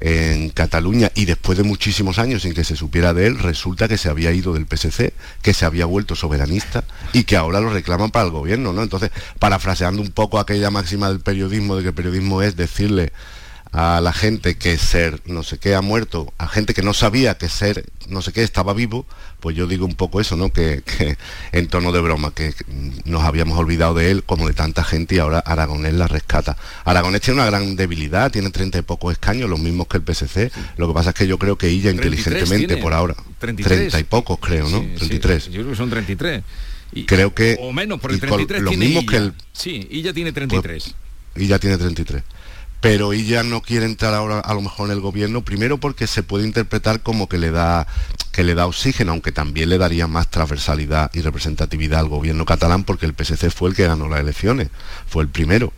en 0.00 0.48
Cataluña 0.48 1.12
y 1.14 1.26
después 1.26 1.58
de 1.58 1.64
muchísimos 1.64 2.18
años 2.18 2.42
sin 2.42 2.54
que 2.54 2.64
se 2.64 2.74
supiera 2.74 3.12
de 3.12 3.26
él, 3.26 3.38
resulta 3.38 3.88
que 3.88 3.98
se 3.98 4.08
había 4.08 4.32
ido 4.32 4.54
del 4.54 4.66
PSC, 4.66 5.12
que 5.42 5.52
se 5.52 5.66
había 5.66 5.84
vuelto 5.84 6.16
soberanista 6.16 6.84
y 7.12 7.24
que 7.24 7.36
ahora 7.36 7.60
lo 7.60 7.70
reclaman 7.70 8.10
para 8.10 8.24
el 8.24 8.30
gobierno, 8.30 8.72
¿no? 8.72 8.82
Entonces, 8.82 9.10
parafraseando 9.38 10.00
un 10.00 10.10
poco 10.10 10.40
aquella 10.40 10.70
máxima 10.70 11.08
del 11.08 11.20
periodismo, 11.20 11.76
de 11.76 11.82
que 11.82 11.88
el 11.88 11.94
periodismo 11.94 12.40
es 12.40 12.56
decirle 12.56 13.12
a 13.72 14.02
la 14.02 14.12
gente 14.12 14.56
que 14.56 14.76
ser 14.76 15.22
no 15.24 15.42
sé 15.42 15.58
qué 15.58 15.74
ha 15.74 15.80
muerto, 15.80 16.32
a 16.36 16.46
gente 16.46 16.74
que 16.74 16.82
no 16.82 16.92
sabía 16.92 17.38
que 17.38 17.48
ser 17.48 17.86
no 18.08 18.20
sé 18.20 18.32
qué 18.32 18.42
estaba 18.42 18.74
vivo, 18.74 19.06
pues 19.40 19.56
yo 19.56 19.66
digo 19.66 19.86
un 19.86 19.94
poco 19.94 20.20
eso, 20.20 20.36
¿no? 20.36 20.52
Que, 20.52 20.82
en 21.52 21.68
tono 21.68 21.90
de 21.90 22.00
broma, 22.00 22.34
que 22.34 22.54
nos 23.04 23.22
habíamos 23.22 23.58
olvidado 23.58 23.94
de 23.94 24.10
él 24.10 24.24
como 24.24 24.46
de 24.46 24.54
tanta 24.54 24.84
gente 24.84 25.14
y 25.14 25.18
ahora 25.18 25.38
Aragonés 25.38 25.94
la 25.94 26.06
rescata. 26.06 26.58
Aragonés 26.84 27.22
tiene 27.22 27.40
una 27.40 27.48
gran 27.48 27.74
debilidad, 27.74 28.30
tiene 28.30 28.50
treinta 28.50 28.78
y 28.78 28.82
pocos 28.82 29.12
escaños, 29.12 29.48
los 29.48 29.58
mismos 29.58 29.86
que 29.86 29.96
el 29.96 30.04
PSC. 30.04 30.52
Lo 30.76 30.86
que 30.88 30.94
pasa 30.94 31.10
es 31.10 31.16
que 31.16 31.26
yo 31.26 31.38
creo 31.38 31.56
que 31.56 31.68
ella 31.68 31.90
inteligentemente 31.90 32.76
por 32.76 32.92
ahora, 32.92 33.14
30 33.40 33.98
y 33.98 34.04
pocos 34.04 34.38
creo, 34.38 34.68
¿no? 34.68 34.80
33. 34.80 35.46
yo 35.46 35.62
creo 35.62 35.70
que 35.70 35.76
son 35.76 35.88
33. 35.88 36.42
Y, 36.94 37.06
creo 37.06 37.32
que 37.32 37.56
o 37.58 37.72
menos, 37.72 38.00
por 38.00 38.12
el 38.12 38.20
33 38.20 38.60
lo 38.60 38.72
mismo 38.72 39.06
que 39.06 39.16
el 39.16 39.32
Sí, 39.54 39.88
y 39.90 40.02
ya 40.02 40.12
tiene 40.12 40.30
33. 40.30 40.94
y 41.36 41.46
ya 41.46 41.58
tiene 41.58 41.78
33 41.78 42.22
pero 42.82 43.12
ella 43.12 43.44
no 43.44 43.62
quiere 43.62 43.86
entrar 43.86 44.12
ahora 44.12 44.40
a 44.40 44.54
lo 44.54 44.60
mejor 44.60 44.88
en 44.88 44.96
el 44.96 45.00
gobierno, 45.00 45.42
primero 45.42 45.78
porque 45.78 46.08
se 46.08 46.24
puede 46.24 46.44
interpretar 46.44 47.00
como 47.00 47.28
que 47.28 47.38
le 47.38 47.52
da 47.52 47.86
que 48.32 48.42
le 48.42 48.56
da 48.56 48.66
oxígeno, 48.66 49.12
aunque 49.12 49.30
también 49.30 49.68
le 49.68 49.78
daría 49.78 50.08
más 50.08 50.28
transversalidad 50.28 51.08
y 51.14 51.20
representatividad 51.20 52.00
al 52.00 52.08
gobierno 52.08 52.44
catalán, 52.44 52.82
porque 52.82 53.06
el 53.06 53.14
PSC 53.14 53.50
fue 53.50 53.70
el 53.70 53.76
que 53.76 53.86
ganó 53.86 54.08
las 54.08 54.18
elecciones, 54.18 54.68
fue 55.06 55.22
el 55.22 55.28
primero. 55.28 55.72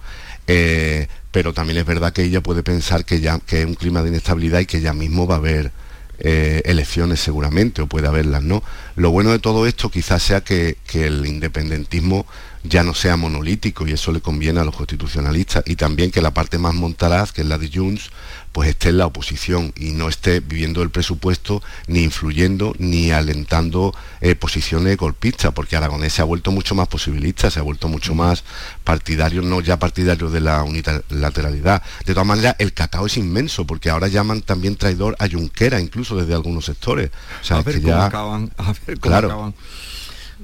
Eh, 0.47 1.09
pero 1.31 1.53
también 1.53 1.79
es 1.79 1.85
verdad 1.85 2.13
que 2.13 2.23
ella 2.23 2.43
puede 2.43 2.63
pensar 2.63 3.05
que 3.05 3.21
ya 3.21 3.39
que 3.39 3.61
es 3.61 3.67
un 3.67 3.75
clima 3.75 4.03
de 4.03 4.09
inestabilidad 4.09 4.61
y 4.61 4.67
que 4.67 4.81
ya 4.81 4.95
mismo 4.95 5.27
va 5.27 5.35
a 5.35 5.39
haber 5.39 5.73
eh, 6.21 6.63
elecciones 6.65 7.21
seguramente, 7.21 7.83
o 7.83 7.87
puede 7.87 8.09
haberlas, 8.09 8.43
¿no? 8.43 8.63
Lo 8.97 9.11
bueno 9.11 9.31
de 9.31 9.41
todo 9.41 9.67
esto 9.67 9.91
quizás 9.91 10.23
sea 10.23 10.41
que, 10.43 10.79
que 10.87 11.07
el 11.07 11.27
independentismo 11.27 12.25
ya 12.65 12.83
no 12.83 12.95
sea 12.95 13.17
monolítico 13.17 13.87
y 13.87 13.93
eso 13.93 14.11
le 14.11 14.21
conviene 14.21 14.61
a 14.61 14.65
los 14.65 14.75
constitucionalistas 14.75 15.63
y 15.67 15.77
también 15.77 16.11
que 16.11 16.23
la 16.23 16.33
parte 16.33 16.59
más 16.59 16.75
montaraz, 16.75 17.31
que 17.31 17.43
es 17.43 17.47
la 17.47 17.59
de 17.59 17.71
Junts, 17.73 18.11
pues 18.53 18.71
esté 18.71 18.91
en 18.91 18.99
la 18.99 19.07
oposición 19.07 19.73
y 19.77 19.91
no 19.91 20.09
esté 20.09 20.39
viviendo 20.39 20.83
el 20.83 20.91
presupuesto 20.91 21.61
ni 21.89 22.05
influyendo 22.05 22.73
ni 22.79 23.11
alentando 23.11 23.93
eh, 24.21 24.37
posiciones 24.37 24.97
golpistas, 24.97 25.53
porque 25.53 25.77
Aragonés 25.77 26.13
se 26.13 26.23
ha 26.23 26.25
vuelto 26.25 26.53
mucho 26.53 26.77
más 26.77 26.87
posibilista, 26.87 27.51
se 27.51 27.59
ha 27.59 27.63
vuelto 27.63 27.89
mucho 27.89 28.15
más 28.15 28.45
partidario, 28.85 29.43
no 29.43 29.61
ya 29.61 29.79
partidario 29.81 30.31
de 30.31 30.41
la 30.41 30.63
unilateralidad. 30.63 31.83
De 32.07 32.15
todas 32.15 32.29
maneras, 32.29 32.55
el 32.61 32.73
cacao 32.73 33.07
es 33.07 33.17
inmenso, 33.17 33.67
porque 33.67 33.91
ahora 33.91 34.07
llaman 34.07 34.41
también 34.41 34.77
traidor 34.77 35.17
a 35.19 35.29
Junquera, 35.29 35.81
incluso 35.81 36.17
desde 36.17 36.35
algunos 36.35 36.67
sectores. 36.67 37.11
O 37.43 37.45
sea, 37.45 37.57
a 37.59 37.63
ver 37.63 37.83
cómo 37.83 38.03
acaban, 38.03 38.53
a 38.59 38.73
ver 38.87 39.01
cómo 39.01 39.17
acaban. 39.17 39.55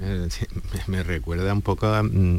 Eh, 0.00 0.28
me 0.86 1.02
recuerda 1.02 1.52
un 1.52 1.62
poco. 1.62 1.86
Mm, 2.02 2.38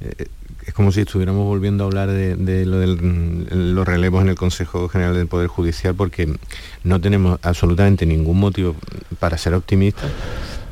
eh, 0.00 0.26
es 0.66 0.74
como 0.74 0.92
si 0.92 1.00
estuviéramos 1.00 1.44
volviendo 1.44 1.84
a 1.84 1.86
hablar 1.86 2.10
de, 2.10 2.36
mm, 2.36 3.74
los 3.74 3.86
relevos 3.86 4.22
en 4.22 4.28
el 4.28 4.36
Consejo 4.36 4.88
General 4.88 5.14
del 5.14 5.26
Poder 5.26 5.48
Judicial 5.48 5.94
porque 5.94 6.32
no 6.84 7.00
tenemos 7.00 7.40
absolutamente 7.42 8.06
ningún 8.06 8.38
motivo 8.38 8.76
para 9.18 9.38
ser 9.38 9.54
optimistas, 9.54 10.10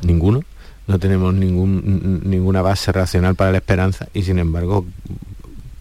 ninguno, 0.03 0.43
no 0.87 0.99
tenemos 0.99 1.33
ningún, 1.33 2.21
ninguna 2.23 2.61
base 2.61 2.91
racional 2.91 3.35
para 3.35 3.51
la 3.51 3.57
esperanza 3.57 4.07
y 4.13 4.23
sin 4.23 4.39
embargo 4.39 4.85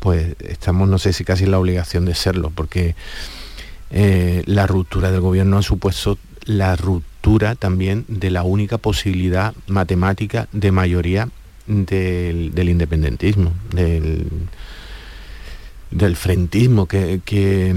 pues 0.01 0.37
estamos, 0.41 0.89
no 0.89 0.99
sé 0.99 1.13
si 1.13 1.25
casi 1.25 1.45
en 1.45 1.51
la 1.51 1.59
obligación 1.59 2.05
de 2.05 2.15
serlo, 2.15 2.51
porque 2.55 2.95
eh, 3.91 4.43
la 4.47 4.67
ruptura 4.67 5.11
del 5.11 5.21
gobierno 5.21 5.59
ha 5.59 5.63
supuesto 5.63 6.19
la 6.45 6.77
ruptura 6.77 7.08
también 7.59 8.05
de 8.09 8.31
la 8.31 8.43
única 8.43 8.79
posibilidad 8.79 9.55
matemática 9.67 10.49
de 10.53 10.73
mayoría 10.73 11.29
del, 11.67 12.55
del 12.55 12.69
independentismo, 12.71 13.53
del, 13.71 14.27
del 15.91 16.17
frentismo 16.17 16.87
que, 16.87 17.21
que, 17.25 17.75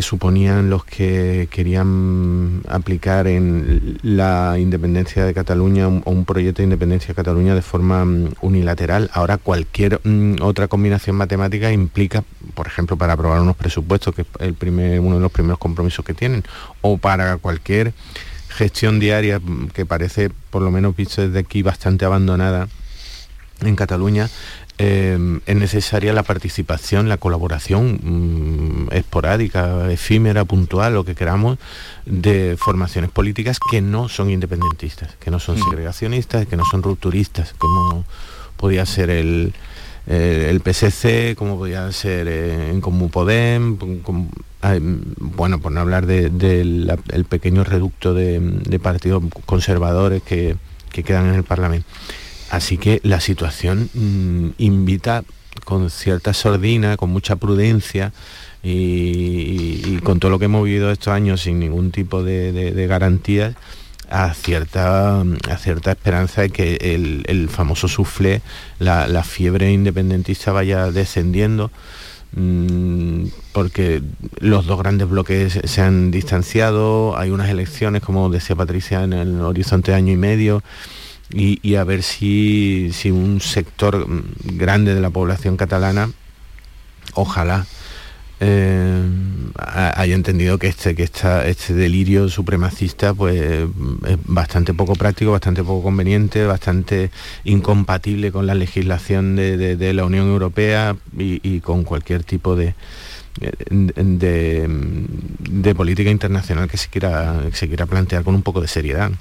suponían 0.00 0.70
los 0.70 0.84
que 0.84 1.48
querían 1.50 2.62
aplicar 2.68 3.26
en 3.26 3.98
la 4.02 4.56
independencia 4.58 5.26
de 5.26 5.34
Cataluña 5.34 5.88
o 5.88 6.10
un, 6.10 6.24
proyecto 6.24 6.62
de 6.62 6.64
independencia 6.64 7.08
de 7.08 7.14
Cataluña 7.14 7.54
de 7.54 7.62
forma 7.62 8.04
mm, 8.04 8.34
unilateral. 8.40 9.10
Ahora 9.12 9.36
cualquier 9.36 10.00
mm, 10.04 10.36
otra 10.40 10.68
combinación 10.68 11.16
matemática 11.16 11.70
implica, 11.70 12.24
por 12.54 12.66
ejemplo, 12.66 12.96
para 12.96 13.12
aprobar 13.12 13.40
unos 13.42 13.56
presupuestos, 13.56 14.14
que 14.14 14.22
es 14.22 14.28
el 14.40 14.54
primer, 14.54 15.00
uno 15.00 15.16
de 15.16 15.22
los 15.22 15.32
primeros 15.32 15.58
compromisos 15.58 16.02
que 16.02 16.14
tienen, 16.14 16.44
o 16.80 16.96
para 16.96 17.36
cualquier 17.36 17.92
gestión 18.56 18.98
diaria 18.98 19.38
mm, 19.38 19.68
que 19.68 19.86
parece, 19.86 20.30
por 20.50 20.62
lo 20.62 20.70
menos 20.70 20.96
visto 20.96 21.22
desde 21.22 21.38
aquí, 21.38 21.62
bastante 21.62 22.04
abandonada 22.04 22.68
en 23.60 23.76
Cataluña, 23.76 24.28
eh, 24.78 25.40
es 25.46 25.56
necesaria 25.56 26.12
la 26.12 26.22
participación, 26.22 27.08
la 27.08 27.16
colaboración 27.16 28.00
mm, 28.02 28.92
esporádica, 28.92 29.90
efímera, 29.90 30.44
puntual, 30.44 30.94
lo 30.94 31.04
que 31.04 31.14
queramos, 31.14 31.58
de 32.04 32.56
formaciones 32.58 33.10
políticas 33.10 33.58
que 33.70 33.80
no 33.80 34.08
son 34.08 34.30
independentistas, 34.30 35.16
que 35.16 35.30
no 35.30 35.40
son 35.40 35.58
mm. 35.58 35.62
segregacionistas, 35.62 36.46
que 36.46 36.56
no 36.56 36.64
son 36.70 36.82
rupturistas, 36.82 37.54
como 37.56 38.04
podía 38.58 38.84
ser 38.84 39.08
el, 39.08 39.54
eh, 40.06 40.48
el 40.50 40.60
PSC, 40.60 41.34
como 41.36 41.56
podía 41.56 41.90
ser 41.92 42.28
eh, 42.28 42.70
en 42.70 42.80
Comú 42.80 43.08
Podem, 43.08 43.78
bueno, 45.18 45.60
por 45.60 45.72
no 45.72 45.80
hablar 45.80 46.06
del 46.06 47.26
pequeño 47.28 47.64
reducto 47.64 48.14
de, 48.14 48.80
partidos 48.82 49.22
conservadores 49.44 50.22
que, 50.22 50.56
que 50.90 51.02
quedan 51.02 51.26
en 51.26 51.34
el 51.34 51.44
Parlamento. 51.44 51.86
Así 52.50 52.78
que 52.78 53.00
la 53.02 53.20
situación 53.20 53.90
mm, 53.92 54.50
invita 54.58 55.24
con 55.64 55.90
cierta 55.90 56.32
sordina, 56.32 56.96
con 56.96 57.10
mucha 57.10 57.36
prudencia 57.36 58.12
y, 58.62 59.98
con 60.02 60.20
todo 60.20 60.30
lo 60.30 60.38
que 60.38 60.46
hemos 60.46 60.64
vivido 60.64 60.90
estos 60.90 61.12
años 61.12 61.42
sin 61.42 61.58
ningún 61.58 61.90
tipo 61.90 62.22
de, 62.22 62.86
garantías, 62.88 63.54
a 64.08 64.34
cierta, 64.34 65.20
a 65.20 65.56
cierta 65.58 65.92
esperanza 65.92 66.42
de 66.42 66.50
que 66.50 66.76
el, 67.26 67.48
famoso 67.48 67.88
suflé, 67.88 68.42
la, 68.78 69.22
fiebre 69.24 69.72
independentista 69.72 70.52
vaya 70.52 70.90
descendiendo, 70.90 71.70
porque 73.52 74.02
los 74.40 74.66
dos 74.66 74.78
grandes 74.78 75.08
bloques 75.08 75.58
se 75.64 75.80
han 75.80 76.10
distanciado, 76.10 77.16
hay 77.16 77.30
unas 77.30 77.48
elecciones, 77.48 78.02
como 78.02 78.28
decía 78.28 78.54
Patricia, 78.54 79.04
en 79.04 79.14
el 79.14 79.40
horizonte 79.40 79.94
año 79.94 80.12
y 80.12 80.16
medio, 80.16 80.62
y, 81.30 81.74
a 81.74 81.84
ver 81.84 82.02
si, 82.02 82.92
un 83.06 83.40
sector 83.40 84.06
grande 84.44 84.94
de 84.94 85.00
la 85.00 85.10
población 85.10 85.56
catalana, 85.56 86.10
ojalá, 87.14 87.66
eh, 88.38 89.02
haya 89.56 90.14
entendido 90.14 90.58
que 90.58 90.66
este, 90.66 90.94
que 90.94 91.04
este 91.04 91.74
delirio 91.74 92.28
supremacista 92.28 93.14
pues, 93.14 93.40
es 93.40 94.18
bastante 94.24 94.74
poco 94.74 94.94
práctico, 94.94 95.32
bastante 95.32 95.62
poco 95.62 95.82
conveniente, 95.82 96.44
bastante 96.44 97.10
incompatible 97.44 98.32
con 98.32 98.46
la 98.46 98.54
legislación 98.54 99.36
de, 99.36 99.92
la 99.94 100.04
Unión 100.04 100.28
Europea 100.28 100.96
y, 101.16 101.60
con 101.60 101.84
cualquier 101.84 102.24
tipo 102.24 102.56
de, 102.56 102.74
de, 103.70 105.74
política 105.74 106.10
internacional 106.10 106.68
que 106.68 106.76
se 106.76 106.88
quiera, 106.88 107.40
se 107.52 107.68
quiera 107.68 107.86
plantear 107.86 108.22
con 108.22 108.34
un 108.34 108.42
poco 108.42 108.60
de 108.60 108.68
seriedad. 108.68 109.12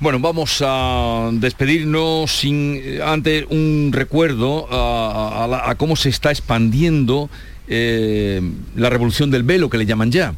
Bueno, 0.00 0.20
vamos 0.20 0.62
a 0.64 1.28
despedirnos 1.32 2.30
sin 2.30 3.02
ante 3.02 3.44
un 3.50 3.90
recuerdo 3.92 4.68
a, 4.70 5.74
cómo 5.76 5.96
se 5.96 6.08
está 6.08 6.30
expandiendo 6.30 7.28
eh, 7.68 8.40
la 8.76 8.90
revolución 8.90 9.30
del 9.30 9.42
velo, 9.42 9.70
que 9.70 9.78
le 9.78 9.86
llaman 9.86 10.10
ya. 10.10 10.34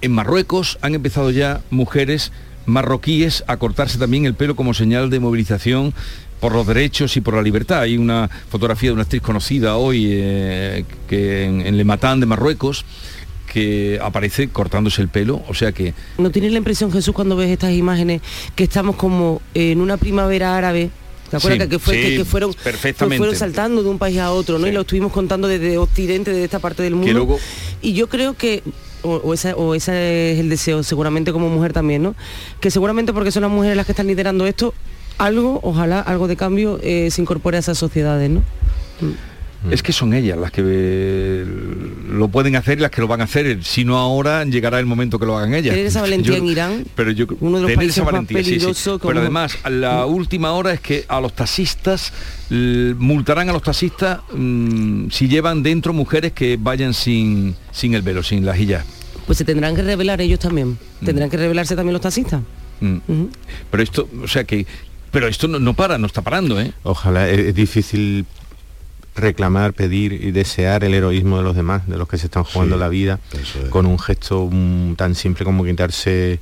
En 0.00 0.12
Marruecos 0.12 0.78
han 0.82 0.94
empezado 0.94 1.30
ya 1.30 1.60
mujeres 1.70 2.32
marroquíes 2.66 3.44
a 3.46 3.56
cortarse 3.56 3.98
también 3.98 4.24
el 4.24 4.34
pelo 4.34 4.56
como 4.56 4.74
señal 4.74 5.10
de 5.10 5.20
movilización 5.20 5.94
por 6.40 6.52
los 6.52 6.66
derechos 6.66 7.16
y 7.16 7.20
por 7.20 7.34
la 7.34 7.42
libertad. 7.42 7.80
Hay 7.80 7.96
una 7.96 8.28
fotografía 8.48 8.90
de 8.90 8.94
una 8.94 9.02
actriz 9.02 9.22
conocida 9.22 9.76
hoy 9.76 10.08
eh, 10.10 10.84
que 11.08 11.44
en, 11.44 11.76
Le 11.76 11.84
Matan 11.84 12.20
de 12.20 12.26
Marruecos 12.26 12.84
que 13.46 14.00
aparece 14.02 14.48
cortándose 14.48 15.02
el 15.02 15.08
pelo, 15.08 15.42
o 15.46 15.52
sea 15.52 15.72
que... 15.72 15.92
¿No 16.16 16.30
tienes 16.30 16.52
la 16.52 16.58
impresión, 16.58 16.90
Jesús, 16.90 17.14
cuando 17.14 17.36
ves 17.36 17.50
estas 17.50 17.72
imágenes, 17.72 18.22
que 18.56 18.64
estamos 18.64 18.96
como 18.96 19.42
en 19.52 19.82
una 19.82 19.98
primavera 19.98 20.56
árabe? 20.56 20.90
¿Te 21.32 21.38
acuerdas 21.38 21.66
que, 21.66 21.78
fueron, 22.26 22.52
fueron 22.54 23.34
saltando 23.34 23.82
de 23.82 23.88
un 23.88 23.98
país 23.98 24.18
a 24.18 24.32
otro, 24.32 24.58
¿no? 24.58 24.66
Y 24.66 24.72
lo 24.72 24.82
estuvimos 24.82 25.12
contando 25.12 25.48
desde 25.48 25.78
Occidente, 25.78 26.30
desde 26.30 26.44
esta 26.44 26.58
parte 26.58 26.82
del 26.82 26.94
mundo. 26.94 27.38
Y 27.80 27.94
yo 27.94 28.06
creo 28.06 28.34
que 28.34 28.62
o, 29.00 29.32
ese 29.32 29.52
es 29.72 30.38
el 30.38 30.50
deseo, 30.50 30.82
seguramente 30.82 31.32
como 31.32 31.48
mujer 31.48 31.72
también, 31.72 32.02
¿no? 32.02 32.14
Que 32.60 32.70
seguramente 32.70 33.14
porque 33.14 33.32
son 33.32 33.44
las 33.44 33.50
mujeres 33.50 33.78
las 33.78 33.86
que 33.86 33.92
están 33.92 34.08
liderando 34.08 34.46
esto, 34.46 34.74
algo, 35.16 35.58
ojalá, 35.62 36.00
algo 36.00 36.28
de 36.28 36.36
cambio 36.36 36.78
eh, 36.82 37.08
se 37.10 37.22
incorpore 37.22 37.56
a 37.56 37.60
esas 37.60 37.78
sociedades, 37.78 38.28
¿no? 38.28 38.40
Mm 39.00 39.31
es 39.70 39.82
que 39.82 39.92
son 39.92 40.12
ellas 40.14 40.38
las 40.38 40.50
que 40.50 40.62
eh, 40.64 41.46
lo 42.10 42.28
pueden 42.28 42.56
hacer 42.56 42.78
y 42.78 42.82
las 42.82 42.90
que 42.90 43.00
lo 43.00 43.06
van 43.06 43.20
a 43.20 43.24
hacer. 43.24 43.62
Si 43.62 43.84
no 43.84 43.98
ahora, 43.98 44.44
llegará 44.44 44.78
el 44.80 44.86
momento 44.86 45.18
que 45.18 45.26
lo 45.26 45.36
hagan 45.36 45.54
ellas. 45.54 45.72
Tener 45.74 45.86
esa 45.86 46.00
valentía 46.00 46.36
en 46.36 46.46
Irán, 46.46 46.84
pero 46.94 47.10
yo, 47.10 47.26
uno 47.40 47.58
de 47.58 47.62
los 47.62 47.70
tener 47.72 47.88
esa 47.88 48.04
valentía, 48.04 48.42
Pero 49.02 49.20
además, 49.20 49.58
la 49.68 50.06
última 50.06 50.52
hora 50.52 50.72
es 50.72 50.80
que 50.80 51.04
a 51.08 51.20
los 51.20 51.34
taxistas 51.34 52.12
multarán 52.50 53.48
a 53.48 53.52
los 53.52 53.62
taxistas 53.62 54.20
mm, 54.34 55.08
si 55.10 55.28
llevan 55.28 55.62
dentro 55.62 55.92
mujeres 55.92 56.32
que 56.32 56.58
vayan 56.60 56.92
sin, 56.92 57.54
sin 57.70 57.94
el 57.94 58.02
velo, 58.02 58.22
sin 58.22 58.44
la 58.44 58.56
hijab. 58.56 58.82
Pues 59.26 59.38
se 59.38 59.44
tendrán 59.44 59.74
que 59.76 59.82
revelar 59.82 60.20
ellos 60.20 60.40
también. 60.40 60.78
Mm. 61.00 61.04
Tendrán 61.04 61.30
que 61.30 61.36
revelarse 61.36 61.76
también 61.76 61.92
los 61.92 62.02
taxistas. 62.02 62.42
Mm. 62.80 63.24
Pero 63.70 63.82
esto, 63.82 64.08
o 64.22 64.28
sea 64.28 64.44
que 64.44 64.66
pero 65.12 65.28
esto 65.28 65.46
no, 65.46 65.58
no, 65.58 65.74
para, 65.74 65.98
no 65.98 66.06
está 66.06 66.22
parando, 66.22 66.58
¿eh? 66.58 66.72
Ojalá, 66.82 67.28
es 67.28 67.54
difícil 67.54 68.24
reclamar, 69.14 69.74
pedir 69.74 70.12
y 70.12 70.30
desear 70.30 70.84
el 70.84 70.94
heroísmo 70.94 71.38
de 71.38 71.44
los 71.44 71.54
demás, 71.54 71.86
de 71.86 71.98
los 71.98 72.08
que 72.08 72.18
se 72.18 72.26
están 72.26 72.44
jugando 72.44 72.76
la 72.76 72.88
vida, 72.88 73.20
con 73.70 73.86
un 73.86 73.98
gesto 73.98 74.48
mm, 74.50 74.94
tan 74.94 75.14
simple 75.14 75.44
como 75.44 75.64
quitarse 75.64 76.40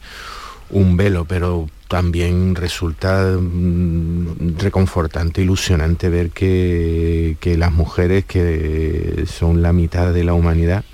un 0.70 0.96
velo, 0.96 1.24
pero 1.24 1.68
también 1.88 2.54
resulta 2.54 3.36
mm, 3.40 4.58
reconfortante, 4.58 5.42
ilusionante 5.42 6.08
ver 6.08 6.30
que, 6.30 7.36
que, 7.40 7.56
las 7.56 7.72
mujeres, 7.72 8.24
que 8.24 9.24
son 9.26 9.62
la 9.62 9.72
mitad 9.72 10.12
de 10.12 10.22
la 10.22 10.34
humanidad, 10.34 10.84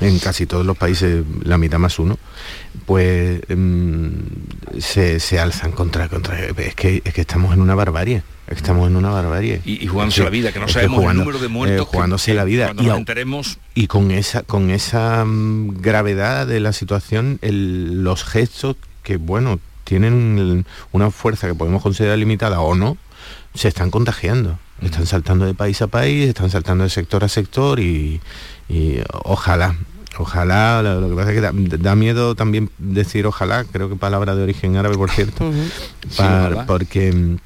en 0.00 0.18
casi 0.18 0.46
todos 0.46 0.66
los 0.66 0.76
países 0.76 1.24
la 1.44 1.58
mitad 1.58 1.78
más 1.78 2.00
uno, 2.00 2.18
pues 2.86 3.40
mm, 3.48 4.08
se, 4.78 5.38
alzan 5.38 5.72
contra, 5.72 6.08
contra 6.08 6.38
es 6.44 6.74
que, 6.74 7.02
es 7.04 7.14
que 7.14 7.20
estamos 7.20 7.54
en 7.54 7.60
una 7.60 7.74
barbarie. 7.74 8.22
Estamos 8.46 8.88
en 8.88 8.96
una 8.96 9.10
barbarie. 9.10 9.62
Y, 9.64 9.86
jugándose 9.86 10.22
la 10.22 10.30
vida, 10.30 10.52
que 10.52 10.60
no 10.60 10.68
sabemos 10.68 11.02
el 11.10 11.16
número 11.16 11.38
de 11.38 11.48
muertos. 11.48 11.86
Eh, 11.86 11.90
jugándose 11.90 12.34
la 12.34 12.44
vida. 12.44 12.72
Y, 12.78 12.88
enteremos... 12.88 13.58
y 13.74 13.86
con 13.86 14.10
esa, 14.10 14.42
con 14.42 14.70
esa 14.70 15.24
mm, 15.24 15.80
gravedad 15.80 16.46
de 16.46 16.60
la 16.60 16.72
situación, 16.72 17.38
los 17.42 18.24
gestos 18.24 18.76
que, 19.02 19.16
bueno, 19.16 19.60
tienen 19.84 20.66
una 20.92 21.10
fuerza 21.10 21.46
que 21.46 21.54
podemos 21.54 21.82
considerar 21.82 22.18
limitada 22.18 22.60
o 22.60 22.74
no, 22.74 22.98
se 23.54 23.68
están 23.68 23.90
contagiando. 23.90 24.58
Están 24.82 25.06
saltando 25.06 25.46
de 25.46 25.54
país 25.54 25.80
a 25.80 25.86
país, 25.86 26.28
están 26.28 26.50
saltando 26.50 26.84
de 26.84 26.90
sector 26.90 27.24
a 27.24 27.28
sector 27.28 27.80
y, 27.80 28.20
ojalá, 29.24 29.76
ojalá, 30.18 30.82
lo, 30.82 31.08
que 31.08 31.14
pasa 31.14 31.32
es 31.32 31.40
que 31.40 31.78
da, 31.78 31.94
miedo 31.94 32.34
también 32.34 32.70
decir 32.78 33.26
ojalá, 33.26 33.64
creo 33.64 33.88
que 33.88 33.96
palabra 33.96 34.34
de 34.34 34.42
origen 34.42 34.76
árabe, 34.76 34.96
por 34.96 35.10
cierto, 35.10 35.50
porque 36.66 37.12
mm, 37.12 37.36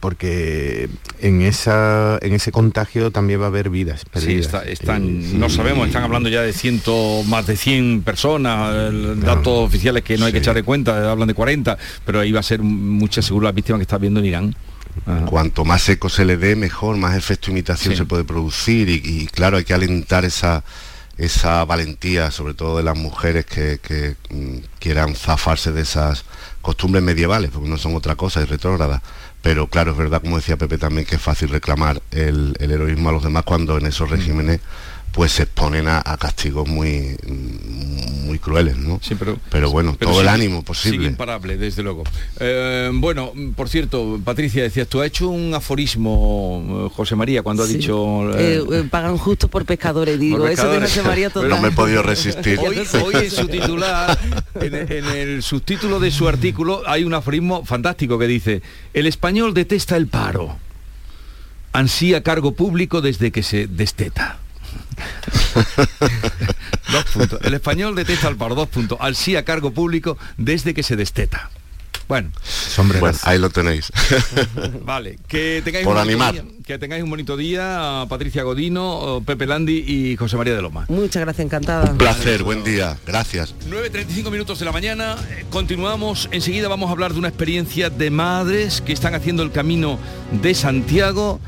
porque 0.00 0.88
en 1.20 1.42
esa 1.42 2.18
en 2.22 2.32
ese 2.32 2.50
contagio 2.52 3.10
también 3.10 3.40
va 3.40 3.44
a 3.44 3.48
haber 3.48 3.68
vidas 3.68 4.04
perdidas. 4.06 4.50
Sí, 4.64 4.72
están, 4.72 5.38
no 5.38 5.50
sabemos, 5.50 5.88
están 5.88 6.04
hablando 6.04 6.30
ya 6.30 6.40
de 6.40 6.54
ciento, 6.54 7.22
más 7.26 7.46
de 7.46 7.56
100 7.56 8.02
personas, 8.02 8.92
datos 9.20 9.66
oficiales 9.66 10.02
que 10.02 10.16
no 10.16 10.24
hay 10.24 10.32
que 10.32 10.38
echar 10.38 10.54
de 10.54 10.62
cuenta, 10.62 11.10
hablan 11.10 11.28
de 11.28 11.34
40, 11.34 11.76
pero 12.06 12.20
ahí 12.20 12.32
va 12.32 12.40
a 12.40 12.44
ser 12.44 12.62
mucha 12.62 13.20
seguro 13.20 13.44
la 13.44 13.52
víctima 13.52 13.78
que 13.78 13.82
está 13.82 13.98
viendo 13.98 14.20
en 14.20 14.26
Irán. 14.26 14.56
Cuanto 15.26 15.64
más 15.64 15.88
eco 15.88 16.08
se 16.08 16.24
le 16.24 16.36
dé, 16.36 16.56
mejor, 16.56 16.96
más 16.96 17.16
efecto 17.16 17.50
imitación 17.50 17.96
se 17.96 18.04
puede 18.04 18.24
producir 18.24 18.88
y, 18.88 19.26
claro, 19.26 19.56
hay 19.56 19.64
que 19.64 19.74
alentar 19.74 20.24
esa, 20.24 20.64
esa 21.18 21.64
valentía, 21.64 22.30
sobre 22.30 22.54
todo 22.54 22.76
de 22.76 22.84
las 22.84 22.96
mujeres 22.96 23.44
que, 23.44 24.16
mm, 24.30 24.58
quieran 24.78 25.14
zafarse 25.14 25.72
de 25.72 25.82
esas 25.82 26.24
costumbres 26.62 27.02
medievales, 27.02 27.50
porque 27.50 27.68
no 27.68 27.76
son 27.76 27.96
otra 27.96 28.14
cosa, 28.14 28.40
es 28.40 28.48
retrógrada, 28.48 29.02
pero 29.42 29.66
claro, 29.66 29.92
es 29.92 29.98
verdad, 29.98 30.20
como 30.20 30.36
decía 30.36 30.56
Pepe 30.56 30.78
también, 30.78 31.06
que 31.06 31.16
es 31.16 31.22
fácil 31.22 31.48
reclamar 31.48 32.02
el, 32.10 32.56
el 32.60 32.70
heroísmo 32.70 33.08
a 33.08 33.12
los 33.12 33.22
demás 33.22 33.44
cuando 33.44 33.78
en 33.78 33.86
esos 33.86 34.10
regímenes 34.10 34.60
pues 35.18 35.32
se 35.32 35.42
exponen 35.42 35.88
a, 35.88 36.00
a 36.04 36.16
castigos 36.16 36.68
muy 36.68 37.16
muy 38.24 38.38
crueles, 38.38 38.76
¿no? 38.76 39.00
Sí, 39.02 39.16
pero, 39.18 39.36
pero 39.50 39.68
bueno, 39.68 39.96
pero 39.98 40.12
todo 40.12 40.20
el 40.20 40.28
ánimo 40.28 40.62
posible. 40.62 40.98
sigue 40.98 41.10
imparable, 41.10 41.56
desde 41.56 41.82
luego. 41.82 42.04
Eh, 42.38 42.88
bueno, 42.94 43.32
por 43.56 43.68
cierto, 43.68 44.20
Patricia, 44.24 44.62
decías, 44.62 44.86
tú 44.86 45.00
has 45.00 45.08
hecho 45.08 45.28
un 45.28 45.52
aforismo, 45.52 46.86
eh, 46.86 46.94
José 46.94 47.16
María, 47.16 47.42
cuando 47.42 47.64
ha 47.64 47.66
dicho... 47.66 48.30
Eh, 48.38 48.62
eh, 48.70 48.88
pagan 48.88 49.18
justo 49.18 49.48
por 49.48 49.64
pescadores, 49.64 50.20
digo, 50.20 50.38
Por 50.38 50.52
eso 50.52 50.70
de. 50.70 50.82
José 50.82 51.02
María 51.02 51.30
total. 51.30 51.48
No 51.50 51.60
me 51.60 51.68
he 51.68 51.72
podido 51.72 52.04
resistir. 52.04 52.60
Hoy, 52.60 52.86
hoy 53.02 53.14
en 53.16 53.30
su 53.32 53.48
titular, 53.48 54.16
en, 54.60 54.74
en 54.76 55.04
el 55.04 55.42
subtítulo 55.42 55.98
de 55.98 56.12
su 56.12 56.28
artículo, 56.28 56.84
hay 56.86 57.02
un 57.02 57.14
aforismo 57.14 57.64
fantástico 57.64 58.20
que 58.20 58.28
dice, 58.28 58.62
el 58.94 59.08
español 59.08 59.52
detesta 59.52 59.96
el 59.96 60.06
paro, 60.06 60.56
ansía 61.72 62.22
cargo 62.22 62.52
público 62.52 63.00
desde 63.00 63.32
que 63.32 63.42
se 63.42 63.66
desteta. 63.66 64.38
dos 66.92 67.04
puntos. 67.12 67.40
El 67.42 67.54
español 67.54 67.94
detesta 67.94 68.28
el 68.28 68.36
paro, 68.36 68.54
dos 68.54 68.68
puntos. 68.68 68.98
Ansía 69.00 69.44
cargo 69.44 69.72
público 69.72 70.18
desde 70.36 70.74
que 70.74 70.82
se 70.82 70.96
desteta. 70.96 71.50
Bueno, 72.08 72.30
Bueno, 73.00 73.18
ahí 73.24 73.38
lo 73.38 73.50
tenéis. 73.50 73.92
Vale, 74.82 75.18
que 75.28 75.60
tengáis, 75.62 75.84
Por 75.84 75.94
un 75.94 76.02
bonito 76.04 76.24
animar. 76.24 76.32
día, 76.32 76.44
que 76.66 76.78
tengáis 76.78 77.04
un 77.04 77.10
bonito 77.10 77.36
día, 77.36 78.06
Patricia 78.08 78.44
Godino, 78.44 79.22
Pepe 79.26 79.46
Landi 79.46 79.84
y 79.86 80.16
José 80.16 80.38
María 80.38 80.54
de 80.54 80.62
Loma. 80.62 80.86
Muchas 80.88 81.20
gracias, 81.20 81.44
encantada. 81.44 81.90
Un 81.90 81.98
placer, 81.98 82.44
buen 82.44 82.64
día, 82.64 82.96
gracias. 83.06 83.54
9.35 83.68 84.30
minutos 84.30 84.58
de 84.58 84.64
la 84.64 84.72
mañana, 84.72 85.16
continuamos, 85.50 86.30
enseguida 86.32 86.68
vamos 86.68 86.88
a 86.88 86.92
hablar 86.92 87.12
de 87.12 87.18
una 87.18 87.28
experiencia 87.28 87.90
de 87.90 88.08
madres 88.10 88.80
que 88.80 88.94
están 88.94 89.14
haciendo 89.14 89.42
el 89.42 89.52
camino 89.52 89.98
de 90.32 90.54
Santiago, 90.54 91.40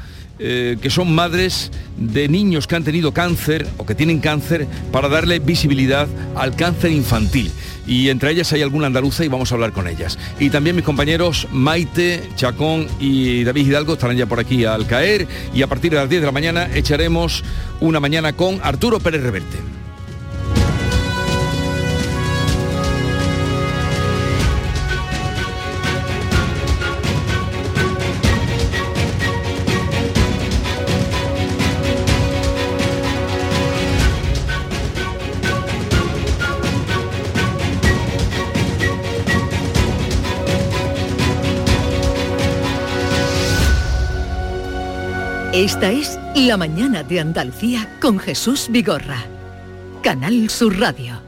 eh, 0.42 0.78
que 0.80 0.88
son 0.88 1.14
madres 1.14 1.70
de 1.98 2.26
niños 2.26 2.66
que 2.66 2.74
han 2.74 2.82
tenido 2.82 3.12
cáncer 3.12 3.66
o 3.76 3.84
que 3.84 3.94
tienen 3.94 4.20
cáncer 4.20 4.66
para 4.90 5.10
darle 5.10 5.38
visibilidad 5.38 6.08
al 6.34 6.56
cáncer 6.56 6.92
infantil. 6.92 7.52
Y 7.86 8.08
entre 8.08 8.30
ellas 8.30 8.50
hay 8.54 8.62
alguna 8.62 8.86
andaluza 8.86 9.22
y 9.22 9.28
vamos 9.28 9.52
a 9.52 9.54
hablar 9.54 9.72
con 9.72 9.86
ellas. 9.86 10.18
Y 10.38 10.48
también 10.48 10.76
mis 10.76 10.84
compañeros 10.84 11.46
Maite, 11.52 12.22
Chacón 12.36 12.86
y 12.98 13.44
David 13.44 13.66
Hidalgo 13.66 13.92
estarán 13.92 14.16
ya 14.16 14.24
por 14.24 14.40
aquí 14.40 14.64
al 14.64 14.86
caer 14.86 15.28
y 15.52 15.60
a 15.60 15.66
partir 15.66 15.90
de 15.90 15.98
las 15.98 16.08
10 16.08 16.22
de 16.22 16.26
la 16.26 16.32
mañana 16.32 16.70
echaremos 16.74 17.44
una 17.80 18.00
mañana 18.00 18.32
con 18.32 18.60
Arturo 18.62 18.98
Pérez 18.98 19.22
Reverte. 19.22 19.79
Esta 45.60 45.92
es 45.92 46.18
La 46.34 46.56
mañana 46.56 47.02
de 47.02 47.20
Andalucía 47.20 47.86
con 48.00 48.18
Jesús 48.18 48.68
Vigorra. 48.70 49.26
Canal 50.02 50.48
Sur 50.48 50.80
Radio. 50.80 51.20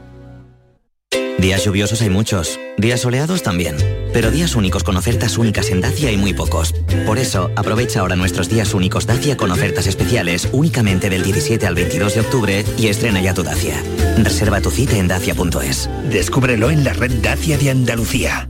Días 1.37 1.63
lluviosos 1.63 2.01
hay 2.01 2.09
muchos, 2.09 2.59
días 2.79 3.01
soleados 3.01 3.43
también, 3.43 3.77
pero 4.11 4.31
días 4.31 4.55
únicos 4.55 4.83
con 4.83 4.97
ofertas 4.97 5.37
únicas 5.37 5.69
en 5.69 5.81
Dacia 5.81 6.09
hay 6.09 6.17
muy 6.17 6.33
pocos. 6.33 6.73
Por 7.05 7.19
eso, 7.19 7.51
aprovecha 7.55 7.99
ahora 7.99 8.15
nuestros 8.15 8.49
días 8.49 8.73
únicos 8.73 9.05
Dacia 9.05 9.37
con 9.37 9.51
ofertas 9.51 9.85
especiales 9.85 10.49
únicamente 10.51 11.11
del 11.11 11.21
17 11.21 11.67
al 11.67 11.75
22 11.75 12.15
de 12.15 12.21
octubre 12.21 12.65
y 12.75 12.87
estrena 12.87 13.21
ya 13.21 13.35
tu 13.35 13.43
Dacia. 13.43 13.83
Reserva 14.17 14.61
tu 14.61 14.71
cita 14.71 14.97
en 14.97 15.09
dacia.es. 15.09 15.91
Descúbrelo 16.09 16.71
en 16.71 16.83
la 16.83 16.93
red 16.93 17.11
Dacia 17.21 17.59
de 17.59 17.69
Andalucía. 17.69 18.49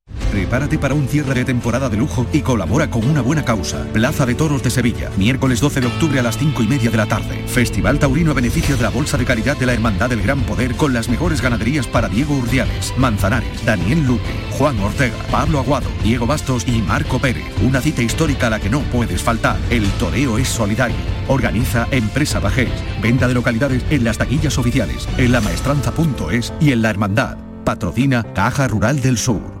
Prepárate 0.31 0.79
para 0.79 0.93
un 0.93 1.09
cierre 1.09 1.33
de 1.33 1.43
temporada 1.43 1.89
de 1.89 1.97
lujo 1.97 2.25
y 2.31 2.39
colabora 2.39 2.89
con 2.89 3.05
una 3.05 3.19
buena 3.21 3.43
causa. 3.43 3.83
Plaza 3.91 4.25
de 4.25 4.33
Toros 4.33 4.63
de 4.63 4.69
Sevilla, 4.69 5.09
miércoles 5.17 5.59
12 5.59 5.81
de 5.81 5.87
octubre 5.87 6.19
a 6.19 6.23
las 6.23 6.37
5 6.37 6.63
y 6.63 6.67
media 6.67 6.89
de 6.89 6.95
la 6.95 7.05
tarde. 7.05 7.43
Festival 7.47 7.99
Taurino 7.99 8.31
a 8.31 8.33
beneficio 8.33 8.77
de 8.77 8.83
la 8.83 8.89
Bolsa 8.89 9.17
de 9.17 9.25
Caridad 9.25 9.57
de 9.57 9.65
la 9.65 9.73
Hermandad 9.73 10.09
del 10.09 10.21
Gran 10.21 10.39
Poder 10.43 10.75
con 10.75 10.93
las 10.93 11.09
mejores 11.09 11.41
ganaderías 11.41 11.85
para 11.85 12.07
Diego 12.07 12.33
Urdiales, 12.33 12.93
Manzanares, 12.97 13.65
Daniel 13.65 14.05
Luque, 14.07 14.23
Juan 14.51 14.79
Ortega, 14.79 15.17
Pablo 15.29 15.59
Aguado, 15.59 15.89
Diego 16.01 16.25
Bastos 16.25 16.65
y 16.65 16.81
Marco 16.81 17.19
Pérez. 17.19 17.43
Una 17.61 17.81
cita 17.81 18.01
histórica 18.01 18.47
a 18.47 18.51
la 18.51 18.61
que 18.61 18.69
no 18.69 18.79
puedes 18.83 19.21
faltar. 19.21 19.57
El 19.69 19.85
toreo 19.99 20.37
es 20.37 20.47
solidario. 20.47 20.95
Organiza 21.27 21.89
Empresa 21.91 22.39
Bajés. 22.39 22.71
Venta 23.01 23.27
de 23.27 23.33
localidades 23.33 23.83
en 23.89 24.05
las 24.05 24.17
taquillas 24.17 24.57
oficiales, 24.57 25.09
en 25.17 25.33
lamaestranza.es 25.33 26.53
y 26.61 26.71
en 26.71 26.81
la 26.81 26.89
Hermandad. 26.89 27.37
Patrocina 27.65 28.23
Caja 28.33 28.69
Rural 28.69 29.01
del 29.01 29.17
Sur. 29.17 29.60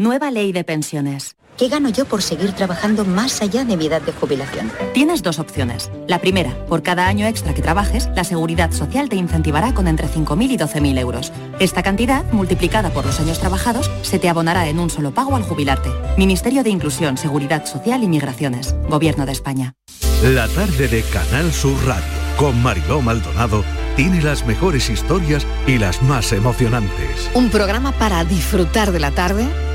Nueva 0.00 0.30
ley 0.30 0.50
de 0.52 0.64
pensiones. 0.64 1.36
¿Qué 1.58 1.68
gano 1.68 1.90
yo 1.90 2.06
por 2.06 2.22
seguir 2.22 2.52
trabajando 2.52 3.04
más 3.04 3.42
allá 3.42 3.66
de 3.66 3.76
mi 3.76 3.84
edad 3.84 4.00
de 4.00 4.12
jubilación? 4.12 4.72
Tienes 4.94 5.22
dos 5.22 5.38
opciones. 5.38 5.90
La 6.08 6.18
primera, 6.22 6.56
por 6.68 6.82
cada 6.82 7.06
año 7.06 7.26
extra 7.26 7.52
que 7.52 7.60
trabajes, 7.60 8.08
la 8.16 8.24
Seguridad 8.24 8.72
Social 8.72 9.10
te 9.10 9.16
incentivará 9.16 9.74
con 9.74 9.88
entre 9.88 10.08
5.000 10.08 10.52
y 10.52 10.56
12.000 10.56 10.98
euros. 10.98 11.32
Esta 11.58 11.82
cantidad, 11.82 12.24
multiplicada 12.32 12.88
por 12.88 13.04
los 13.04 13.20
años 13.20 13.40
trabajados, 13.40 13.90
se 14.00 14.18
te 14.18 14.30
abonará 14.30 14.70
en 14.70 14.78
un 14.78 14.88
solo 14.88 15.12
pago 15.12 15.36
al 15.36 15.42
jubilarte. 15.42 15.90
Ministerio 16.16 16.62
de 16.62 16.70
Inclusión, 16.70 17.18
Seguridad 17.18 17.66
Social 17.66 18.02
y 18.02 18.08
Migraciones. 18.08 18.74
Gobierno 18.88 19.26
de 19.26 19.32
España. 19.32 19.74
La 20.22 20.48
tarde 20.48 20.88
de 20.88 21.02
Canal 21.02 21.52
Sur 21.52 21.76
Radio 21.86 22.20
con 22.38 22.62
Mariló 22.62 23.02
Maldonado 23.02 23.62
tiene 23.96 24.22
las 24.22 24.46
mejores 24.46 24.88
historias 24.88 25.46
y 25.66 25.76
las 25.76 26.02
más 26.02 26.32
emocionantes. 26.32 27.30
Un 27.34 27.50
programa 27.50 27.92
para 27.92 28.24
disfrutar 28.24 28.92
de 28.92 29.00
la 29.00 29.10
tarde, 29.10 29.46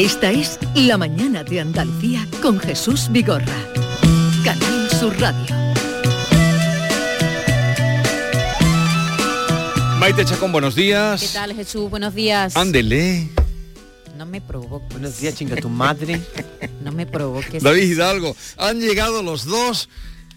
Esta 0.00 0.30
es 0.30 0.58
La 0.74 0.96
mañana 0.96 1.44
de 1.44 1.60
Andalucía 1.60 2.26
con 2.40 2.58
Jesús 2.58 3.08
Vigorra. 3.10 3.44
Canal 4.42 4.90
Sur 4.98 5.14
Radio. 5.20 5.54
Maite 9.98 10.24
Chacón, 10.24 10.52
buenos 10.52 10.74
días. 10.74 11.20
¿Qué 11.20 11.28
tal, 11.34 11.54
Jesús? 11.54 11.90
Buenos 11.90 12.14
días. 12.14 12.56
Ándele. 12.56 13.28
No 14.16 14.24
me 14.24 14.40
provoques. 14.40 14.88
Buenos 14.88 15.20
días, 15.20 15.34
chinga 15.34 15.56
tu 15.56 15.68
madre. 15.68 16.18
No 16.82 16.92
me 16.92 17.04
provoques. 17.04 17.62
David 17.62 17.82
Hidalgo, 17.82 18.34
han 18.56 18.80
llegado 18.80 19.22
los 19.22 19.44
dos 19.44 19.90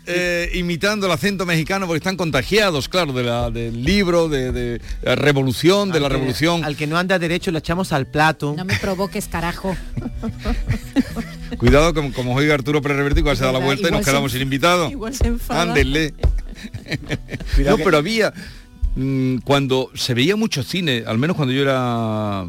eh, 0.05 0.49
imitando 0.55 1.05
el 1.05 1.11
acento 1.11 1.45
mexicano 1.45 1.85
porque 1.87 1.97
están 1.97 2.17
contagiados, 2.17 2.89
claro, 2.89 3.13
de 3.13 3.23
la, 3.23 3.49
del 3.51 3.83
libro, 3.83 4.27
de, 4.29 4.51
de 4.51 4.81
la 5.01 5.15
revolución, 5.15 5.91
de 5.91 5.99
la 5.99 6.07
que- 6.09 6.13
revolución. 6.15 6.63
Al 6.65 6.75
que 6.75 6.87
no 6.87 6.97
anda 6.97 7.17
derecho 7.19 7.51
le 7.51 7.59
echamos 7.59 7.91
al 7.93 8.07
plato. 8.07 8.53
No 8.57 8.65
me 8.65 8.77
provoques, 8.77 9.27
carajo. 9.27 9.75
Cuidado, 11.57 11.93
como, 11.93 12.11
como 12.13 12.33
oiga 12.35 12.53
Arturo 12.55 12.81
Pérez 12.81 12.97
Reverte, 12.97 13.19
igual 13.19 13.37
se 13.37 13.43
da 13.43 13.51
la 13.51 13.59
Igual 13.59 13.77
vuelta 13.77 13.89
y 13.89 13.91
nos 13.91 14.03
se- 14.05 14.11
quedamos 14.11 14.31
sin 14.31 14.41
invitado. 14.41 14.89
Igual 14.89 15.13
se 15.13 15.27
enfada. 15.27 15.61
Ándele. 15.61 16.13
no, 17.65 17.77
pero 17.77 17.97
había 17.97 18.33
cuando 19.43 19.89
se 19.95 20.13
veía 20.13 20.35
mucho 20.35 20.61
cine, 20.63 21.03
al 21.07 21.17
menos 21.17 21.35
cuando 21.35 21.53
yo 21.53 21.63
era 21.63 22.45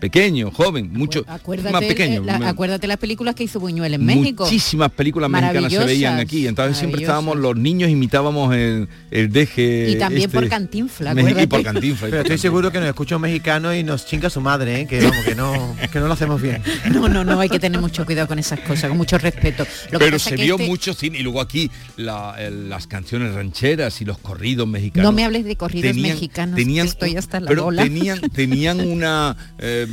pequeño, 0.00 0.50
joven, 0.52 0.92
mucho 0.92 1.24
Acuérdate, 1.26 1.72
más 1.72 1.82
pequeño. 1.84 2.22
eh, 2.22 2.24
la- 2.24 2.38
me- 2.38 2.46
acuérdate 2.46 2.86
las 2.86 2.98
películas 2.98 3.34
que 3.34 3.44
hizo 3.44 3.58
Buñuel 3.58 3.94
en 3.94 4.04
México. 4.04 4.44
Muchísimas 4.44 4.92
películas 4.92 5.28
mexicanas 5.28 5.72
se 5.72 5.84
veían 5.84 6.18
aquí, 6.20 6.46
entonces 6.46 6.78
siempre 6.78 7.00
estábamos, 7.02 7.36
los 7.36 7.56
niños 7.56 7.90
imitábamos 7.90 8.54
el, 8.54 8.88
el 9.10 9.32
deje. 9.32 9.90
Y 9.90 9.96
también 9.98 10.26
este, 10.26 10.38
por 10.38 10.48
Cantinfla, 10.48 11.14
Meji- 11.14 11.16
y 11.16 11.20
acuérdate. 11.30 11.48
por 11.48 11.62
Cantinfla. 11.64 12.08
Pero 12.10 12.22
estoy 12.22 12.38
seguro 12.38 12.70
que 12.70 12.78
nos 12.78 12.88
escucha 12.88 13.16
un 13.16 13.22
mexicano 13.22 13.74
y 13.74 13.82
nos 13.82 14.06
chinga 14.06 14.30
su 14.30 14.40
madre, 14.40 14.82
¿eh? 14.82 14.86
que 14.86 15.00
vamos, 15.00 15.24
que 15.24 15.34
no, 15.34 15.76
que 15.92 15.98
no 15.98 16.06
lo 16.06 16.12
hacemos 16.12 16.40
bien. 16.40 16.62
No, 16.92 17.08
no, 17.08 17.24
no, 17.24 17.40
hay 17.40 17.48
que 17.48 17.58
tener 17.58 17.80
mucho 17.80 18.06
cuidado 18.06 18.28
con 18.28 18.38
esas 18.38 18.60
cosas, 18.60 18.88
con 18.88 18.96
mucho 18.96 19.18
respeto. 19.18 19.66
Lo 19.90 19.98
Pero 19.98 20.18
se 20.18 20.36
vio 20.36 20.54
este- 20.54 20.66
mucho 20.68 20.94
cine 20.94 21.18
y 21.18 21.22
luego 21.22 21.40
aquí 21.40 21.70
la- 21.96 22.36
el- 22.38 22.68
las 22.68 22.86
canciones 22.86 23.34
rancheras 23.34 24.00
y 24.00 24.04
los 24.04 24.18
corridos 24.18 24.68
mexicanos. 24.68 25.10
No 25.10 25.16
me 25.16 25.24
hables 25.24 25.44
de 25.44 25.56
corridos 25.56 25.87
tenían- 25.94 26.14
mexicanos, 26.14 26.56
tenían 26.56 26.86
estoy 26.86 27.16
hasta 27.16 27.40
la 27.40 27.48
pero 27.48 27.64
bola. 27.64 27.82
tenían 27.82 28.20
tenían 28.20 28.80
una 28.88 29.36
eh, 29.58 29.86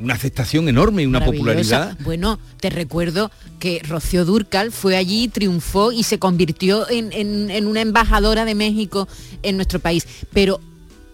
una 0.00 0.14
aceptación 0.14 0.68
enorme 0.68 1.02
y 1.02 1.06
una 1.06 1.24
popularidad. 1.24 1.96
Bueno, 2.00 2.38
te 2.60 2.70
recuerdo 2.70 3.30
que 3.58 3.80
Rocío 3.88 4.24
Durcal 4.24 4.72
fue 4.72 4.96
allí, 4.96 5.28
triunfó 5.28 5.92
y 5.92 6.02
se 6.02 6.18
convirtió 6.18 6.88
en, 6.90 7.12
en- 7.12 7.50
en 7.50 7.66
una 7.66 7.80
embajadora 7.80 8.44
de 8.44 8.54
México 8.54 9.08
en 9.42 9.56
nuestro 9.56 9.78
país. 9.80 10.06
Pero 10.32 10.60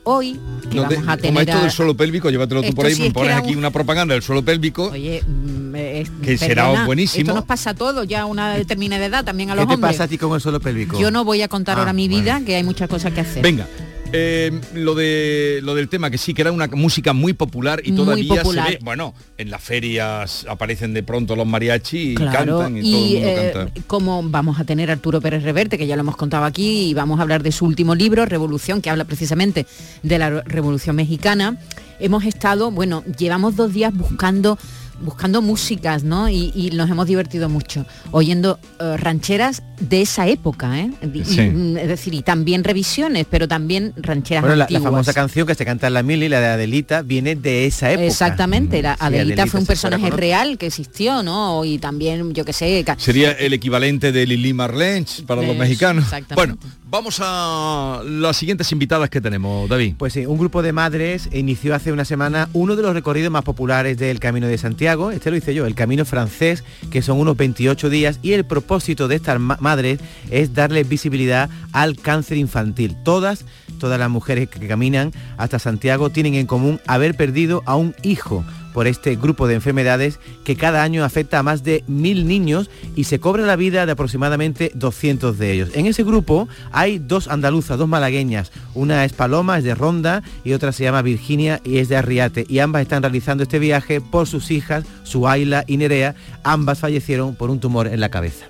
hoy 0.04 0.32
que 0.68 0.76
No 0.76 0.88
te- 0.88 0.96
vamos 0.96 1.08
a 1.08 1.16
como 1.16 1.22
tener 1.22 1.42
esto 1.48 1.58
a- 1.58 1.62
del 1.62 1.70
suelo 1.70 1.96
pélvico, 1.96 2.28
llévatelo 2.30 2.60
tú 2.62 2.66
Esto 2.68 2.76
por 2.76 2.86
ahí, 2.86 2.94
sí 2.96 3.02
me 3.02 3.10
pones 3.12 3.36
aquí 3.36 3.52
un- 3.52 3.58
una 3.58 3.70
propaganda 3.70 4.14
del 4.14 4.22
suelo 4.22 4.42
pélvico. 4.44 4.86
Oye, 4.90 5.22
mm, 5.24 5.74
eh, 5.76 6.06
Que 6.24 6.36
será 6.36 6.64
perdona, 6.64 6.86
buenísimo. 6.86 7.22
Esto 7.22 7.34
nos 7.34 7.44
pasa 7.44 7.70
a 7.70 7.74
todos, 7.74 8.06
ya 8.08 8.22
a 8.22 8.26
una 8.26 8.54
determinada 8.54 9.06
edad, 9.06 9.24
también 9.24 9.50
a 9.50 9.52
¿Qué 9.54 9.60
los 9.60 9.68
te 9.68 9.74
hombres. 9.74 9.92
pasa 9.92 10.04
a 10.04 10.08
ti 10.08 10.18
con 10.18 10.34
el 10.34 10.40
suelo 10.40 10.58
pélvico? 10.58 10.98
Yo 10.98 11.10
no 11.12 11.24
voy 11.24 11.42
a 11.42 11.48
contar 11.48 11.76
Ah, 11.76 11.80
ahora 11.80 11.92
mi 11.92 12.08
bueno. 12.08 12.20
vida, 12.24 12.40
que 12.44 12.56
hay 12.56 12.64
muchas 12.64 12.88
cosas 12.88 13.12
que 13.12 13.20
hacer. 13.20 13.42
Venga. 13.44 13.68
Eh, 14.12 14.60
lo 14.74 14.94
de 14.94 15.60
lo 15.62 15.74
del 15.74 15.88
tema 15.88 16.10
que 16.10 16.18
sí 16.18 16.34
que 16.34 16.42
era 16.42 16.52
una 16.52 16.68
música 16.68 17.12
muy 17.12 17.32
popular 17.32 17.80
y 17.84 17.92
todavía 17.92 18.42
popular. 18.42 18.66
se 18.66 18.72
ve 18.72 18.78
bueno 18.82 19.14
en 19.38 19.50
las 19.50 19.62
ferias 19.62 20.46
aparecen 20.48 20.94
de 20.94 21.02
pronto 21.02 21.36
los 21.36 21.46
mariachi 21.46 22.12
y 22.12 22.14
Claro, 22.14 22.58
cantan 22.58 22.76
y, 22.78 22.90
todo 22.90 23.04
el 23.04 23.12
mundo 23.12 23.28
eh, 23.28 23.52
canta 23.54 23.82
como 23.86 24.22
vamos 24.22 24.60
a 24.60 24.64
tener 24.64 24.90
a 24.90 24.94
Arturo 24.94 25.20
Pérez 25.20 25.42
Reverte, 25.42 25.78
que 25.78 25.86
ya 25.86 25.96
lo 25.96 26.00
hemos 26.00 26.16
contado 26.16 26.44
aquí, 26.44 26.90
y 26.90 26.94
vamos 26.94 27.18
a 27.18 27.22
hablar 27.22 27.42
de 27.42 27.52
su 27.52 27.64
último 27.64 27.94
libro, 27.94 28.24
Revolución, 28.26 28.80
que 28.80 28.90
habla 28.90 29.04
precisamente 29.04 29.66
de 30.02 30.18
la 30.18 30.42
Revolución 30.42 30.96
Mexicana, 30.96 31.56
hemos 32.00 32.24
estado, 32.24 32.70
bueno, 32.70 33.04
llevamos 33.18 33.56
dos 33.56 33.72
días 33.72 33.94
buscando 33.94 34.58
buscando 35.02 35.42
músicas, 35.42 36.04
¿no? 36.04 36.28
Y, 36.28 36.52
y 36.54 36.70
nos 36.70 36.90
hemos 36.90 37.06
divertido 37.06 37.48
mucho, 37.48 37.84
oyendo 38.10 38.58
eh, 38.80 38.96
rancheras 38.96 39.62
de 39.80 40.02
esa 40.02 40.26
época, 40.28 40.78
¿eh? 40.78 40.90
Y- 41.12 41.24
Sí. 41.24 41.40
y, 41.40 41.76
es 41.78 41.88
decir, 41.88 42.14
y 42.14 42.22
también 42.22 42.64
revisiones, 42.64 43.26
pero 43.30 43.46
también 43.48 43.92
rancheras 43.96 44.42
Bueno, 44.42 44.56
la, 44.56 44.80
famosa 44.80 45.12
canción 45.12 45.46
que 45.46 45.54
se 45.54 45.64
canta 45.64 45.86
en 45.86 45.94
la 45.94 46.02
mili, 46.02 46.28
la 46.28 46.40
de 46.40 46.46
Adelita, 46.46 47.02
viene 47.02 47.34
de 47.36 47.66
esa 47.66 47.90
época. 47.90 48.06
Exactamente, 48.06 48.82
la 48.82 48.94
Sí, 48.94 48.98
Adelita, 49.00 49.46
fue 49.46 49.60
un 49.60 49.66
personaje 49.66 50.10
real 50.10 50.58
que 50.58 50.66
existió, 50.66 51.22
¿no? 51.22 51.64
Y 51.64 51.78
también, 51.78 52.32
yo 52.32 52.44
qué 52.44 52.52
sé, 52.52 52.84
sería 52.98 53.32
el 53.32 53.52
equivalente 53.52 54.12
de 54.12 54.26
Lili 54.26 54.52
Marlens 54.52 55.22
para 55.26 55.42
los 55.42 55.56
mexicanos 55.56 56.04
exactamente. 56.04 56.56
bueno 56.64 56.81
vamos 56.92 57.20
a 57.24 58.02
las 58.04 58.36
siguientes 58.36 58.70
invitadas 58.70 59.08
que 59.08 59.22
tenemos 59.22 59.66
David. 59.66 59.94
Pues 59.96 60.12
sí, 60.12 60.26
un 60.26 60.36
grupo 60.36 60.60
de 60.60 60.74
madres 60.74 61.26
inició 61.32 61.74
hace 61.74 61.90
una 61.90 62.04
semana 62.04 62.50
uno 62.52 62.76
de 62.76 62.82
los 62.82 62.92
recorridos 62.92 63.32
más 63.32 63.44
populares 63.44 63.96
del 63.96 64.20
Camino 64.20 64.46
de 64.46 64.58
Santiago, 64.58 65.10
este 65.10 65.30
lo 65.30 65.38
hice 65.38 65.54
yo, 65.54 65.64
el 65.64 65.74
Camino 65.74 66.04
francés, 66.04 66.64
que 66.90 67.00
son 67.00 67.18
unos 67.18 67.38
28 67.38 67.88
días, 67.88 68.18
y 68.20 68.32
el 68.32 68.44
propósito 68.44 69.08
de 69.08 69.16
estas 69.16 69.40
ma- 69.40 69.56
madres 69.58 70.00
es 70.30 70.52
darle 70.52 70.84
visibilidad 70.84 71.48
al 71.72 71.96
cáncer 71.96 72.36
infantil. 72.36 72.94
Todas, 73.02 73.46
todas 73.80 73.98
las 73.98 74.10
mujeres 74.10 74.50
que 74.50 74.68
caminan 74.68 75.12
hasta 75.38 75.58
Santiago 75.58 76.10
tienen 76.10 76.34
en 76.34 76.46
común 76.46 76.78
haber 76.86 77.14
perdido 77.16 77.62
a 77.64 77.74
un 77.74 77.94
hijo 78.02 78.44
por 78.72 78.86
este 78.86 79.16
grupo 79.16 79.46
de 79.46 79.54
enfermedades 79.54 80.18
que 80.44 80.56
cada 80.56 80.82
año 80.82 81.04
afecta 81.04 81.38
a 81.38 81.42
más 81.42 81.62
de 81.62 81.84
mil 81.86 82.26
niños 82.26 82.70
y 82.96 83.04
se 83.04 83.20
cobra 83.20 83.44
la 83.44 83.56
vida 83.56 83.86
de 83.86 83.92
aproximadamente 83.92 84.72
200 84.74 85.38
de 85.38 85.52
ellos. 85.52 85.70
En 85.74 85.86
ese 85.86 86.04
grupo 86.04 86.48
hay 86.72 86.98
dos 86.98 87.28
andaluzas, 87.28 87.78
dos 87.78 87.88
malagueñas. 87.88 88.52
Una 88.74 89.04
es 89.04 89.12
Paloma, 89.12 89.58
es 89.58 89.64
de 89.64 89.74
Ronda, 89.74 90.22
y 90.44 90.52
otra 90.52 90.72
se 90.72 90.84
llama 90.84 91.02
Virginia 91.02 91.60
y 91.64 91.78
es 91.78 91.88
de 91.88 91.96
Arriate. 91.96 92.46
Y 92.48 92.58
ambas 92.58 92.82
están 92.82 93.02
realizando 93.02 93.42
este 93.42 93.58
viaje 93.58 94.00
por 94.00 94.26
sus 94.26 94.50
hijas, 94.50 94.84
Suaila 95.02 95.64
y 95.66 95.76
Nerea. 95.76 96.14
Ambas 96.42 96.80
fallecieron 96.80 97.34
por 97.34 97.50
un 97.50 97.60
tumor 97.60 97.86
en 97.86 98.00
la 98.00 98.10
cabeza. 98.10 98.46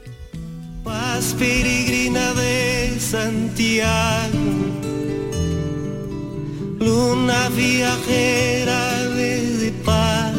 Luna 6.83 7.49
viajera 7.51 9.09
de 9.09 9.73
paz, 9.85 10.35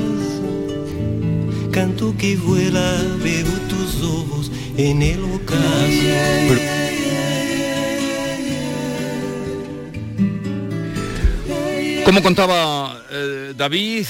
canto 1.71 2.15
que 2.17 2.35
vuela, 2.35 3.01
veo 3.23 3.51
tus 3.69 4.03
ojos 4.03 4.51
en 4.77 5.01
el 5.01 5.23
ocaso. 5.23 6.83
como 12.05 12.21
contaba 12.21 13.01
eh, 13.11 13.53
David 13.55 14.05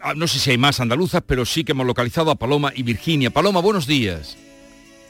ah, 0.00 0.14
no 0.14 0.28
sé 0.28 0.38
si 0.38 0.50
hay 0.52 0.58
más 0.58 0.78
andaluzas 0.78 1.22
pero 1.26 1.44
sí 1.44 1.64
que 1.64 1.72
hemos 1.72 1.86
localizado 1.86 2.30
a 2.30 2.36
Paloma 2.36 2.72
y 2.74 2.84
Virginia 2.84 3.30
Paloma 3.30 3.60
buenos 3.60 3.86
días 3.88 4.36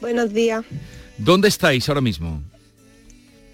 Buenos 0.01 0.33
días. 0.33 0.65
¿dónde 1.17 1.47
estáis 1.47 1.87
ahora 1.87 2.01
mismo? 2.01 2.41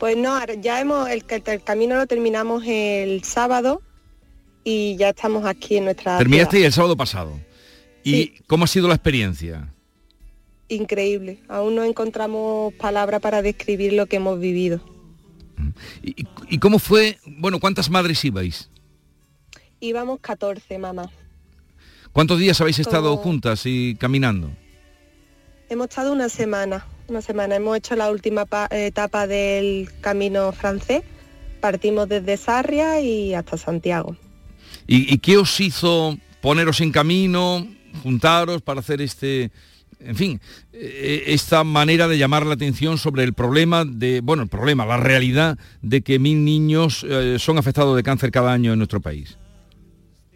Pues 0.02 0.18
no, 0.18 0.44
ya 0.60 0.82
hemos, 0.82 1.08
el, 1.12 1.24
camino 1.64 1.96
lo 1.96 2.08
terminamos 2.08 2.64
el 2.66 3.24
sábado 3.24 3.84
y 4.64 4.96
ya 4.96 5.10
estamos 5.10 5.46
aquí 5.46 5.78
en 5.78 5.86
nuestra 5.86 6.18
Terminaste 6.18 6.58
ciudad. 6.58 6.66
el 6.66 6.74
sábado 6.74 6.98
pasado. 6.98 7.40
¿Y 8.04 8.30
cómo 8.48 8.64
ha 8.64 8.68
sido 8.68 8.88
la 8.88 8.96
experiencia? 8.96 9.72
Increíble. 10.70 11.44
Aún 11.48 11.76
no 11.76 11.84
encontramos 11.84 12.74
palabras 12.74 13.22
para 13.22 13.44
describir 13.44 13.94
lo 13.94 14.08
que 14.08 14.16
hemos 14.16 14.40
vivido. 14.40 14.82
¿Y 16.02 16.58
cómo 16.58 16.80
fue? 16.80 17.20
Bueno, 17.28 17.60
¿cuántas 17.60 17.92
madres 17.92 18.26
ibais? 18.26 18.72
Íbamos 19.82 20.20
14, 20.20 20.80
mamá. 20.80 21.12
¿Cuántos 22.12 22.40
días 22.40 22.60
habéis 22.60 22.80
estado 22.80 23.12
Como- 23.12 23.22
juntas 23.22 23.68
y 23.68 23.94
caminando? 24.00 24.50
Hemos 25.70 25.90
estado 25.90 26.12
una 26.12 26.28
semana, 26.28 26.88
una 27.12 27.22
semana. 27.22 27.56
Hemos 27.58 27.78
hecho 27.78 27.96
la 27.96 28.10
última 28.10 28.46
pa- 28.46 28.70
etapa 28.72 29.28
del 29.28 29.90
camino 30.02 30.52
francés. 30.52 31.04
Partimos 31.60 32.10
desde 32.10 32.38
Sarria 32.38 33.00
y 33.02 33.36
hasta 33.36 33.58
Santiago. 33.58 34.16
¿Y, 34.88 35.14
y 35.14 35.18
qué 35.20 35.38
os 35.38 35.60
hizo 35.60 36.18
poneros 36.42 36.82
en 36.82 36.92
camino, 36.92 37.68
juntaros 38.02 38.62
para 38.64 38.80
hacer 38.80 39.02
este, 39.02 39.52
en 40.00 40.16
fin, 40.16 40.42
eh, 40.74 41.26
esta 41.28 41.64
manera 41.64 42.08
de 42.08 42.18
llamar 42.18 42.46
la 42.46 42.56
atención 42.56 42.98
sobre 42.98 43.24
el 43.24 43.34
problema 43.34 43.86
de, 43.86 44.22
bueno, 44.22 44.42
el 44.44 44.50
problema, 44.50 44.86
la 44.86 44.98
realidad 44.98 45.60
de 45.82 46.02
que 46.02 46.18
mil 46.18 46.44
niños 46.44 47.06
eh, 47.08 47.36
son 47.38 47.60
afectados 47.60 47.96
de 47.96 48.02
cáncer 48.04 48.32
cada 48.32 48.54
año 48.54 48.72
en 48.74 48.80
nuestro 48.80 49.02
país? 49.02 49.38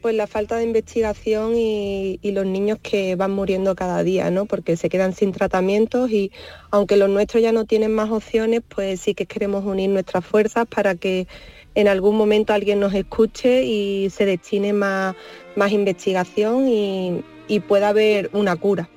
Pues 0.05 0.13
la 0.13 0.27
falta 0.27 0.57
de 0.57 0.65
investigación 0.65 1.55
y, 1.55 2.19
los 2.21 2.45
niños 2.45 2.77
que 2.79 3.15
van 3.15 3.31
muriendo 3.31 3.73
cada 3.73 4.03
día, 4.03 4.29
¿no? 4.29 4.45
Porque 4.45 4.77
se 4.77 4.87
quedan 4.87 5.15
sin 5.15 5.31
tratamientos 5.31 6.11
y 6.11 6.31
aunque 6.69 6.95
los 6.95 7.09
nuestros 7.09 7.41
ya 7.41 7.51
no 7.51 7.65
tienen 7.65 7.91
más 7.91 8.11
opciones, 8.11 8.61
pues 8.69 9.01
sí 9.01 9.15
que 9.15 9.25
queremos 9.25 9.65
unir 9.65 9.89
nuestras 9.89 10.23
fuerzas 10.23 10.67
para 10.67 10.93
que 10.93 11.27
en 11.73 11.87
algún 11.87 12.17
momento 12.17 12.53
alguien 12.53 12.79
nos 12.79 12.93
escuche 12.93 13.63
y 13.63 14.11
se 14.11 14.27
destine 14.27 14.73
más, 14.73 15.15
más 15.55 15.71
investigación 15.71 16.67
y 16.69 17.59
pueda 17.67 17.89
haber 17.89 18.29
una 18.31 18.55
cura. 18.57 18.87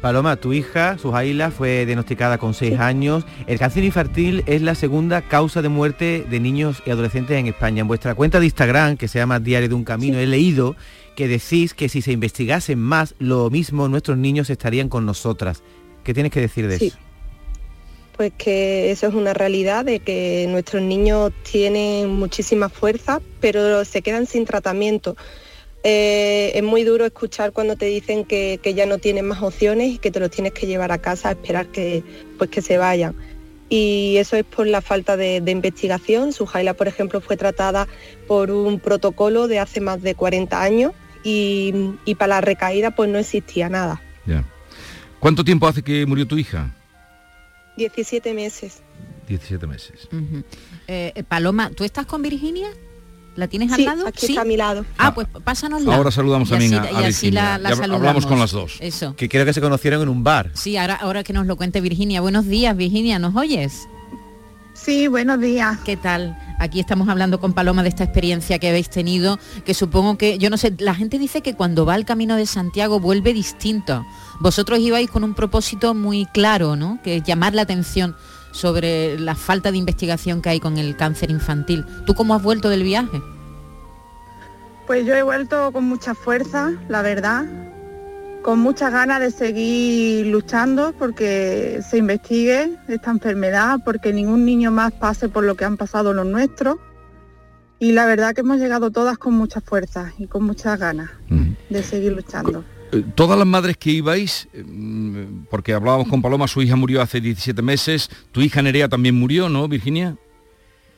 Paloma, 0.00 0.36
tu 0.36 0.52
hija, 0.52 0.98
Sujaila, 0.98 1.50
fue 1.50 1.86
diagnosticada 1.86 2.38
con 2.38 2.54
6 2.54 2.78
años. 2.78 3.24
El 3.46 3.58
cáncer 3.58 3.82
infantil 3.82 4.44
es 4.46 4.62
la 4.62 4.74
segunda 4.74 5.22
causa 5.22 5.62
de 5.62 5.68
muerte 5.68 6.24
de 6.28 6.38
niños 6.38 6.82
y 6.84 6.90
adolescentes 6.90 7.36
en 7.38 7.46
España. 7.46 7.80
En 7.80 7.88
vuestra 7.88 8.14
cuenta 8.14 8.38
de 8.38 8.44
Instagram, 8.46 8.96
que 8.98 9.08
se 9.08 9.18
llama 9.18 9.40
Diario 9.40 9.68
de 9.68 9.74
un 9.74 9.84
Camino, 9.84 10.18
he 10.18 10.26
leído 10.26 10.76
que 11.16 11.28
decís 11.28 11.72
que 11.72 11.88
si 11.88 12.02
se 12.02 12.12
investigasen 12.12 12.78
más, 12.78 13.14
lo 13.18 13.48
mismo 13.48 13.88
nuestros 13.88 14.18
niños 14.18 14.50
estarían 14.50 14.88
con 14.88 15.06
nosotras. 15.06 15.62
¿Qué 16.04 16.12
tienes 16.12 16.30
que 16.30 16.40
decir 16.40 16.68
de 16.68 16.78
Sí. 16.78 16.86
eso? 16.88 16.98
Pues 18.16 18.32
que 18.36 18.90
eso 18.90 19.08
es 19.08 19.14
una 19.14 19.34
realidad 19.34 19.84
de 19.84 20.00
que 20.00 20.46
nuestros 20.48 20.82
niños 20.82 21.32
tienen 21.50 22.10
muchísima 22.10 22.68
fuerza, 22.68 23.20
pero 23.40 23.84
se 23.84 24.02
quedan 24.02 24.26
sin 24.26 24.44
tratamiento. 24.44 25.16
Eh, 25.88 26.50
es 26.58 26.64
muy 26.64 26.82
duro 26.82 27.04
escuchar 27.04 27.52
cuando 27.52 27.76
te 27.76 27.86
dicen 27.86 28.24
que, 28.24 28.58
que 28.60 28.74
ya 28.74 28.86
no 28.86 28.98
tienen 28.98 29.24
más 29.24 29.40
opciones 29.40 29.92
y 29.92 29.98
que 29.98 30.10
te 30.10 30.18
los 30.18 30.32
tienes 30.32 30.52
que 30.52 30.66
llevar 30.66 30.90
a 30.90 30.98
casa 30.98 31.28
a 31.28 31.32
esperar 31.32 31.68
que, 31.68 32.02
pues 32.38 32.50
que 32.50 32.60
se 32.60 32.76
vayan. 32.76 33.14
Y 33.68 34.16
eso 34.16 34.34
es 34.34 34.42
por 34.42 34.66
la 34.66 34.80
falta 34.80 35.16
de, 35.16 35.40
de 35.40 35.52
investigación. 35.52 36.32
Sujaila, 36.32 36.74
por 36.74 36.88
ejemplo, 36.88 37.20
fue 37.20 37.36
tratada 37.36 37.86
por 38.26 38.50
un 38.50 38.80
protocolo 38.80 39.46
de 39.46 39.60
hace 39.60 39.80
más 39.80 40.02
de 40.02 40.16
40 40.16 40.60
años 40.60 40.92
y, 41.22 41.72
y 42.04 42.16
para 42.16 42.34
la 42.34 42.40
recaída 42.40 42.90
pues 42.90 43.08
no 43.08 43.18
existía 43.18 43.68
nada. 43.68 44.02
Ya. 44.26 44.42
¿Cuánto 45.20 45.44
tiempo 45.44 45.68
hace 45.68 45.82
que 45.82 46.04
murió 46.04 46.26
tu 46.26 46.36
hija? 46.36 46.74
17 47.76 48.34
meses. 48.34 48.82
17 49.28 49.64
meses. 49.68 50.08
Eh, 50.88 51.12
eh, 51.14 51.22
Paloma, 51.22 51.70
¿tú 51.70 51.84
estás 51.84 52.06
con 52.06 52.22
Virginia? 52.22 52.70
¿La 53.36 53.48
tienes 53.48 53.70
Sí, 53.74 53.86
al 53.86 53.96
lado? 53.98 54.08
aquí 54.08 54.26
está 54.26 54.40
a 54.40 54.44
mi 54.44 54.56
lado. 54.56 54.84
Ah, 54.98 55.14
pues 55.14 55.26
pásanos 55.44 55.86
Ahora 55.86 56.10
saludamos 56.10 56.48
también 56.48 56.74
a- 56.74 56.82
a 56.82 56.90
Y 56.90 56.94
así 57.04 57.26
Virginia. 57.26 57.42
la, 57.42 57.58
la 57.58 57.68
saludamos. 57.70 57.96
hablamos 57.96 58.26
con 58.26 58.38
las 58.38 58.50
dos. 58.52 58.76
Eso. 58.80 59.14
Que 59.14 59.28
creo 59.28 59.44
que 59.44 59.52
se 59.52 59.60
conocieron 59.60 60.00
en 60.02 60.08
un 60.08 60.24
bar. 60.24 60.50
Sí, 60.54 60.76
ahora, 60.76 60.94
ahora 60.94 61.22
que 61.22 61.32
nos 61.34 61.46
lo 61.46 61.56
cuente 61.56 61.80
Virginia. 61.80 62.20
Buenos 62.22 62.46
días, 62.46 62.76
Virginia, 62.76 63.18
¿nos 63.18 63.36
oyes? 63.36 63.88
Sí, 64.74 65.08
buenos 65.08 65.40
días. 65.40 65.78
¿Qué 65.84 65.96
tal? 65.96 66.36
Aquí 66.58 66.80
estamos 66.80 67.08
hablando 67.08 67.40
con 67.40 67.54
Paloma 67.54 67.82
de 67.82 67.88
esta 67.88 68.04
experiencia 68.04 68.58
que 68.58 68.68
habéis 68.68 68.88
tenido, 68.90 69.38
que 69.64 69.74
supongo 69.74 70.16
que, 70.18 70.38
yo 70.38 70.48
no 70.50 70.56
sé, 70.58 70.74
la 70.78 70.94
gente 70.94 71.18
dice 71.18 71.40
que 71.42 71.54
cuando 71.54 71.84
va 71.86 71.94
al 71.94 72.04
Camino 72.04 72.36
de 72.36 72.46
Santiago 72.46 73.00
vuelve 73.00 73.32
distinto. 73.34 74.04
Vosotros 74.40 74.78
ibais 74.78 75.10
con 75.10 75.24
un 75.24 75.34
propósito 75.34 75.94
muy 75.94 76.26
claro, 76.26 76.76
¿no? 76.76 77.00
Que 77.02 77.16
es 77.16 77.22
llamar 77.22 77.54
la 77.54 77.62
atención 77.62 78.16
sobre 78.56 79.18
la 79.18 79.34
falta 79.34 79.70
de 79.70 79.78
investigación 79.78 80.40
que 80.40 80.48
hay 80.48 80.60
con 80.60 80.78
el 80.78 80.96
cáncer 80.96 81.30
infantil. 81.30 81.84
¿Tú 82.06 82.14
cómo 82.14 82.34
has 82.34 82.42
vuelto 82.42 82.68
del 82.68 82.82
viaje? 82.82 83.20
Pues 84.86 85.04
yo 85.04 85.14
he 85.14 85.22
vuelto 85.22 85.72
con 85.72 85.84
mucha 85.84 86.14
fuerza, 86.14 86.72
la 86.88 87.02
verdad, 87.02 87.44
con 88.42 88.60
muchas 88.60 88.92
ganas 88.92 89.20
de 89.20 89.30
seguir 89.30 90.28
luchando 90.28 90.94
porque 90.98 91.80
se 91.88 91.98
investigue 91.98 92.76
esta 92.88 93.10
enfermedad, 93.10 93.80
porque 93.84 94.12
ningún 94.12 94.44
niño 94.44 94.70
más 94.70 94.92
pase 94.92 95.28
por 95.28 95.44
lo 95.44 95.56
que 95.56 95.64
han 95.64 95.76
pasado 95.76 96.12
los 96.12 96.26
nuestros. 96.26 96.78
Y 97.78 97.92
la 97.92 98.06
verdad 98.06 98.34
que 98.34 98.40
hemos 98.40 98.58
llegado 98.58 98.90
todas 98.90 99.18
con 99.18 99.34
mucha 99.34 99.60
fuerza 99.60 100.12
y 100.16 100.28
con 100.28 100.44
muchas 100.44 100.78
ganas 100.78 101.10
de 101.68 101.82
seguir 101.82 102.12
luchando. 102.12 102.64
Eh, 102.92 103.04
Todas 103.14 103.38
las 103.38 103.46
madres 103.46 103.76
que 103.76 103.90
ibais, 103.90 104.48
eh, 104.52 104.62
mm, 104.64 105.46
porque 105.50 105.72
hablábamos 105.72 106.08
con 106.08 106.22
Paloma, 106.22 106.46
su 106.48 106.62
hija 106.62 106.76
murió 106.76 107.02
hace 107.02 107.20
17 107.20 107.60
meses, 107.62 108.10
tu 108.32 108.40
hija 108.40 108.62
Nerea 108.62 108.88
también 108.88 109.14
murió, 109.14 109.48
¿no, 109.48 109.66
Virginia? 109.68 110.16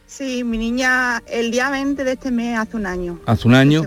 Sí, 0.07 0.43
mi 0.43 0.57
niña 0.59 1.23
el 1.27 1.51
día 1.51 1.71
20 1.71 2.03
de 2.03 2.13
este 2.13 2.31
mes 2.31 2.59
hace 2.59 2.77
un 2.77 2.87
año. 2.87 3.21
Hace 3.27 3.47
un 3.47 3.55
año. 3.55 3.83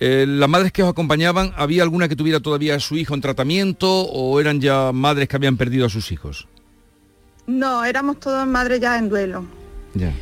Eh, 0.00 0.24
¿Las 0.26 0.48
madres 0.48 0.72
que 0.72 0.82
os 0.82 0.88
acompañaban, 0.88 1.52
había 1.56 1.82
alguna 1.82 2.08
que 2.08 2.16
tuviera 2.16 2.40
todavía 2.40 2.74
a 2.74 2.80
su 2.80 2.96
hijo 2.96 3.14
en 3.14 3.20
tratamiento 3.20 3.88
o 3.88 4.40
eran 4.40 4.60
ya 4.60 4.92
madres 4.92 5.28
que 5.28 5.36
habían 5.36 5.56
perdido 5.56 5.86
a 5.86 5.88
sus 5.90 6.10
hijos? 6.10 6.48
No, 7.46 7.84
éramos 7.84 8.18
todas 8.18 8.46
madres 8.46 8.80
ya 8.80 8.98
en 8.98 9.08
duelo. 9.08 9.44
Ya. 9.94 10.12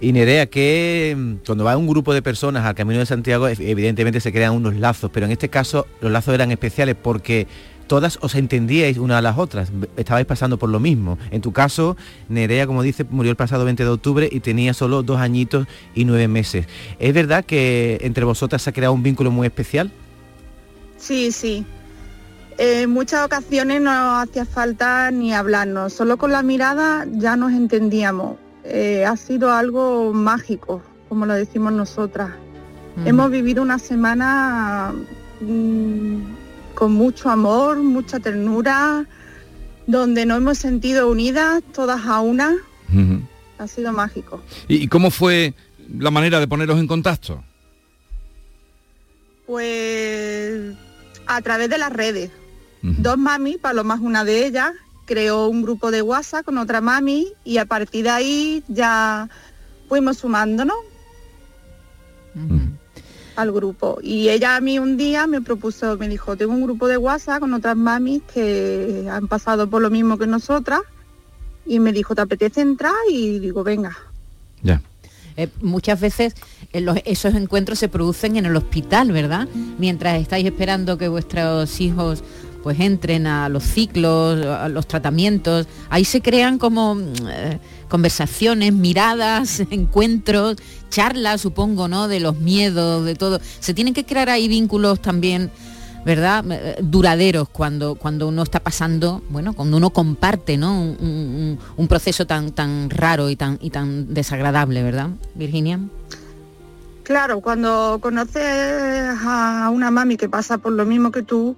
Y 0.00 0.12
Nerea, 0.12 0.46
que 0.46 1.14
mm, 1.16 1.32
cuando 1.46 1.64
va 1.64 1.76
un 1.76 1.88
grupo 1.88 2.14
de 2.14 2.22
personas 2.22 2.64
al 2.64 2.74
Camino 2.74 3.00
de 3.00 3.06
Santiago, 3.06 3.48
ev- 3.48 3.60
evidentemente 3.60 4.20
se 4.20 4.32
crean 4.32 4.52
unos 4.54 4.76
lazos, 4.76 5.10
pero 5.12 5.26
en 5.26 5.32
este 5.32 5.48
caso 5.48 5.86
los 6.00 6.12
lazos 6.12 6.34
eran 6.34 6.52
especiales 6.52 6.94
porque 7.00 7.46
todas 7.88 8.18
os 8.20 8.34
entendíais 8.34 8.98
una 8.98 9.18
a 9.18 9.22
las 9.22 9.38
otras, 9.38 9.72
estabais 9.96 10.26
pasando 10.26 10.56
por 10.58 10.68
lo 10.68 10.78
mismo. 10.78 11.18
En 11.30 11.40
tu 11.40 11.52
caso, 11.52 11.96
Nerea, 12.28 12.66
como 12.66 12.82
dice, 12.82 13.04
murió 13.10 13.30
el 13.30 13.36
pasado 13.36 13.64
20 13.64 13.82
de 13.82 13.88
octubre 13.90 14.28
y 14.30 14.40
tenía 14.40 14.72
solo 14.74 15.02
dos 15.02 15.18
añitos 15.18 15.66
y 15.94 16.04
nueve 16.04 16.28
meses. 16.28 16.66
¿Es 17.00 17.12
verdad 17.14 17.44
que 17.44 17.98
entre 18.02 18.24
vosotras 18.24 18.62
se 18.62 18.70
ha 18.70 18.72
creado 18.74 18.92
un 18.92 19.02
vínculo 19.02 19.30
muy 19.32 19.46
especial? 19.46 19.90
Sí, 20.96 21.32
sí. 21.32 21.64
En 22.58 22.90
muchas 22.90 23.24
ocasiones 23.24 23.80
no 23.80 24.18
hacía 24.18 24.44
falta 24.44 25.10
ni 25.10 25.32
hablarnos, 25.32 25.92
solo 25.92 26.18
con 26.18 26.30
la 26.30 26.42
mirada 26.42 27.06
ya 27.10 27.36
nos 27.36 27.52
entendíamos. 27.52 28.36
Eh, 28.70 29.06
ha 29.06 29.16
sido 29.16 29.50
algo 29.50 30.12
mágico, 30.12 30.82
como 31.08 31.24
lo 31.24 31.32
decimos 31.32 31.72
nosotras. 31.72 32.30
Hemos 33.06 33.30
vivido 33.30 33.62
una 33.62 33.78
semana 33.78 34.92
mm, 35.40 36.16
con 36.74 36.92
mucho 36.92 37.30
amor, 37.30 37.78
mucha 37.78 38.18
ternura, 38.18 39.06
donde 39.86 40.26
nos 40.26 40.38
hemos 40.38 40.58
sentido 40.58 41.08
unidas, 41.08 41.62
todas 41.72 42.04
a 42.04 42.20
una. 42.20 42.56
Ha 43.58 43.66
sido 43.68 43.92
mágico. 43.92 44.42
¿Y, 44.66 44.88
cómo 44.88 45.10
fue 45.10 45.54
la 45.98 46.10
manera 46.10 46.38
de 46.38 46.48
poneros 46.48 46.78
en 46.78 46.88
contacto? 46.88 47.42
Pues 49.46 50.76
a 51.26 51.40
través 51.40 51.70
de 51.70 51.78
las 51.78 51.92
redes. 51.92 52.30
Dos 52.82 53.16
mami, 53.16 53.56
Paloma 53.56 53.94
es 53.94 54.00
una 54.00 54.24
de 54.24 54.46
ellas, 54.46 54.72
creó 55.08 55.48
un 55.48 55.62
grupo 55.62 55.90
de 55.90 56.02
WhatsApp 56.02 56.44
con 56.44 56.58
otra 56.58 56.80
mami 56.82 57.28
y 57.44 57.56
a 57.58 57.64
partir 57.64 58.04
de 58.04 58.10
ahí 58.10 58.62
ya 58.68 59.28
fuimos 59.88 60.18
sumándonos 60.18 60.76
al 63.36 63.52
grupo. 63.52 63.98
Y 64.02 64.28
ella 64.28 64.56
a 64.56 64.60
mí 64.60 64.78
un 64.78 64.96
día 64.96 65.26
me 65.26 65.40
propuso, 65.40 65.96
me 65.96 66.08
dijo, 66.08 66.36
tengo 66.36 66.52
un 66.52 66.62
grupo 66.62 66.86
de 66.88 66.96
WhatsApp 66.98 67.40
con 67.40 67.54
otras 67.54 67.76
mamis 67.76 68.22
que 68.32 69.08
han 69.10 69.28
pasado 69.28 69.68
por 69.70 69.80
lo 69.80 69.90
mismo 69.90 70.18
que 70.18 70.26
nosotras 70.26 70.80
y 71.66 71.78
me 71.80 71.92
dijo, 71.92 72.14
¿te 72.14 72.22
apetece 72.22 72.60
entrar? 72.60 72.92
Y 73.10 73.38
digo, 73.38 73.64
venga. 73.64 73.96
Eh, 75.36 75.48
muchas 75.62 76.00
veces 76.00 76.34
eh, 76.72 76.80
los- 76.80 76.98
esos 77.04 77.34
encuentros 77.34 77.78
se 77.78 77.88
producen 77.88 78.36
en 78.36 78.44
el 78.46 78.56
hospital, 78.56 79.12
¿verdad? 79.12 79.46
Mientras 79.78 80.20
estáis 80.20 80.44
esperando 80.44 80.98
que 80.98 81.06
vuestros 81.08 81.80
hijos 81.80 82.24
pues 82.62 82.80
entren 82.80 83.26
a 83.26 83.48
los 83.48 83.62
ciclos, 83.64 84.44
a 84.44 84.68
los 84.68 84.86
tratamientos, 84.86 85.66
ahí 85.90 86.04
se 86.04 86.20
crean 86.20 86.58
como 86.58 86.94
mm, 86.96 87.12
eh, 87.30 87.60
conversaciones, 87.88 88.72
miradas, 88.72 89.60
encuentros, 89.70 90.56
charlas, 90.90 91.40
supongo, 91.40 91.88
¿no? 91.88 92.08
De 92.08 92.20
los 92.20 92.38
miedos, 92.38 93.04
de 93.04 93.14
todo. 93.14 93.40
Se 93.60 93.74
tienen 93.74 93.94
que 93.94 94.04
crear 94.04 94.28
ahí 94.28 94.48
vínculos 94.48 95.00
también, 95.00 95.50
¿verdad? 96.04 96.44
Eh, 96.50 96.76
Duraderos 96.82 97.48
cuando, 97.48 97.94
cuando 97.94 98.28
uno 98.28 98.42
está 98.42 98.60
pasando, 98.60 99.22
bueno, 99.30 99.52
cuando 99.52 99.76
uno 99.76 99.90
comparte, 99.90 100.56
¿no? 100.56 100.80
Un, 100.80 100.96
un- 101.00 101.58
un 101.76 101.88
proceso 101.88 102.26
tan, 102.26 102.52
tan 102.52 102.90
raro 102.90 103.30
y 103.30 103.36
tan, 103.36 103.58
y 103.60 103.70
tan 103.70 104.12
desagradable, 104.12 104.82
¿verdad, 104.82 105.10
Virginia? 105.34 105.80
Claro, 107.04 107.40
cuando 107.40 107.98
conoces 108.02 108.44
a 109.24 109.70
una 109.72 109.90
mami 109.90 110.18
que 110.18 110.28
pasa 110.28 110.58
por 110.58 110.72
lo 110.72 110.84
mismo 110.84 111.10
que 111.10 111.22
tú, 111.22 111.56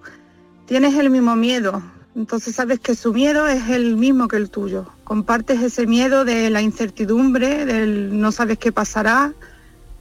tienes 0.71 0.95
el 0.95 1.11
mismo 1.11 1.35
miedo. 1.35 1.83
Entonces 2.15 2.55
sabes 2.55 2.79
que 2.79 2.95
su 2.95 3.13
miedo 3.13 3.49
es 3.49 3.69
el 3.71 3.97
mismo 3.97 4.29
que 4.29 4.37
el 4.37 4.51
tuyo. 4.51 4.87
Compartes 5.03 5.61
ese 5.61 5.85
miedo 5.85 6.25
de 6.25 6.49
la 6.49 6.63
incertidumbre, 6.63 7.67
del 7.67 8.21
no 8.21 8.31
sabes 8.31 8.57
qué 8.57 8.71
pasará, 8.71 9.33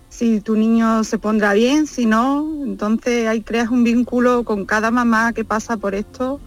si 0.10 0.42
tu 0.42 0.56
niño 0.56 1.04
se 1.04 1.18
pondrá 1.18 1.54
bien, 1.54 1.88
si 1.88 2.06
no. 2.06 2.48
Entonces 2.64 3.28
ahí 3.28 3.42
creas 3.42 3.70
un 3.70 3.84
vínculo 3.84 4.44
con 4.44 4.66
cada 4.66 4.92
mamá 4.92 5.34
que 5.34 5.44
pasa 5.44 5.78
por 5.78 5.96
esto 5.96 6.40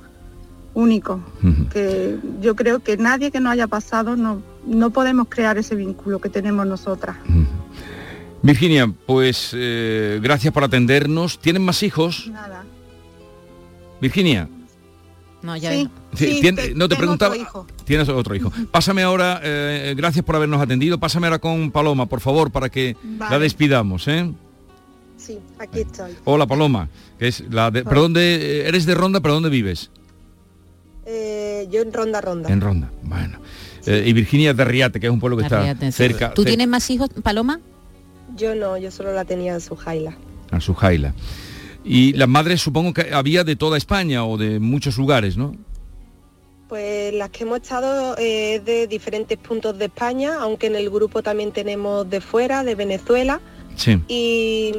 único. 0.73 1.21
Que 1.73 2.17
yo 2.41 2.55
creo 2.55 2.79
que 2.79 2.97
nadie 2.97 3.33
que 3.33 3.41
no 3.41 3.51
haya 3.51 3.67
pasado 3.67 4.15
no, 4.15 4.41
no 4.65 4.91
podemos 4.91 5.27
crear 5.29 5.59
ese 5.59 5.75
vínculo 5.75 6.21
que 6.21 6.29
tenemos 6.29 6.65
nosotras. 6.65 7.17
Virginia, 8.41 8.87
pues 9.05 9.51
eh, 9.53 10.21
gracias 10.23 10.55
por 10.55 10.63
atendernos. 10.63 11.41
¿Tienen 11.41 11.65
más 11.65 11.83
hijos? 11.83 12.31
Nada. 12.33 12.63
Virginia. 14.03 14.49
No, 15.43 15.57
ya 15.57 15.71
Sí, 15.73 15.89
Sí, 16.15 16.27
sí, 16.35 16.41
tien- 16.43 16.55
te- 16.57 16.75
no 16.75 16.87
te 16.89 16.95
tengo 16.95 16.99
preguntaba. 17.17 17.31
otro 17.35 17.43
hijo. 17.43 17.67
Tienes 17.85 18.09
otro 18.11 18.35
hijo. 18.35 18.53
Pásame 18.71 19.03
ahora, 19.03 19.41
eh, 19.43 19.95
gracias 19.97 20.25
por 20.25 20.37
habernos 20.37 20.61
atendido. 20.61 20.99
Pásame 21.01 21.27
ahora 21.29 21.39
con 21.39 21.71
Paloma, 21.71 22.07
por 22.07 22.21
favor, 22.21 22.51
para 22.53 22.69
que 22.69 22.97
la 23.19 23.39
despidamos, 23.39 24.07
¿eh? 24.09 24.31
Sí, 25.17 25.39
aquí 25.59 25.81
estoy. 25.81 26.13
Hola 26.25 26.47
Paloma, 26.47 26.89
que 27.19 27.29
es 27.29 27.45
la 27.51 27.71
de, 27.71 27.85
¿pero 27.85 28.03
dónde 28.03 28.67
eres 28.69 28.87
de 28.87 28.95
Ronda, 28.95 29.21
pero 29.21 29.35
dónde 29.35 29.49
vives? 29.51 29.91
Eh, 31.07 31.69
yo 31.71 31.83
en 31.83 31.93
Ronda 31.93 32.21
Ronda. 32.21 32.49
En 32.53 32.61
Ronda, 32.61 32.91
bueno. 33.03 33.39
Eh, 33.87 34.05
y 34.07 34.13
Virginia 34.13 34.55
de 34.55 34.65
Riate, 34.65 35.01
que 35.01 35.07
es 35.07 35.13
un 35.13 35.19
pueblo 35.21 35.37
que 35.39 35.45
Arriate, 35.47 35.71
está 35.89 35.91
sí. 35.91 35.93
cerca. 35.93 36.35
¿Tú 36.35 36.45
tienes 36.45 36.69
más 36.69 36.89
hijos, 36.91 37.09
Paloma? 37.23 37.61
Yo 38.37 38.55
no, 38.55 38.77
yo 38.79 38.91
solo 38.91 39.13
la 39.13 39.25
tenía 39.25 39.55
en 39.55 39.61
su 39.61 39.75
jaila. 39.77 40.17
a 40.53 40.61
su 40.61 40.75
jaila. 40.75 41.15
Y 41.85 42.13
las 42.13 42.29
madres 42.29 42.61
supongo 42.61 42.93
que 42.93 43.13
había 43.13 43.45
de 43.45 43.57
toda 43.57 43.77
España 43.77 44.25
o 44.25 44.37
de 44.37 44.61
muchos 44.61 44.97
lugares, 44.99 45.37
¿no? 45.37 45.57
Pues 46.69 47.13
las 47.13 47.29
que 47.31 47.45
hemos 47.45 47.61
estado 47.61 48.17
eh, 48.19 48.61
de 48.65 48.87
diferentes 48.87 49.37
puntos 49.37 49.77
de 49.79 49.87
España, 49.87 50.37
aunque 50.41 50.69
en 50.69 50.77
el 50.77 50.89
grupo 50.91 51.23
también 51.23 51.53
tenemos 51.53 52.09
de 52.09 52.21
fuera, 52.21 52.65
de 52.65 52.75
Venezuela, 52.75 53.41
Sí. 53.77 53.99
y, 54.09 54.73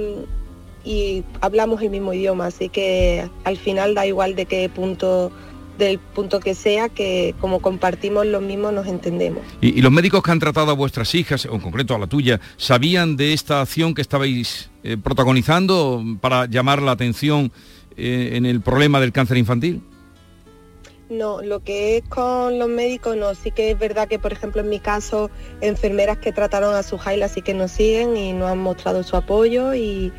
y 0.84 1.24
hablamos 1.42 1.82
el 1.82 1.90
mismo 1.92 2.14
idioma, 2.14 2.48
así 2.48 2.70
que 2.70 3.30
al 3.44 3.58
final 3.58 3.94
da 3.96 4.06
igual 4.08 4.36
de 4.36 4.46
qué 4.46 4.70
punto, 4.70 5.32
del 5.78 6.00
punto 6.00 6.40
que 6.40 6.56
sea, 6.56 6.90
que 6.90 7.36
como 7.40 7.62
compartimos 7.62 8.26
los 8.26 8.42
mismos 8.42 8.74
nos 8.74 8.88
entendemos. 8.88 9.42
Y, 9.62 9.78
y 9.80 9.82
los 9.82 9.92
médicos 9.92 10.22
que 10.24 10.32
han 10.32 10.40
tratado 10.40 10.72
a 10.72 10.76
vuestras 10.76 11.14
hijas, 11.16 11.46
o 11.46 11.54
en 11.54 11.62
concreto 11.62 11.96
a 11.96 12.00
la 12.00 12.08
tuya, 12.08 12.40
¿sabían 12.58 13.16
de 13.16 13.34
esta 13.34 13.62
acción 13.62 13.94
que 13.94 14.02
estabais 14.02 14.70
eh, 14.84 14.98
protagonizando 14.98 16.04
para 16.22 16.46
llamar 16.46 16.82
la 16.82 16.92
atención 16.92 17.52
eh, 17.96 18.32
en 18.34 18.46
el 18.46 18.62
problema 18.62 19.00
del 19.00 19.12
cáncer 19.12 19.38
infantil? 19.38 19.82
No, 21.10 21.42
lo 21.42 21.60
que 21.60 21.98
es 21.98 22.04
con 22.10 22.58
los 22.58 22.70
médicos 22.70 23.16
no, 23.16 23.36
sí 23.36 23.52
que 23.52 23.72
es 23.72 23.78
verdad 23.78 24.08
que 24.08 24.18
por 24.18 24.34
ejemplo 24.34 24.62
en 24.62 24.70
mi 24.70 24.80
caso 24.80 25.30
enfermeras 25.62 26.18
que 26.18 26.32
trataron 26.32 26.74
a 26.76 26.82
su 26.82 26.98
jaila 26.98 27.28
sí 27.28 27.42
que 27.42 27.54
nos 27.54 27.72
siguen 27.72 28.18
y 28.18 28.34
nos 28.34 28.50
han 28.50 28.58
mostrado 28.58 29.04
su 29.04 29.16
apoyo 29.16 29.76
y, 29.76 30.12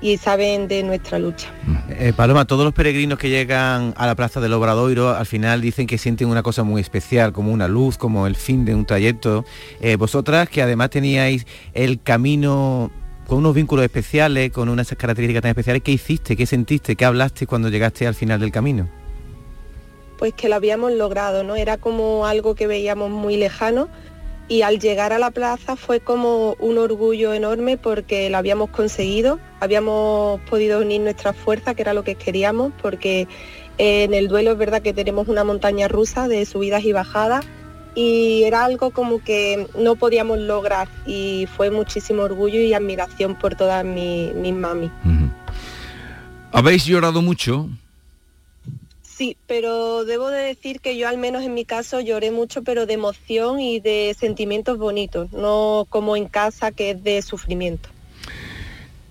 y 0.00 0.18
saben 0.18 0.68
de 0.68 0.82
nuestra 0.82 1.18
lucha. 1.18 1.48
Eh, 1.88 2.12
Paloma, 2.14 2.44
todos 2.44 2.64
los 2.64 2.74
peregrinos 2.74 3.18
que 3.18 3.30
llegan 3.30 3.94
a 3.96 4.06
la 4.06 4.14
plaza 4.14 4.40
del 4.40 4.52
Obradoiro 4.52 5.10
al 5.10 5.26
final 5.26 5.60
dicen 5.60 5.86
que 5.86 5.98
sienten 5.98 6.28
una 6.28 6.42
cosa 6.42 6.62
muy 6.62 6.80
especial, 6.80 7.32
como 7.32 7.52
una 7.52 7.68
luz, 7.68 7.96
como 7.96 8.26
el 8.26 8.36
fin 8.36 8.64
de 8.64 8.74
un 8.74 8.84
trayecto. 8.84 9.44
Eh, 9.80 9.96
vosotras, 9.96 10.48
que 10.48 10.62
además 10.62 10.90
teníais 10.90 11.46
el 11.72 12.00
camino 12.02 12.90
con 13.26 13.38
unos 13.38 13.54
vínculos 13.54 13.84
especiales, 13.84 14.52
con 14.52 14.68
unas 14.68 14.88
características 14.94 15.42
tan 15.42 15.50
especiales, 15.50 15.82
¿qué 15.82 15.92
hiciste? 15.92 16.36
¿Qué 16.36 16.46
sentiste? 16.46 16.94
¿Qué 16.94 17.04
hablaste 17.04 17.46
cuando 17.46 17.68
llegaste 17.68 18.06
al 18.06 18.14
final 18.14 18.38
del 18.40 18.52
camino? 18.52 18.88
Pues 20.18 20.32
que 20.32 20.48
lo 20.48 20.54
habíamos 20.54 20.92
logrado, 20.92 21.42
¿no? 21.42 21.56
Era 21.56 21.76
como 21.76 22.26
algo 22.26 22.54
que 22.54 22.66
veíamos 22.66 23.10
muy 23.10 23.36
lejano 23.36 23.88
y 24.48 24.62
al 24.62 24.78
llegar 24.78 25.12
a 25.12 25.18
la 25.18 25.30
plaza 25.30 25.74
fue 25.76 26.00
como 26.00 26.54
un 26.60 26.78
orgullo 26.78 27.32
enorme 27.32 27.76
porque 27.76 28.30
lo 28.30 28.38
habíamos 28.38 28.70
conseguido, 28.70 29.40
habíamos 29.60 30.40
podido 30.42 30.80
unir 30.80 31.00
nuestras 31.00 31.36
fuerzas, 31.36 31.74
que 31.74 31.82
era 31.82 31.94
lo 31.94 32.04
que 32.04 32.14
queríamos, 32.14 32.72
porque 32.80 33.26
en 33.78 34.14
el 34.14 34.28
duelo 34.28 34.52
es 34.52 34.58
verdad 34.58 34.82
que 34.82 34.92
tenemos 34.92 35.28
una 35.28 35.42
montaña 35.44 35.88
rusa 35.88 36.28
de 36.28 36.46
subidas 36.46 36.84
y 36.84 36.92
bajadas 36.92 37.44
y 37.94 38.42
era 38.44 38.64
algo 38.64 38.90
como 38.90 39.22
que 39.24 39.66
no 39.78 39.96
podíamos 39.96 40.38
lograr 40.38 40.86
y 41.06 41.46
fue 41.56 41.70
muchísimo 41.70 42.22
orgullo 42.22 42.60
y 42.60 42.72
admiración 42.74 43.34
por 43.38 43.54
todas 43.56 43.84
mi- 43.84 44.32
mis 44.34 44.54
mami. 44.54 44.90
¿Habéis 46.52 46.84
llorado 46.86 47.20
mucho? 47.20 47.68
Sí, 49.16 49.38
pero 49.46 50.04
debo 50.04 50.28
de 50.28 50.42
decir 50.42 50.80
que 50.80 50.98
yo 50.98 51.08
al 51.08 51.16
menos 51.16 51.42
en 51.42 51.54
mi 51.54 51.64
caso 51.64 52.00
lloré 52.00 52.30
mucho, 52.30 52.62
pero 52.62 52.84
de 52.84 52.92
emoción 52.92 53.60
y 53.60 53.80
de 53.80 54.14
sentimientos 54.18 54.76
bonitos, 54.76 55.32
no 55.32 55.86
como 55.88 56.16
en 56.16 56.26
casa 56.26 56.70
que 56.70 56.90
es 56.90 57.02
de 57.02 57.22
sufrimiento. 57.22 57.88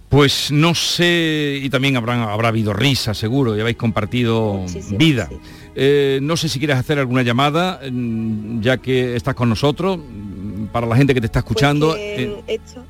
Pues 0.09 0.51
no 0.51 0.75
sé, 0.75 1.59
y 1.59 1.69
también 1.71 1.97
habrán, 1.97 2.19
habrá 2.19 2.49
habido 2.49 2.71
risa 2.71 3.15
seguro, 3.15 3.57
y 3.57 3.61
habéis 3.61 3.77
compartido 3.77 4.63
vida. 4.91 5.27
Eh, 5.73 6.19
no 6.21 6.37
sé 6.37 6.49
si 6.49 6.59
quieres 6.59 6.77
hacer 6.77 6.99
alguna 6.99 7.23
llamada, 7.23 7.81
mm, 7.89 8.61
ya 8.61 8.77
que 8.77 9.15
estás 9.15 9.33
con 9.33 9.49
nosotros, 9.49 9.97
mm, 9.97 10.67
para 10.67 10.85
la 10.85 10.95
gente 10.95 11.15
que 11.15 11.19
te 11.19 11.25
está 11.25 11.39
escuchando. 11.39 11.89
Pues 11.89 11.97
que, 11.97 12.23
eh, 12.25 12.43
esto, 12.47 12.85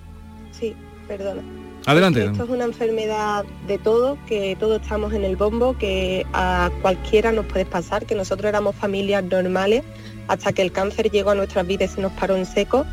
sí, 0.51 0.73
perdona. 1.07 1.64
Adelante. 1.85 2.25
Esto 2.25 2.43
es 2.43 2.49
una 2.49 2.65
enfermedad 2.65 3.45
de 3.67 3.77
todo, 3.77 4.17
que 4.27 4.55
todos 4.59 4.81
estamos 4.81 5.13
en 5.13 5.23
el 5.23 5.35
bombo, 5.35 5.77
que 5.77 6.25
a 6.33 6.69
cualquiera 6.81 7.31
nos 7.31 7.45
puede 7.45 7.65
pasar, 7.65 8.05
que 8.05 8.15
nosotros 8.15 8.47
éramos 8.49 8.75
familias 8.75 9.23
normales 9.23 9.83
hasta 10.27 10.53
que 10.53 10.61
el 10.61 10.71
cáncer 10.71 11.11
llegó 11.11 11.31
a 11.31 11.35
nuestras 11.35 11.67
vidas 11.67 11.91
y 11.91 11.95
se 11.95 12.01
nos 12.01 12.11
paró 12.13 12.35
en 12.35 12.45
seco 12.45 12.85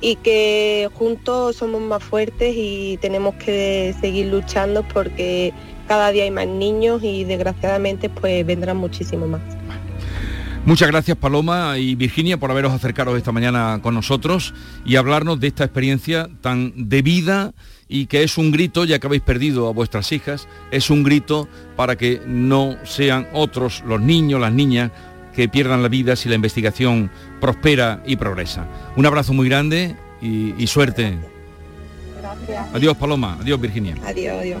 y 0.00 0.16
que 0.16 0.88
juntos 0.94 1.56
somos 1.56 1.80
más 1.80 2.02
fuertes 2.02 2.54
y 2.56 2.98
tenemos 3.00 3.34
que 3.36 3.94
seguir 4.00 4.26
luchando 4.26 4.86
porque 4.92 5.52
cada 5.88 6.10
día 6.12 6.24
hay 6.24 6.30
más 6.30 6.46
niños 6.46 7.02
y 7.02 7.24
desgraciadamente 7.24 8.08
pues 8.08 8.44
vendrán 8.44 8.76
muchísimos 8.76 9.28
más. 9.28 9.40
Muchas 10.64 10.88
gracias 10.88 11.16
Paloma 11.16 11.78
y 11.78 11.94
Virginia 11.94 12.38
por 12.38 12.50
haberos 12.50 12.72
acercado 12.72 13.16
esta 13.16 13.30
mañana 13.30 13.78
con 13.82 13.94
nosotros 13.94 14.52
y 14.84 14.96
hablarnos 14.96 15.38
de 15.38 15.46
esta 15.46 15.64
experiencia 15.64 16.28
tan 16.40 16.88
de 16.88 17.02
vida 17.02 17.54
y 17.88 18.06
que 18.06 18.22
es 18.22 18.38
un 18.38 18.50
grito, 18.50 18.84
ya 18.84 18.98
que 18.98 19.06
habéis 19.06 19.22
perdido 19.22 19.68
a 19.68 19.72
vuestras 19.72 20.10
hijas, 20.12 20.48
es 20.70 20.90
un 20.90 21.02
grito 21.02 21.48
para 21.76 21.96
que 21.96 22.20
no 22.26 22.76
sean 22.84 23.28
otros 23.32 23.82
los 23.86 24.00
niños, 24.00 24.40
las 24.40 24.52
niñas, 24.52 24.90
que 25.34 25.48
pierdan 25.48 25.82
la 25.82 25.88
vida 25.88 26.16
si 26.16 26.28
la 26.28 26.34
investigación 26.34 27.10
prospera 27.40 28.02
y 28.06 28.16
progresa. 28.16 28.66
Un 28.96 29.04
abrazo 29.04 29.34
muy 29.34 29.48
grande 29.48 29.94
y, 30.20 30.54
y 30.56 30.66
suerte. 30.66 31.14
Gracias. 32.18 32.74
Adiós 32.74 32.96
Paloma, 32.96 33.36
adiós 33.40 33.60
Virginia. 33.60 33.96
Adiós, 34.04 34.40
adiós. 34.40 34.60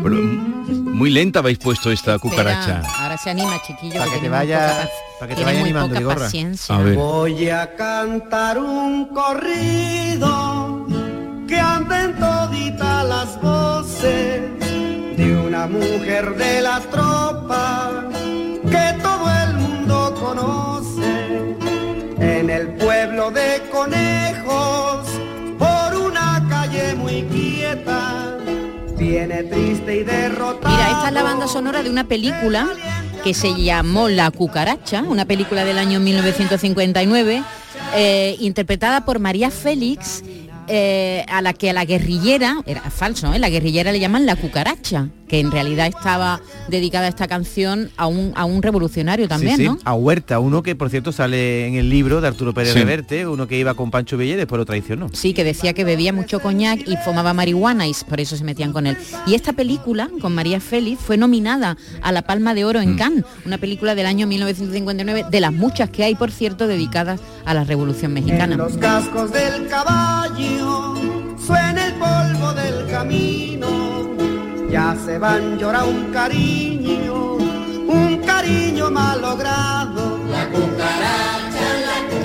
Bueno, 0.00 0.16
muy 0.94 1.10
lenta 1.10 1.40
habéis 1.40 1.58
puesto 1.58 1.90
esta 1.90 2.18
cucaracha. 2.18 2.76
Espera, 2.80 3.02
ahora 3.02 3.16
se 3.18 3.30
anima, 3.30 3.60
chiquillo. 3.66 3.98
Para 3.98 4.10
que 4.12 4.18
te 4.18 4.28
vaya- 4.28 4.88
para 5.18 5.28
que 5.28 5.34
te 5.34 5.34
tiene 5.36 5.44
vaya 5.44 5.60
muy 5.60 5.70
animando, 5.70 5.98
Vigorra. 5.98 6.28
Voy 6.94 7.50
a 7.50 7.74
cantar 7.76 8.58
un 8.58 9.06
corrido 9.08 10.86
que 11.48 11.58
anden 11.58 12.14
toditas 12.18 13.04
las 13.06 13.40
voces 13.42 14.42
de 15.16 15.36
una 15.46 15.66
mujer 15.66 16.36
de 16.36 16.60
la 16.62 16.80
tropa 16.80 18.04
de 23.30 23.62
conejos 23.72 25.08
por 25.58 25.96
una 25.96 26.46
calle 26.48 26.94
muy 26.94 27.22
quieta. 27.22 28.36
Viene 28.96 29.42
triste 29.44 29.96
y 29.96 30.04
derrotada 30.04 30.76
Mira, 30.76 30.90
esta 30.90 31.08
es 31.08 31.12
la 31.14 31.22
banda 31.22 31.48
sonora 31.48 31.82
de 31.82 31.90
una 31.90 32.04
película 32.04 32.68
que 33.24 33.34
se 33.34 33.54
llamó 33.54 34.08
La 34.08 34.30
Cucaracha, 34.30 35.02
una 35.02 35.24
película 35.24 35.64
del 35.64 35.78
año 35.78 35.98
1959, 35.98 37.42
eh, 37.94 38.36
interpretada 38.38 39.04
por 39.04 39.18
María 39.18 39.50
Félix, 39.50 40.22
eh, 40.68 41.24
a 41.28 41.42
la 41.42 41.52
que 41.52 41.70
a 41.70 41.72
la 41.72 41.84
guerrillera, 41.84 42.62
era 42.66 42.82
falso, 42.82 43.32
¿eh? 43.32 43.38
la 43.38 43.48
guerrillera 43.48 43.92
le 43.92 44.00
llaman 44.00 44.26
La 44.26 44.36
Cucaracha, 44.36 45.08
que 45.28 45.40
en 45.40 45.50
realidad 45.50 45.86
estaba 45.86 46.40
dedicada 46.68 47.08
esta 47.08 47.26
canción 47.28 47.90
a 47.96 48.06
un, 48.06 48.32
a 48.36 48.44
un 48.44 48.62
revolucionario 48.62 49.28
también, 49.28 49.56
sí, 49.56 49.62
sí, 49.62 49.68
¿no? 49.68 49.78
a 49.84 49.94
Huerta, 49.94 50.38
uno 50.38 50.62
que 50.62 50.74
por 50.76 50.90
cierto 50.90 51.12
sale 51.12 51.66
en 51.66 51.74
el 51.74 51.88
libro 51.90 52.20
de 52.20 52.28
Arturo 52.28 52.52
Pérez 52.54 52.72
Sí. 52.72 52.78
Reverte, 52.80 53.26
uno 53.26 53.46
que 53.46 53.58
iba 53.58 53.74
con 53.74 53.90
Pancho 53.90 54.16
Villa 54.16 54.34
y 54.34 54.36
después 54.36 54.58
lo 54.58 54.64
traicionó. 54.66 55.08
Sí, 55.12 55.32
que 55.34 55.44
decía 55.44 55.72
que 55.72 55.84
bebía 55.84 56.12
mucho 56.12 56.40
coñac 56.40 56.86
y 56.86 56.96
fumaba 57.04 57.32
marihuana 57.32 57.86
y 57.86 57.92
por 58.08 58.20
eso 58.20 58.36
se 58.36 58.44
metían 58.44 58.72
con 58.72 58.86
él. 58.86 58.96
Y 59.26 59.34
esta 59.34 59.52
película, 59.52 60.10
con 60.20 60.34
María 60.34 60.60
Félix, 60.60 61.00
fue 61.00 61.16
nominada 61.16 61.76
a 62.02 62.12
la 62.12 62.22
Palma 62.22 62.54
de 62.54 62.64
Oro 62.64 62.80
en 62.80 62.94
Mm. 62.94 62.98
Cannes, 62.98 63.24
una 63.44 63.58
película 63.58 63.94
del 63.94 64.06
año 64.06 64.26
1959, 64.26 65.24
de 65.30 65.40
las 65.40 65.52
muchas 65.52 65.90
que 65.90 66.04
hay, 66.04 66.14
por 66.14 66.30
cierto, 66.30 66.66
dedicadas 66.66 67.20
a 67.44 67.54
la 67.54 67.64
Revolución 67.64 68.12
Mexicana. 68.12 68.52
En 68.54 68.58
los 68.58 68.76
cascos 68.78 69.32
del 69.32 69.68
caballo 69.68 70.94
suena 71.44 71.86
el 71.86 71.92
polvo 71.94 72.52
del 72.54 72.86
camino. 72.90 73.75
Ya 74.70 74.96
se 75.04 75.18
van 75.18 75.58
llora 75.58 75.84
un 75.84 76.12
cariño, 76.12 77.34
un 77.34 78.22
cariño 78.26 78.90
malogrado. 78.90 80.18
La 80.30 80.50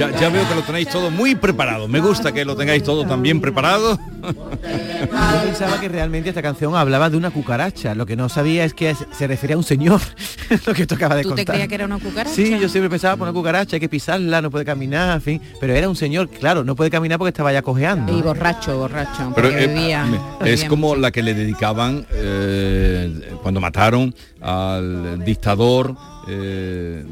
Ya, 0.02 0.20
ya 0.20 0.30
veo 0.30 0.48
que 0.50 0.56
lo 0.56 0.64
tenéis 0.64 0.90
todo 0.90 1.12
muy 1.12 1.36
preparado. 1.36 1.88
Me 1.88 2.00
gusta 2.00 2.32
que 2.32 2.44
lo 2.44 2.56
tengáis 2.56 2.82
todo 2.82 3.06
tan 3.06 3.22
bien 3.22 3.40
preparado. 3.40 4.00
Yo 4.24 5.42
pensaba 5.44 5.80
que 5.80 5.90
realmente 5.90 6.30
esta 6.30 6.42
canción 6.42 6.76
hablaba 6.76 7.12
de 7.12 7.18
una 7.18 7.30
cucaracha, 7.30 7.94
lo 7.94 8.08
que 8.08 8.16
no 8.16 8.28
sabía 8.28 8.66
es 8.66 8.74
que 8.74 8.96
se 8.96 9.28
refería 9.28 9.56
a 9.56 9.58
un 9.60 9.64
señor, 9.64 10.02
lo 10.66 10.74
que 10.74 10.88
tocaba 10.88 11.16
de 11.16 11.22
¿Tú 11.24 11.30
te 11.30 11.36
contar. 11.36 11.54
creías 11.54 11.68
que 11.68 11.76
era 11.76 11.86
una 11.86 12.00
cucaracha? 12.00 12.36
Sí, 12.36 12.58
yo 12.60 12.68
siempre 12.68 12.90
pensaba 12.90 13.16
por 13.16 13.28
una 13.28 13.34
cucaracha, 13.34 13.76
hay 13.76 13.80
que 13.80 13.90
pisarla, 13.90 14.42
no 14.42 14.50
puede 14.50 14.66
caminar, 14.66 15.16
en 15.16 15.22
fin, 15.22 15.42
pero 15.60 15.74
era 15.74 15.88
un 15.88 15.96
señor, 15.96 16.30
claro, 16.30 16.64
no 16.64 16.76
puede 16.76 16.90
caminar 16.90 17.20
porque 17.20 17.30
estaba 17.30 17.54
ya 17.54 17.62
cojeando. 17.62 18.18
Y 18.18 18.22
borracho, 18.24 18.78
borracho, 18.78 19.32
Pero 19.36 19.50
porque 19.50 19.64
eh, 19.64 19.68
bebía. 19.68 20.06
es 20.42 20.44
bebía 20.46 20.68
como 20.68 20.96
la 20.96 21.12
que 21.12 21.22
le 21.22 21.34
dedicaban 21.36 22.06
eh, 22.12 23.36
cuando 23.44 23.60
mataron 23.62 24.14
al 24.42 25.24
dictador 25.24 25.96
eh, 26.28 27.04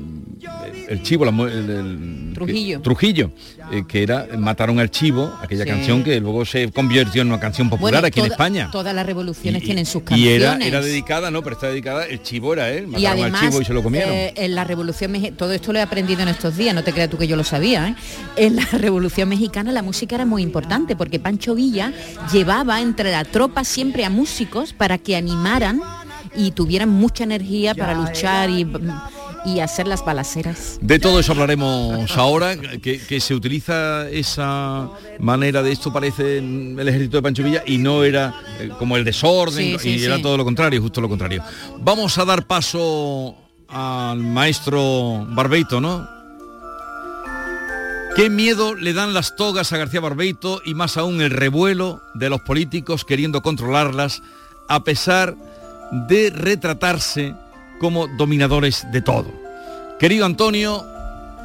el 0.87 1.03
chivo 1.03 1.25
la 1.25 1.31
el- 1.31 1.69
el- 1.69 2.31
Trujillo. 2.33 2.77
que, 2.79 2.83
Trujillo 2.83 3.31
eh, 3.71 3.83
que 3.87 4.03
era 4.03 4.27
mataron 4.37 4.79
al 4.79 4.89
chivo 4.89 5.31
aquella 5.41 5.63
Sí. 5.63 5.69
canción 5.69 6.03
que 6.03 6.19
luego 6.19 6.45
se 6.45 6.71
convirtió 6.71 7.21
en 7.21 7.27
una 7.29 7.39
canción 7.39 7.69
popular 7.69 7.95
Bueno, 7.95 8.07
aquí 8.07 8.19
en 8.21 8.25
España 8.27 8.69
Todas 8.71 8.93
las 8.95 9.05
revoluciones 9.05 9.61
tienen 9.63 9.85
sus 9.85 10.01
y 10.03 10.05
canciones. 10.05 10.35
era, 10.41 10.57
era 10.57 10.81
dedicada 10.81 11.31
no 11.31 11.41
pero 11.43 11.55
está 11.55 11.67
dedicada 11.67 12.05
el 12.05 12.21
chivo 12.23 12.53
era 12.53 12.69
él 12.69 12.85
y 12.85 12.87
mataron 12.87 13.19
además, 13.21 13.43
al 13.43 13.49
chivo 13.49 13.61
y 13.61 13.65
se 13.65 13.73
lo 13.73 13.83
comieron 13.83 14.13
eh, 14.13 14.33
en 14.35 14.55
la 14.55 14.63
Revolución 14.63 15.11
todo 15.35 15.51
esto 15.51 15.73
lo 15.73 15.79
he 15.79 15.81
aprendido 15.81 16.21
en 16.21 16.29
estos 16.29 16.55
días, 16.55 16.73
no 16.73 16.83
te 16.83 16.93
creas 16.93 17.09
tú 17.09 17.17
que 17.17 17.27
yo 17.27 17.35
lo 17.35 17.43
sabía, 17.43 17.87
¿eh? 17.89 17.95
En 18.35 18.55
la 18.55 18.63
Revolución 18.71 19.27
Mexicana 19.29 19.71
la 19.71 19.81
música 19.81 20.15
era 20.15 20.25
muy 20.25 20.41
importante 20.43 20.95
porque 20.95 21.19
Pancho 21.19 21.55
Villa 21.55 21.91
llevaba 22.31 22.79
entre 22.81 23.11
la 23.11 23.23
tropa 23.25 23.63
siempre 23.63 24.05
a 24.05 24.09
músicos 24.09 24.73
para 24.73 24.97
que 24.97 25.15
animaran 25.15 25.81
y 26.35 26.51
tuvieran 26.51 26.89
mucha 26.89 27.23
energía 27.23 27.73
para 27.75 27.93
luchar 27.95 28.49
y, 28.49 28.65
y 29.45 29.59
hacer 29.59 29.87
las 29.87 30.03
balaceras. 30.03 30.77
De 30.81 30.99
todo 30.99 31.19
eso 31.19 31.31
hablaremos 31.31 32.15
ahora, 32.17 32.55
que, 32.57 32.99
que 32.99 33.19
se 33.19 33.33
utiliza 33.33 34.09
esa 34.09 34.89
manera 35.19 35.63
de 35.63 35.71
esto 35.71 35.91
parece 35.91 36.39
el 36.39 36.87
ejército 36.87 37.17
de 37.17 37.23
Pancho 37.23 37.43
Villa 37.43 37.63
y 37.65 37.77
no 37.77 38.03
era 38.03 38.33
eh, 38.59 38.69
como 38.77 38.97
el 38.97 39.03
desorden 39.03 39.79
Sí, 39.79 39.89
y 39.89 39.99
sí, 39.99 40.05
era 40.05 40.21
todo 40.21 40.37
lo 40.37 40.45
contrario, 40.45 40.81
justo 40.81 41.01
lo 41.01 41.09
contrario. 41.09 41.43
Vamos 41.79 42.17
a 42.17 42.25
dar 42.25 42.45
paso 42.45 43.35
al 43.67 44.19
maestro 44.19 45.25
Barbeito, 45.29 45.79
¿no? 45.79 46.07
¿Qué 48.15 48.29
miedo 48.29 48.75
le 48.75 48.93
dan 48.93 49.13
las 49.13 49.35
togas 49.35 49.71
a 49.71 49.77
García 49.77 50.01
Barbeito 50.01 50.61
y 50.65 50.73
más 50.73 50.97
aún 50.97 51.21
el 51.21 51.29
revuelo 51.29 52.01
de 52.15 52.29
los 52.29 52.41
políticos 52.41 53.05
queriendo 53.05 53.41
controlarlas 53.41 54.21
a 54.67 54.83
pesar 54.83 55.35
de 56.07 56.29
retratarse 56.29 57.33
como 57.79 58.07
dominadores 58.07 58.85
de 58.91 59.01
todo? 59.01 59.31
Querido 59.99 60.25
Antonio, 60.25 60.85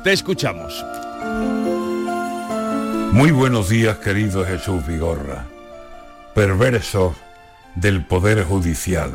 te 0.02 0.12
escuchamos. 0.12 0.84
Muy 3.12 3.30
buenos 3.30 3.68
días, 3.68 3.98
querido 3.98 4.44
Jesús 4.44 4.86
Vigorra, 4.86 5.46
perversos 6.34 7.14
del 7.76 8.04
Poder 8.04 8.44
Judicial. 8.44 9.12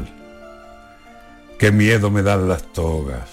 Qué 1.58 1.72
miedo 1.72 2.10
me 2.10 2.24
dan 2.24 2.48
las 2.48 2.64
togas. 2.72 3.30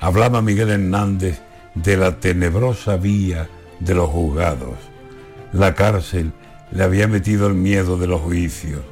Hablaba 0.00 0.42
Miguel 0.42 0.70
Hernández 0.70 1.40
de 1.74 1.96
la 1.96 2.20
tenebrosa 2.20 2.96
vía 2.96 3.48
de 3.80 3.94
los 3.94 4.08
juzgados. 4.10 4.78
La 5.52 5.74
cárcel 5.74 6.32
le 6.70 6.84
había 6.84 7.08
metido 7.08 7.46
el 7.48 7.54
miedo 7.54 7.98
de 7.98 8.06
los 8.06 8.20
juicios 8.20 8.82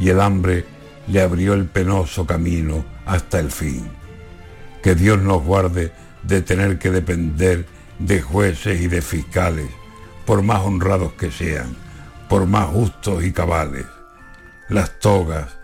y 0.00 0.08
el 0.08 0.20
hambre 0.20 0.64
le 1.06 1.20
abrió 1.20 1.54
el 1.54 1.66
penoso 1.66 2.26
camino 2.26 2.84
hasta 3.06 3.40
el 3.40 3.50
fin. 3.50 3.88
Que 4.82 4.94
Dios 4.94 5.20
nos 5.20 5.42
guarde 5.42 5.92
de 6.22 6.42
tener 6.42 6.78
que 6.78 6.90
depender 6.90 7.66
de 7.98 8.20
jueces 8.20 8.80
y 8.80 8.88
de 8.88 9.02
fiscales, 9.02 9.70
por 10.26 10.42
más 10.42 10.60
honrados 10.60 11.12
que 11.14 11.30
sean, 11.30 11.76
por 12.28 12.46
más 12.46 12.66
justos 12.66 13.24
y 13.24 13.32
cabales. 13.32 13.86
Las 14.68 14.98
togas, 14.98 15.56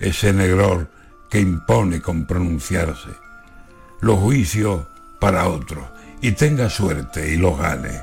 ese 0.00 0.32
negror 0.32 0.90
que 1.30 1.40
impone 1.40 2.00
con 2.00 2.26
pronunciarse. 2.26 3.10
Los 4.00 4.18
juicios 4.18 4.86
para 5.20 5.48
otros, 5.48 5.84
y 6.20 6.32
tenga 6.32 6.70
suerte 6.70 7.32
y 7.32 7.36
los 7.36 7.58
gane. 7.58 8.00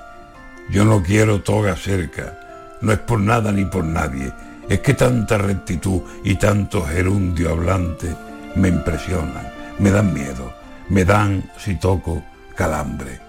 Yo 0.70 0.86
no 0.86 1.04
quiero 1.04 1.41
toga 1.41 1.76
cerca, 1.76 2.78
no 2.82 2.91
es 2.91 3.00
por 3.00 3.20
nada 3.20 3.52
ni 3.52 3.66
por 3.66 3.84
nadie, 3.84 4.32
es 4.70 4.80
que 4.80 4.94
tanta 4.94 5.38
rectitud 5.38 6.02
y 6.24 6.36
tanto 6.36 6.86
gerundio 6.86 7.52
hablante 7.52 8.16
me 8.56 8.70
impresionan, 8.70 9.51
me 9.80 9.91
dan 9.91 10.14
miedo, 10.14 10.54
me 10.89 11.06
dan, 11.06 11.49
si 11.58 11.76
toco, 11.76 12.24
calambre. 12.56 13.20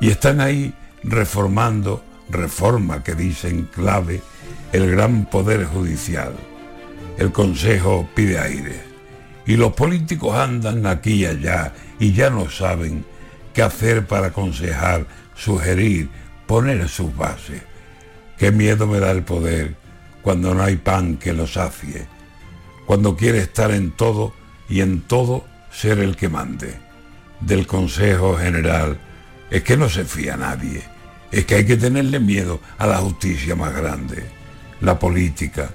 Y 0.00 0.10
están 0.10 0.40
ahí 0.40 0.74
reformando, 1.02 2.02
reforma 2.28 3.02
que 3.02 3.14
dicen 3.14 3.68
clave, 3.72 4.22
el 4.72 4.90
gran 4.90 5.26
poder 5.26 5.64
judicial. 5.64 6.34
El 7.18 7.32
Consejo 7.32 8.08
pide 8.14 8.38
aire. 8.38 8.80
Y 9.46 9.56
los 9.56 9.72
políticos 9.72 10.36
andan 10.36 10.86
aquí 10.86 11.22
y 11.22 11.26
allá 11.26 11.72
y 11.98 12.12
ya 12.12 12.30
no 12.30 12.48
saben 12.48 13.04
qué 13.52 13.62
hacer 13.62 14.06
para 14.06 14.28
aconsejar, 14.28 15.06
sugerir, 15.34 16.08
poner 16.46 16.88
sus 16.88 17.14
bases. 17.16 17.62
Qué 18.38 18.52
miedo 18.52 18.86
me 18.86 19.00
da 19.00 19.10
el 19.10 19.22
poder 19.22 19.74
cuando 20.22 20.54
no 20.54 20.62
hay 20.62 20.76
pan 20.76 21.16
que 21.16 21.32
lo 21.32 21.46
sacie, 21.46 22.06
cuando 22.86 23.16
quiere 23.16 23.38
estar 23.38 23.70
en 23.70 23.90
todo 23.90 24.32
y 24.70 24.80
en 24.80 25.02
todo 25.02 25.44
ser 25.70 25.98
el 25.98 26.16
que 26.16 26.30
mande. 26.30 26.74
Del 27.40 27.66
Consejo 27.66 28.36
General 28.36 28.98
es 29.50 29.62
que 29.62 29.76
no 29.76 29.88
se 29.88 30.04
fía 30.04 30.36
nadie, 30.36 30.82
es 31.30 31.44
que 31.44 31.56
hay 31.56 31.66
que 31.66 31.76
tenerle 31.76 32.20
miedo 32.20 32.60
a 32.78 32.86
la 32.86 32.98
justicia 32.98 33.56
más 33.56 33.74
grande. 33.74 34.24
La 34.80 34.98
política, 34.98 35.70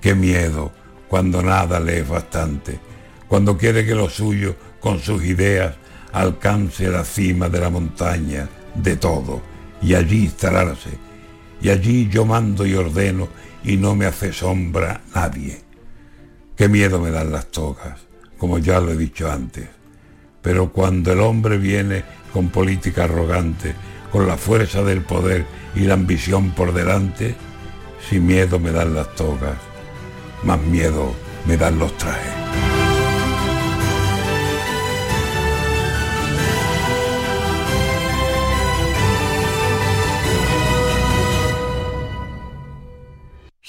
qué 0.00 0.14
miedo 0.14 0.72
cuando 1.08 1.42
nada 1.42 1.78
le 1.78 2.00
es 2.00 2.08
bastante, 2.08 2.80
cuando 3.28 3.56
quiere 3.56 3.84
que 3.84 3.94
lo 3.94 4.08
suyo 4.08 4.56
con 4.80 4.98
sus 4.98 5.22
ideas 5.24 5.76
alcance 6.12 6.88
la 6.88 7.04
cima 7.04 7.48
de 7.48 7.60
la 7.60 7.70
montaña 7.70 8.48
de 8.74 8.96
todo 8.96 9.42
y 9.82 9.94
allí 9.94 10.24
instalarse. 10.24 10.90
Y 11.60 11.70
allí 11.70 12.08
yo 12.08 12.24
mando 12.24 12.64
y 12.64 12.74
ordeno 12.74 13.28
y 13.64 13.76
no 13.76 13.94
me 13.94 14.06
hace 14.06 14.32
sombra 14.32 15.02
nadie. 15.14 15.60
Qué 16.56 16.68
miedo 16.68 17.00
me 17.00 17.10
dan 17.10 17.32
las 17.32 17.46
togas, 17.48 18.07
como 18.38 18.58
ya 18.58 18.80
lo 18.80 18.92
he 18.92 18.96
dicho 18.96 19.30
antes. 19.30 19.68
Pero 20.40 20.72
cuando 20.72 21.12
el 21.12 21.20
hombre 21.20 21.58
viene 21.58 22.04
con 22.32 22.48
política 22.48 23.04
arrogante, 23.04 23.74
con 24.10 24.26
la 24.26 24.36
fuerza 24.36 24.82
del 24.82 25.02
poder 25.02 25.44
y 25.74 25.80
la 25.80 25.94
ambición 25.94 26.52
por 26.52 26.72
delante, 26.72 27.34
sin 28.08 28.26
miedo 28.26 28.58
me 28.58 28.70
dan 28.70 28.94
las 28.94 29.14
togas, 29.14 29.58
más 30.44 30.60
miedo 30.60 31.14
me 31.46 31.56
dan 31.56 31.78
los 31.78 31.96
trajes. 31.98 32.67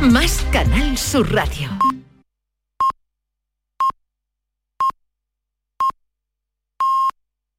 más 0.00 0.44
Canal 0.52 0.96
Sur 0.96 1.32
Radio. 1.32 1.68